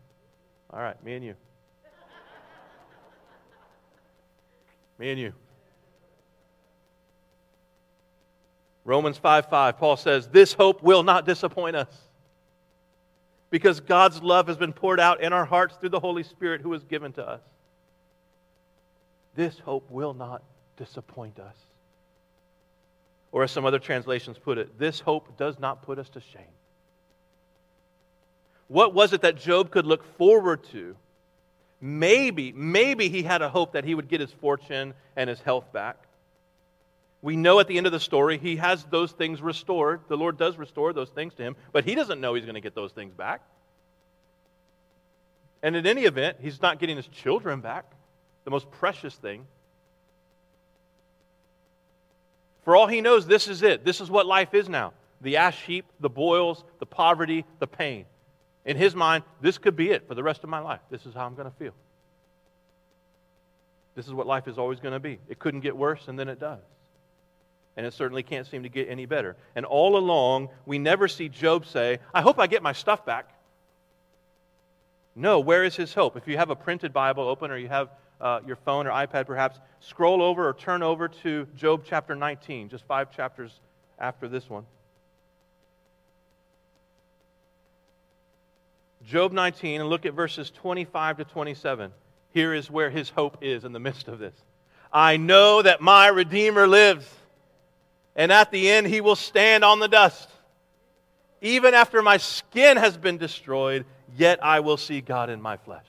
All 0.74 0.80
right, 0.80 1.02
me 1.06 1.14
and 1.14 1.24
you. 1.24 1.36
me 4.98 5.12
and 5.12 5.20
you. 5.20 5.34
Romans 8.84 9.18
5 9.18 9.46
5, 9.46 9.78
Paul 9.78 9.96
says, 9.96 10.28
This 10.28 10.54
hope 10.54 10.82
will 10.82 11.04
not 11.04 11.26
disappoint 11.28 11.76
us 11.76 11.96
because 13.52 13.80
God's 13.80 14.24
love 14.24 14.48
has 14.48 14.58
been 14.58 14.74
poured 14.74 15.00
out 15.00 15.22
in 15.22 15.34
our 15.34 15.46
hearts 15.46 15.76
through 15.76 15.90
the 15.90 16.00
Holy 16.00 16.24
Spirit 16.24 16.62
who 16.62 16.70
was 16.70 16.84
given 16.84 17.14
to 17.14 17.28
us. 17.28 17.42
This 19.36 19.60
hope 19.60 19.90
will 19.92 20.14
not 20.14 20.42
disappoint 20.78 21.40
us. 21.40 21.56
Or, 23.32 23.44
as 23.44 23.52
some 23.52 23.66
other 23.66 23.80
translations 23.80 24.38
put 24.38 24.58
it, 24.58 24.80
this 24.80 25.02
hope 25.02 25.38
does 25.38 25.60
not 25.60 25.84
put 25.84 26.00
us 26.00 26.08
to 26.10 26.22
shame. 26.22 26.44
What 28.68 28.94
was 28.94 29.14
it 29.14 29.22
that 29.22 29.38
Job 29.38 29.72
could 29.72 29.86
look 29.86 30.04
forward 30.18 30.64
to? 30.72 30.96
Maybe, 31.82 32.54
maybe 32.54 33.10
he 33.10 33.24
had 33.24 33.42
a 33.42 33.50
hope 33.50 33.74
that 33.74 33.84
he 33.84 33.94
would 33.94 34.08
get 34.08 34.22
his 34.22 34.32
fortune 34.32 34.94
and 35.16 35.30
his 35.30 35.42
health 35.42 35.72
back. 35.74 35.98
We 37.22 37.36
know 37.36 37.60
at 37.60 37.68
the 37.68 37.78
end 37.78 37.86
of 37.86 37.92
the 37.92 38.00
story 38.00 38.38
he 38.38 38.56
has 38.56 38.84
those 38.86 39.12
things 39.12 39.42
restored. 39.42 40.02
The 40.08 40.16
Lord 40.16 40.38
does 40.38 40.58
restore 40.58 40.94
those 40.94 41.10
things 41.10 41.34
to 41.36 41.44
him, 41.44 41.56
but 41.74 41.84
he 41.84 41.94
doesn't 41.94 42.22
know 42.22 42.36
he's 42.36 42.46
going 42.46 42.56
to 42.56 42.62
get 42.62 42.76
those 42.76 42.94
things 42.94 43.14
back. 43.14 43.42
And 45.62 45.76
in 45.76 45.86
any 45.86 46.04
event, 46.04 46.38
he's 46.40 46.62
not 46.62 46.80
getting 46.80 46.96
his 46.96 47.08
children 47.08 47.60
back 47.60 47.95
the 48.46 48.52
most 48.52 48.72
precious 48.72 49.16
thing. 49.16 49.46
For 52.64 52.76
all 52.76 52.88
he 52.88 53.02
knows, 53.02 53.28
this 53.28 53.48
is 53.48 53.62
it. 53.62 53.84
This 53.84 54.00
is 54.00 54.10
what 54.10 54.26
life 54.26 54.54
is 54.54 54.70
now 54.70 54.94
the 55.22 55.38
ash 55.38 55.64
heap, 55.64 55.86
the 56.00 56.10
boils, 56.10 56.64
the 56.80 56.86
poverty, 56.86 57.46
the 57.60 57.68
pain. 57.68 58.06
In 58.64 58.78
his 58.78 58.96
mind, 58.96 59.24
this 59.42 59.58
could 59.58 59.76
be 59.76 59.90
it 59.90 60.08
for 60.08 60.14
the 60.14 60.24
rest 60.24 60.44
of 60.44 60.50
my 60.50 60.60
life. 60.60 60.82
This 60.90 61.06
is 61.06 61.14
how 61.14 61.26
I'm 61.26 61.36
going 61.36 61.50
to 61.50 61.58
feel. 61.58 61.74
This 63.96 64.08
is 64.08 64.14
what 64.14 64.28
life 64.28 64.48
is 64.48 64.58
always 64.58 64.80
going 64.80 64.94
to 64.94 65.00
be. 65.00 65.20
It 65.30 65.40
couldn't 65.40 65.62
get 65.62 65.76
worse, 65.76 66.08
and 66.08 66.20
then 66.20 66.28
it 66.28 66.40
does. 66.40 66.60
And 67.78 67.86
it 67.86 67.94
certainly 67.94 68.24
can't 68.24 68.46
seem 68.46 68.64
to 68.64 68.70
get 68.70 68.90
any 68.90 69.06
better. 69.06 69.36
And 69.56 69.66
all 69.66 69.98
along, 69.98 70.50
we 70.66 70.80
never 70.80 71.08
see 71.08 71.30
Job 71.30 71.66
say, 71.66 72.00
I 72.14 72.22
hope 72.22 72.40
I 72.40 72.48
get 72.48 72.62
my 72.62 72.74
stuff 72.74 73.06
back. 73.06 73.30
No, 75.16 75.40
where 75.40 75.64
is 75.64 75.76
his 75.76 75.94
hope? 75.94 76.18
If 76.18 76.28
you 76.28 76.38
have 76.38 76.50
a 76.50 76.56
printed 76.56 76.92
Bible 76.92 77.28
open 77.28 77.52
or 77.52 77.58
you 77.58 77.70
have 77.70 77.90
uh, 78.22 78.40
your 78.46 78.56
phone 78.56 78.88
or 78.88 78.92
iPad 78.92 79.26
perhaps, 79.26 79.60
scroll 79.80 80.22
over 80.22 80.48
or 80.48 80.54
turn 80.54 80.84
over 80.84 81.08
to 81.08 81.48
Job 81.56 81.84
chapter 81.86 82.16
19, 82.16 82.70
just 82.70 82.86
five 82.86 83.12
chapters 83.16 83.60
after 84.00 84.28
this 84.28 84.50
one. 84.50 84.66
Job 89.06 89.32
19, 89.32 89.82
and 89.82 89.90
look 89.90 90.06
at 90.06 90.14
verses 90.14 90.50
25 90.50 91.18
to 91.18 91.26
27. 91.26 91.92
Here 92.34 92.54
is 92.54 92.72
where 92.72 92.90
his 92.90 93.10
hope 93.10 93.38
is 93.42 93.64
in 93.64 93.72
the 93.72 93.80
midst 93.80 94.08
of 94.08 94.20
this. 94.20 94.34
I 94.92 95.18
know 95.18 95.62
that 95.62 95.82
my 95.82 96.08
Redeemer 96.08 96.68
lives, 96.68 97.08
and 98.16 98.32
at 98.32 98.50
the 98.52 98.70
end 98.70 98.88
he 98.88 99.02
will 99.02 99.16
stand 99.16 99.64
on 99.64 99.80
the 99.80 99.88
dust. 99.88 100.30
Even 101.42 101.74
after 101.74 102.02
my 102.02 102.18
skin 102.18 102.78
has 102.78 102.98
been 102.98 103.18
destroyed, 103.18 103.86
yet 104.18 104.44
I 104.44 104.62
will 104.62 104.78
see 104.78 105.02
God 105.02 105.30
in 105.30 105.42
my 105.42 105.58
flesh. 105.58 105.86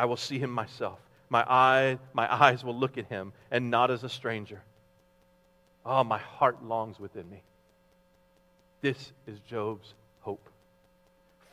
I 0.00 0.06
will 0.06 0.16
see 0.16 0.38
him 0.38 0.50
myself. 0.50 0.98
My, 1.28 1.44
eye, 1.46 1.98
my 2.14 2.26
eyes 2.34 2.64
will 2.64 2.74
look 2.74 2.96
at 2.96 3.08
him 3.08 3.34
and 3.50 3.70
not 3.70 3.90
as 3.90 4.02
a 4.02 4.08
stranger. 4.08 4.62
Oh, 5.84 6.02
my 6.04 6.16
heart 6.16 6.64
longs 6.64 6.98
within 6.98 7.28
me. 7.28 7.42
This 8.80 9.12
is 9.26 9.38
Job's 9.40 9.92
hope. 10.20 10.48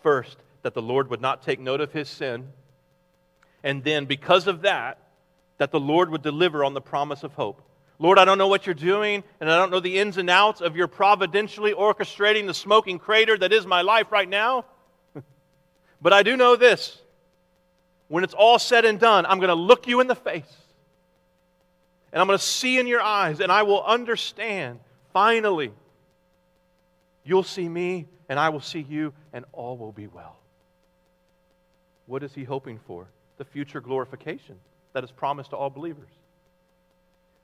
First, 0.02 0.38
that 0.62 0.74
the 0.74 0.82
Lord 0.82 1.10
would 1.10 1.20
not 1.20 1.43
take 1.43 1.60
note 1.60 1.82
of 1.82 1.91
his 1.91 2.08
sin. 2.08 2.48
And 3.66 3.84
then, 3.84 4.06
because 4.06 4.48
of 4.48 4.62
that, 4.62 4.98
that 5.58 5.72
the 5.72 5.80
Lord 5.82 6.10
would 6.12 6.22
deliver 6.22 6.64
on 6.64 6.74
the 6.74 6.80
promise 6.80 7.24
of 7.24 7.34
hope. 7.34 7.62
Lord, 8.00 8.18
I 8.18 8.24
don't 8.24 8.38
know 8.38 8.48
what 8.48 8.66
you're 8.66 8.76
doing, 8.76 9.26
and 9.41 9.52
I 9.52 9.58
don't 9.58 9.72
know 9.72 9.82
the 9.82 10.00
ins 10.00 10.16
and 10.16 10.30
outs 10.30 10.62
of 10.62 10.78
your 10.78 10.88
providentially 10.88 11.74
orchestrating 11.74 12.48
the 12.48 12.54
smoking 12.54 12.98
crater 12.98 13.38
that 13.39 13.52
is 13.52 13.68
my 13.68 13.82
life 13.82 14.10
right 14.10 14.30
now. 14.30 14.64
but 16.02 16.14
I 16.14 16.24
do 16.24 16.38
know 16.38 16.56
this 16.56 17.02
when 18.08 18.24
it's 18.24 18.34
all 18.34 18.60
said 18.60 18.86
and 18.86 18.99
done, 18.99 19.26
I'm 19.26 19.39
going 19.39 19.49
to 19.49 19.55
look 19.55 19.88
you 19.88 19.99
in 19.99 20.08
the 20.08 20.16
face. 20.16 20.51
And 22.12 22.22
I'm 22.22 22.28
going 22.28 22.39
to 22.39 22.43
see 22.43 22.80
in 22.80 22.88
your 22.88 23.01
eyes, 23.01 23.41
and 23.41 23.51
I 23.51 23.64
will 23.64 23.84
understand 23.84 24.80
finally. 25.14 25.72
You'll 27.24 27.43
see 27.43 27.68
me, 27.68 28.08
and 28.30 28.39
I 28.39 28.49
will 28.49 28.62
see 28.62 28.80
you, 28.80 29.14
and 29.34 29.45
all 29.51 29.78
will 29.78 29.91
be 29.91 30.08
well. 30.08 30.38
What 32.05 32.24
is 32.24 32.34
he 32.34 32.43
hoping 32.43 32.80
for? 32.88 33.08
The 33.38 33.45
future 33.45 33.82
glorification 33.82 34.55
that 34.93 35.03
is 35.03 35.12
promised 35.12 35.49
to 35.49 35.58
all 35.58 35.70
believers. 35.70 36.10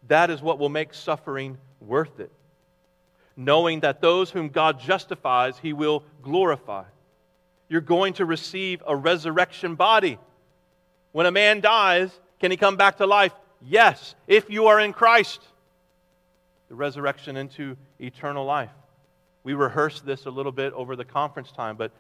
That 0.08 0.30
is 0.30 0.42
what 0.42 0.60
will 0.60 0.70
make 0.70 0.94
suffering 0.94 1.58
worth 1.82 2.20
it. 2.20 2.32
Knowing 3.36 3.82
that 3.82 4.02
those 4.02 4.30
whom 4.30 4.50
God 4.50 4.80
justifies, 4.80 5.58
he 5.58 5.74
will 5.74 6.04
glorify. 6.22 6.84
You're 7.68 7.82
going 7.82 8.14
to 8.14 8.26
receive 8.26 8.82
a 8.88 8.96
resurrection 8.96 9.76
body. 9.76 10.20
When 11.14 11.26
a 11.26 11.32
man 11.32 11.62
dies, 11.62 12.12
can 12.40 12.52
he 12.52 12.58
come 12.58 12.76
back 12.76 12.98
to 12.98 13.06
life? 13.06 13.32
Yes, 13.62 14.16
if 14.28 14.50
you 14.50 14.68
are 14.68 14.80
in 14.80 14.92
Christ. 14.92 15.42
The 16.68 16.76
resurrection 16.76 17.38
into 17.38 17.78
eternal 18.00 18.46
life. 18.46 18.72
We 19.44 19.54
rehearsed 19.54 20.06
this 20.06 20.26
a 20.26 20.30
little 20.30 20.52
bit 20.52 20.74
over 20.74 20.96
the 20.96 21.06
conference 21.06 21.52
time, 21.52 21.78
but 21.78 21.92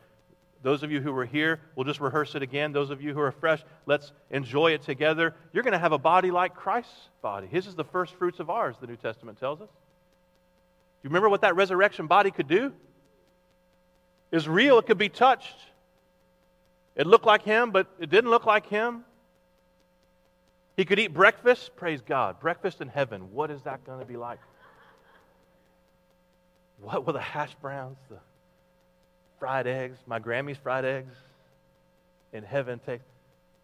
those 0.64 0.82
of 0.82 0.92
you 0.92 1.02
who 1.02 1.12
were 1.12 1.26
here, 1.26 1.60
we'll 1.76 1.84
just 1.84 2.00
rehearse 2.00 2.36
it 2.36 2.42
again. 2.42 2.72
Those 2.72 2.90
of 2.90 3.02
you 3.02 3.14
who 3.14 3.20
are 3.20 3.32
fresh, 3.32 3.62
let's 3.86 4.14
enjoy 4.32 4.72
it 4.72 4.82
together. 4.82 5.36
You're 5.52 5.64
going 5.64 5.74
to 5.74 5.80
have 5.80 5.92
a 5.92 5.98
body 5.98 6.32
like 6.32 6.56
Christ's 6.56 7.10
body. 7.22 7.48
His 7.48 7.68
is 7.68 7.76
the 7.76 7.84
first 7.84 8.16
fruits 8.16 8.40
of 8.40 8.50
ours, 8.50 8.76
the 8.80 8.88
New 8.88 8.96
Testament 8.96 9.40
tells 9.40 9.62
us. 9.62 9.68
Do 9.68 11.08
you 11.08 11.10
remember 11.10 11.30
what 11.30 11.42
that 11.42 11.56
resurrection 11.56 12.08
body 12.08 12.32
could 12.32 12.48
do? 12.48 12.72
Is 14.32 14.48
real, 14.48 14.80
it 14.80 14.88
could 14.88 14.98
be 14.98 15.10
touched. 15.10 15.58
It 16.96 17.08
looked 17.08 17.26
like 17.26 17.44
him, 17.44 17.72
but 17.72 17.88
it 18.00 18.10
didn't 18.10 18.30
look 18.30 18.46
like 18.46 18.68
him. 18.68 19.04
He 20.78 20.86
could 20.86 21.00
eat 21.00 21.14
breakfast. 21.14 21.76
Praise 21.76 22.02
God. 22.02 22.40
Breakfast 22.40 22.82
in 22.82 22.88
heaven. 22.88 23.34
What 23.34 23.52
is 23.52 23.62
that 23.64 23.86
going 23.86 24.00
to 24.00 24.06
be 24.06 24.18
like? 24.18 24.40
What 26.82 27.06
will 27.06 27.14
the 27.14 27.22
hash 27.22 27.56
browns, 27.62 27.98
the 28.10 28.18
fried 29.40 29.68
eggs, 29.68 29.98
my 30.06 30.20
Grammy's 30.20 30.58
fried 30.58 30.86
eggs 30.86 31.14
in 32.34 32.44
heaven 32.44 32.80
take? 32.86 33.02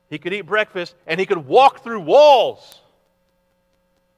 He 0.10 0.18
could 0.18 0.34
eat 0.34 0.42
breakfast 0.42 0.96
and 1.06 1.20
he 1.20 1.26
could 1.26 1.46
walk 1.46 1.84
through 1.84 2.02
walls. 2.02 2.82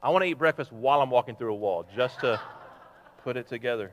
I 0.03 0.09
want 0.09 0.23
to 0.23 0.29
eat 0.29 0.37
breakfast 0.37 0.71
while 0.71 1.01
I'm 1.01 1.09
walking 1.09 1.35
through 1.35 1.53
a 1.53 1.57
wall 1.57 1.85
just 1.95 2.19
to 2.21 2.39
put 3.23 3.37
it 3.37 3.47
together. 3.47 3.91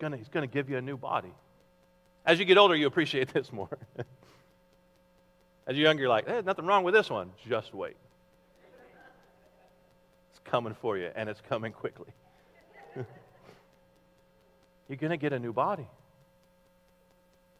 He's 0.00 0.28
going 0.28 0.48
to 0.48 0.52
give 0.52 0.70
you 0.70 0.78
a 0.78 0.82
new 0.82 0.96
body. 0.96 1.32
As 2.24 2.38
you 2.38 2.44
get 2.44 2.58
older, 2.58 2.74
you 2.74 2.86
appreciate 2.86 3.28
this 3.34 3.52
more. 3.52 3.78
As 5.66 5.76
you're 5.76 5.86
younger, 5.86 6.02
you're 6.02 6.10
like, 6.10 6.26
there's 6.26 6.44
nothing 6.44 6.66
wrong 6.66 6.84
with 6.84 6.94
this 6.94 7.10
one. 7.10 7.30
Just 7.48 7.74
wait. 7.74 7.96
It's 10.30 10.40
coming 10.44 10.74
for 10.80 10.96
you, 10.96 11.10
and 11.14 11.28
it's 11.28 11.40
coming 11.48 11.72
quickly. 11.72 12.08
you're 14.88 14.96
going 14.96 15.10
to 15.10 15.16
get 15.16 15.32
a 15.32 15.38
new 15.38 15.52
body 15.52 15.86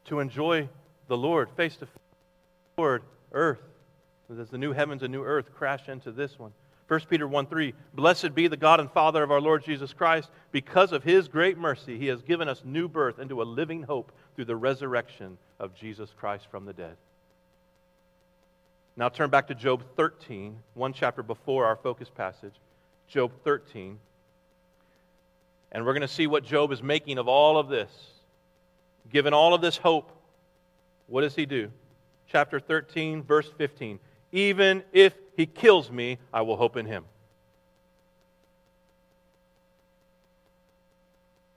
to 0.07 0.21
enjoy 0.21 0.69
the 1.09 1.17
Lord 1.17 1.51
face 1.57 1.77
to 1.77 1.87
face. 1.87 1.97
Lord, 2.77 3.03
earth. 3.33 3.61
As 4.41 4.49
the 4.49 4.59
new 4.59 4.73
heavens 4.73 5.03
and 5.03 5.13
new 5.13 5.25
earth 5.25 5.53
crash 5.55 5.89
into 5.89 6.13
this 6.13 6.39
one. 6.39 6.53
1 6.91 7.03
Peter 7.09 7.29
1 7.29 7.47
3, 7.47 7.73
Blessed 7.95 8.35
be 8.35 8.49
the 8.49 8.57
God 8.57 8.81
and 8.81 8.91
Father 8.91 9.23
of 9.23 9.31
our 9.31 9.41
Lord 9.41 9.63
Jesus 9.63 9.93
Christ. 9.93 10.29
Because 10.51 10.91
of 10.91 11.05
his 11.05 11.29
great 11.29 11.57
mercy, 11.57 11.97
he 11.97 12.09
has 12.09 12.21
given 12.21 12.49
us 12.49 12.63
new 12.65 12.89
birth 12.89 13.21
into 13.21 13.41
a 13.41 13.45
living 13.45 13.85
hope 13.85 14.11
through 14.35 14.47
the 14.47 14.57
resurrection 14.57 15.39
of 15.61 15.73
Jesus 15.73 16.11
Christ 16.19 16.49
from 16.51 16.65
the 16.65 16.73
dead. 16.73 16.97
Now 18.97 19.09
turn 19.09 19.31
back 19.31 19.47
to 19.47 19.55
Job 19.55 19.85
13, 19.95 20.59
one 20.75 20.93
chapter 20.93 21.23
before 21.23 21.65
our 21.65 21.77
focus 21.77 22.11
passage. 22.11 22.55
Job 23.07 23.31
13. 23.45 23.97
And 25.71 25.87
we're 25.87 25.93
going 25.93 26.01
to 26.01 26.09
see 26.09 26.27
what 26.27 26.43
Job 26.43 26.73
is 26.73 26.83
making 26.83 27.19
of 27.19 27.29
all 27.29 27.57
of 27.57 27.69
this. 27.69 27.93
Given 29.13 29.33
all 29.33 29.55
of 29.55 29.61
this 29.61 29.77
hope, 29.77 30.11
what 31.07 31.21
does 31.21 31.37
he 31.37 31.47
do? 31.47 31.71
Chapter 32.27 32.59
13, 32.59 33.23
verse 33.23 33.49
15. 33.59 34.01
Even 34.33 34.83
if 34.93 35.15
he 35.41 35.47
kills 35.47 35.91
me, 35.91 36.19
I 36.35 36.43
will 36.43 36.59
hope 36.59 36.77
in 36.77 36.85
him. 36.85 37.07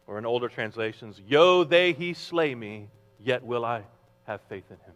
Or 0.08 0.18
in 0.18 0.26
older 0.26 0.48
translations, 0.48 1.20
Yo, 1.28 1.66
they 1.66 1.92
he 1.92 2.14
slay 2.14 2.56
me, 2.56 2.88
yet 3.20 3.44
will 3.44 3.66
I 3.66 3.84
have 4.26 4.40
faith 4.48 4.64
in 4.70 4.78
him. 4.78 4.96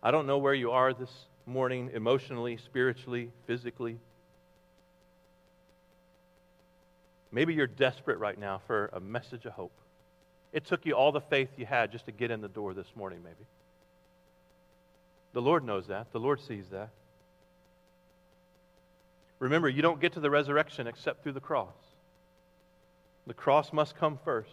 I 0.00 0.12
don't 0.12 0.28
know 0.28 0.38
where 0.38 0.54
you 0.54 0.70
are 0.70 0.94
this 0.94 1.10
morning, 1.44 1.90
emotionally, 1.92 2.56
spiritually, 2.56 3.32
physically. 3.48 3.98
Maybe 7.32 7.52
you're 7.52 7.66
desperate 7.66 8.18
right 8.18 8.38
now 8.38 8.60
for 8.68 8.90
a 8.92 9.00
message 9.00 9.44
of 9.44 9.54
hope. 9.54 9.72
It 10.52 10.66
took 10.66 10.86
you 10.86 10.92
all 10.92 11.10
the 11.10 11.20
faith 11.20 11.48
you 11.56 11.66
had 11.66 11.90
just 11.90 12.06
to 12.06 12.12
get 12.12 12.30
in 12.30 12.40
the 12.40 12.48
door 12.48 12.74
this 12.74 12.92
morning, 12.94 13.24
maybe. 13.24 13.44
The 15.32 15.42
Lord 15.42 15.64
knows 15.64 15.86
that. 15.86 16.12
The 16.12 16.20
Lord 16.20 16.40
sees 16.40 16.68
that. 16.70 16.90
Remember, 19.38 19.68
you 19.68 19.82
don't 19.82 20.00
get 20.00 20.12
to 20.12 20.20
the 20.20 20.30
resurrection 20.30 20.86
except 20.86 21.22
through 21.22 21.32
the 21.32 21.40
cross. 21.40 21.74
The 23.26 23.34
cross 23.34 23.72
must 23.72 23.96
come 23.96 24.18
first. 24.24 24.50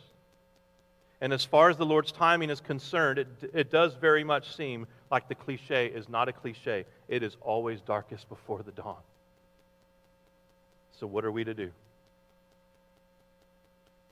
And 1.22 1.34
as 1.34 1.44
far 1.44 1.70
as 1.70 1.78
the 1.78 1.86
Lord's 1.86 2.12
timing 2.12 2.50
is 2.50 2.62
concerned, 2.62 3.20
it, 3.20 3.28
it 3.54 3.72
does 3.72 3.94
very 3.96 4.24
much 4.24 4.56
seem 4.56 4.88
like 5.12 5.28
the 5.28 5.36
cliche 5.36 5.88
is 5.88 6.08
not 6.08 6.30
a 6.30 6.34
cliche. 6.34 6.86
It 7.08 7.24
is 7.24 7.36
always 7.42 7.82
darkest 7.82 8.30
before 8.30 8.64
the 8.64 8.72
dawn. 8.72 9.02
So, 11.00 11.08
what 11.08 11.26
are 11.26 11.32
we 11.32 11.44
to 11.44 11.54
do? 11.54 11.72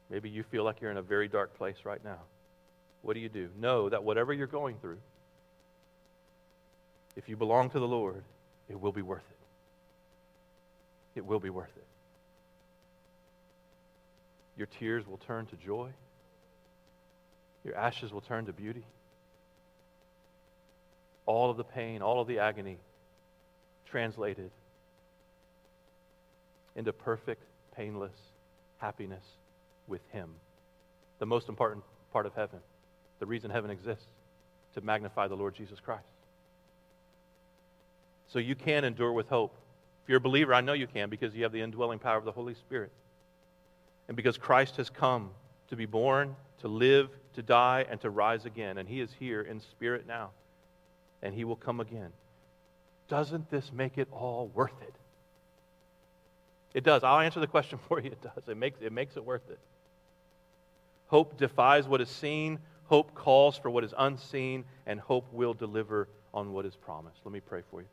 Maybe 0.09 0.29
you 0.29 0.43
feel 0.43 0.63
like 0.63 0.81
you're 0.81 0.91
in 0.91 0.97
a 0.97 1.01
very 1.01 1.27
dark 1.27 1.57
place 1.57 1.77
right 1.83 2.03
now. 2.03 2.19
What 3.01 3.13
do 3.13 3.19
you 3.19 3.29
do? 3.29 3.49
Know 3.59 3.89
that 3.89 4.03
whatever 4.03 4.33
you're 4.33 4.47
going 4.47 4.77
through, 4.81 4.97
if 7.17 7.27
you 7.27 7.35
belong 7.35 7.71
to 7.71 7.79
the 7.79 7.87
Lord, 7.87 8.23
it 8.69 8.79
will 8.79 8.91
be 8.91 9.01
worth 9.01 9.27
it. 9.29 11.19
It 11.19 11.25
will 11.25 11.39
be 11.39 11.49
worth 11.49 11.75
it. 11.75 11.83
Your 14.55 14.67
tears 14.67 15.07
will 15.07 15.17
turn 15.17 15.47
to 15.47 15.55
joy. 15.55 15.89
Your 17.65 17.75
ashes 17.75 18.13
will 18.13 18.21
turn 18.21 18.45
to 18.45 18.53
beauty. 18.53 18.85
All 21.25 21.49
of 21.49 21.57
the 21.57 21.63
pain, 21.63 22.03
all 22.03 22.21
of 22.21 22.27
the 22.27 22.39
agony 22.39 22.77
translated 23.89 24.51
into 26.75 26.93
perfect, 26.93 27.41
painless 27.75 28.13
happiness 28.77 29.23
with 29.87 30.01
Him. 30.11 30.29
The 31.17 31.25
most 31.25 31.49
important 31.49 31.83
part 32.13 32.27
of 32.27 32.35
heaven, 32.35 32.59
the 33.19 33.25
reason 33.25 33.49
heaven 33.49 33.71
exists, 33.71 34.05
to 34.75 34.81
magnify 34.81 35.27
the 35.27 35.35
Lord 35.35 35.55
Jesus 35.55 35.79
Christ. 35.79 36.05
So 38.27 38.39
you 38.39 38.55
can 38.55 38.83
endure 38.83 39.11
with 39.11 39.27
hope. 39.29 39.55
If 40.03 40.09
you're 40.09 40.17
a 40.17 40.21
believer, 40.21 40.53
I 40.53 40.61
know 40.61 40.73
you 40.73 40.87
can 40.87 41.09
because 41.09 41.35
you 41.35 41.43
have 41.43 41.51
the 41.51 41.61
indwelling 41.61 41.99
power 41.99 42.17
of 42.17 42.25
the 42.25 42.31
Holy 42.31 42.53
Spirit. 42.53 42.91
And 44.07 44.15
because 44.15 44.37
Christ 44.37 44.77
has 44.77 44.89
come 44.89 45.31
to 45.69 45.75
be 45.75 45.85
born, 45.85 46.35
to 46.59 46.67
live, 46.67 47.09
to 47.35 47.41
die, 47.41 47.85
and 47.89 47.99
to 48.01 48.09
rise 48.09 48.45
again. 48.45 48.77
And 48.77 48.87
he 48.87 49.01
is 49.01 49.09
here 49.19 49.41
in 49.41 49.59
spirit 49.59 50.07
now. 50.07 50.31
And 51.21 51.33
he 51.33 51.43
will 51.43 51.55
come 51.55 51.79
again. 51.79 52.11
Doesn't 53.07 53.49
this 53.49 53.71
make 53.73 53.97
it 53.97 54.07
all 54.11 54.51
worth 54.53 54.81
it? 54.81 54.93
It 56.73 56.83
does. 56.83 57.03
I'll 57.03 57.19
answer 57.19 57.39
the 57.39 57.47
question 57.47 57.79
for 57.87 57.99
you. 57.99 58.11
It 58.11 58.21
does. 58.21 58.43
It 58.47 58.57
makes, 58.57 58.79
it 58.81 58.91
makes 58.91 59.17
it 59.17 59.25
worth 59.25 59.49
it. 59.49 59.59
Hope 61.07 61.37
defies 61.37 61.87
what 61.87 62.01
is 62.01 62.09
seen, 62.09 62.59
hope 62.85 63.15
calls 63.15 63.57
for 63.57 63.69
what 63.69 63.83
is 63.83 63.93
unseen, 63.97 64.65
and 64.85 64.99
hope 64.99 65.25
will 65.31 65.53
deliver 65.53 66.09
on 66.33 66.51
what 66.51 66.65
is 66.65 66.75
promised. 66.75 67.17
Let 67.23 67.33
me 67.33 67.39
pray 67.39 67.61
for 67.71 67.81
you. 67.81 67.87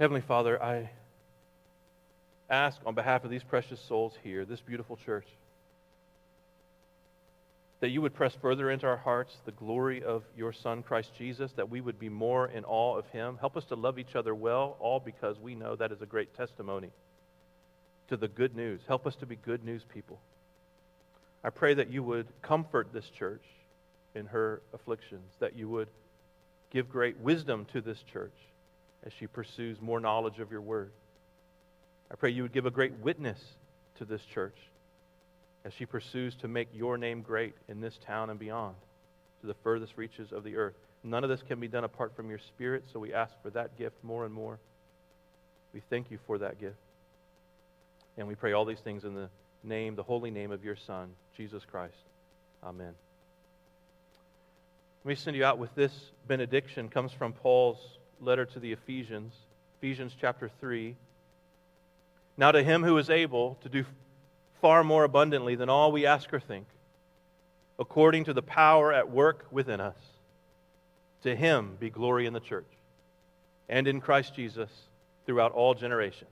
Heavenly 0.00 0.22
Father, 0.22 0.62
I 0.62 0.88
ask 2.48 2.80
on 2.86 2.94
behalf 2.94 3.24
of 3.24 3.30
these 3.30 3.42
precious 3.42 3.78
souls 3.78 4.14
here, 4.24 4.46
this 4.46 4.62
beautiful 4.62 4.96
church, 4.96 5.26
that 7.80 7.90
you 7.90 8.00
would 8.00 8.14
press 8.14 8.34
further 8.40 8.70
into 8.70 8.86
our 8.86 8.96
hearts 8.96 9.36
the 9.44 9.52
glory 9.52 10.02
of 10.02 10.22
your 10.34 10.54
Son, 10.54 10.82
Christ 10.82 11.10
Jesus, 11.18 11.52
that 11.52 11.68
we 11.68 11.82
would 11.82 11.98
be 11.98 12.08
more 12.08 12.48
in 12.48 12.64
awe 12.64 12.96
of 12.96 13.06
him. 13.08 13.36
Help 13.40 13.58
us 13.58 13.66
to 13.66 13.74
love 13.74 13.98
each 13.98 14.16
other 14.16 14.34
well, 14.34 14.78
all 14.80 15.00
because 15.00 15.38
we 15.38 15.54
know 15.54 15.76
that 15.76 15.92
is 15.92 16.00
a 16.00 16.06
great 16.06 16.34
testimony 16.34 16.88
to 18.08 18.16
the 18.16 18.28
good 18.28 18.56
news. 18.56 18.80
Help 18.88 19.06
us 19.06 19.16
to 19.16 19.26
be 19.26 19.36
good 19.36 19.62
news 19.62 19.82
people. 19.92 20.18
I 21.44 21.50
pray 21.50 21.74
that 21.74 21.90
you 21.90 22.02
would 22.02 22.26
comfort 22.40 22.88
this 22.94 23.10
church 23.10 23.44
in 24.14 24.24
her 24.24 24.62
afflictions, 24.72 25.30
that 25.40 25.56
you 25.56 25.68
would 25.68 25.88
give 26.70 26.88
great 26.88 27.18
wisdom 27.18 27.66
to 27.74 27.82
this 27.82 28.02
church 28.10 28.32
as 29.06 29.12
she 29.18 29.26
pursues 29.26 29.80
more 29.80 30.00
knowledge 30.00 30.38
of 30.38 30.50
your 30.50 30.60
word. 30.60 30.90
I 32.10 32.16
pray 32.16 32.30
you 32.30 32.42
would 32.42 32.52
give 32.52 32.66
a 32.66 32.70
great 32.70 32.92
witness 32.98 33.38
to 33.98 34.04
this 34.04 34.22
church 34.22 34.56
as 35.64 35.72
she 35.72 35.86
pursues 35.86 36.34
to 36.36 36.48
make 36.48 36.68
your 36.72 36.98
name 36.98 37.22
great 37.22 37.54
in 37.68 37.80
this 37.80 37.98
town 38.06 38.30
and 38.30 38.38
beyond 38.38 38.74
to 39.40 39.46
the 39.46 39.54
furthest 39.62 39.96
reaches 39.96 40.32
of 40.32 40.44
the 40.44 40.56
earth. 40.56 40.74
None 41.02 41.24
of 41.24 41.30
this 41.30 41.42
can 41.42 41.60
be 41.60 41.68
done 41.68 41.84
apart 41.84 42.14
from 42.14 42.28
your 42.28 42.38
Spirit, 42.38 42.84
so 42.92 43.00
we 43.00 43.14
ask 43.14 43.32
for 43.42 43.50
that 43.50 43.78
gift 43.78 43.96
more 44.02 44.24
and 44.24 44.34
more. 44.34 44.58
We 45.72 45.80
thank 45.88 46.10
you 46.10 46.18
for 46.26 46.38
that 46.38 46.60
gift. 46.60 46.76
And 48.18 48.28
we 48.28 48.34
pray 48.34 48.52
all 48.52 48.64
these 48.64 48.80
things 48.80 49.04
in 49.04 49.14
the 49.14 49.30
name, 49.62 49.94
the 49.94 50.02
holy 50.02 50.30
name 50.30 50.50
of 50.50 50.64
your 50.64 50.76
Son, 50.76 51.10
Jesus 51.36 51.62
Christ. 51.70 51.94
Amen. 52.62 52.94
Let 55.04 55.08
me 55.08 55.14
send 55.14 55.36
you 55.36 55.44
out 55.44 55.58
with 55.58 55.74
this 55.74 55.92
benediction. 56.26 56.86
It 56.86 56.92
comes 56.92 57.12
from 57.12 57.32
Paul's 57.32 57.78
letter 58.20 58.44
to 58.44 58.60
the 58.60 58.72
Ephesians, 58.72 59.32
Ephesians 59.78 60.14
chapter 60.20 60.50
3. 60.60 60.96
Now 62.36 62.52
to 62.52 62.62
him 62.62 62.82
who 62.82 62.96
is 62.98 63.10
able 63.10 63.58
to 63.62 63.68
do 63.68 63.84
far 64.60 64.84
more 64.84 65.04
abundantly 65.04 65.54
than 65.54 65.68
all 65.68 65.90
we 65.90 66.06
ask 66.06 66.32
or 66.32 66.40
think, 66.40 66.66
according 67.78 68.24
to 68.24 68.32
the 68.32 68.42
power 68.42 68.92
at 68.92 69.10
work 69.10 69.46
within 69.50 69.80
us. 69.80 69.96
To 71.22 71.36
him 71.36 71.76
be 71.78 71.90
glory 71.90 72.26
in 72.26 72.32
the 72.32 72.40
church 72.40 72.70
and 73.68 73.86
in 73.86 74.00
Christ 74.00 74.34
Jesus 74.34 74.70
throughout 75.26 75.52
all 75.52 75.74
generations, 75.74 76.30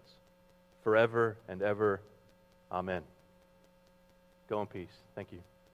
forever 0.83 1.37
and 1.47 1.63
ever. 1.63 2.01
Amen. 2.73 3.03
Go 4.49 4.61
in 4.63 4.67
peace. 4.67 4.89
Thank 5.15 5.31
you. 5.33 5.41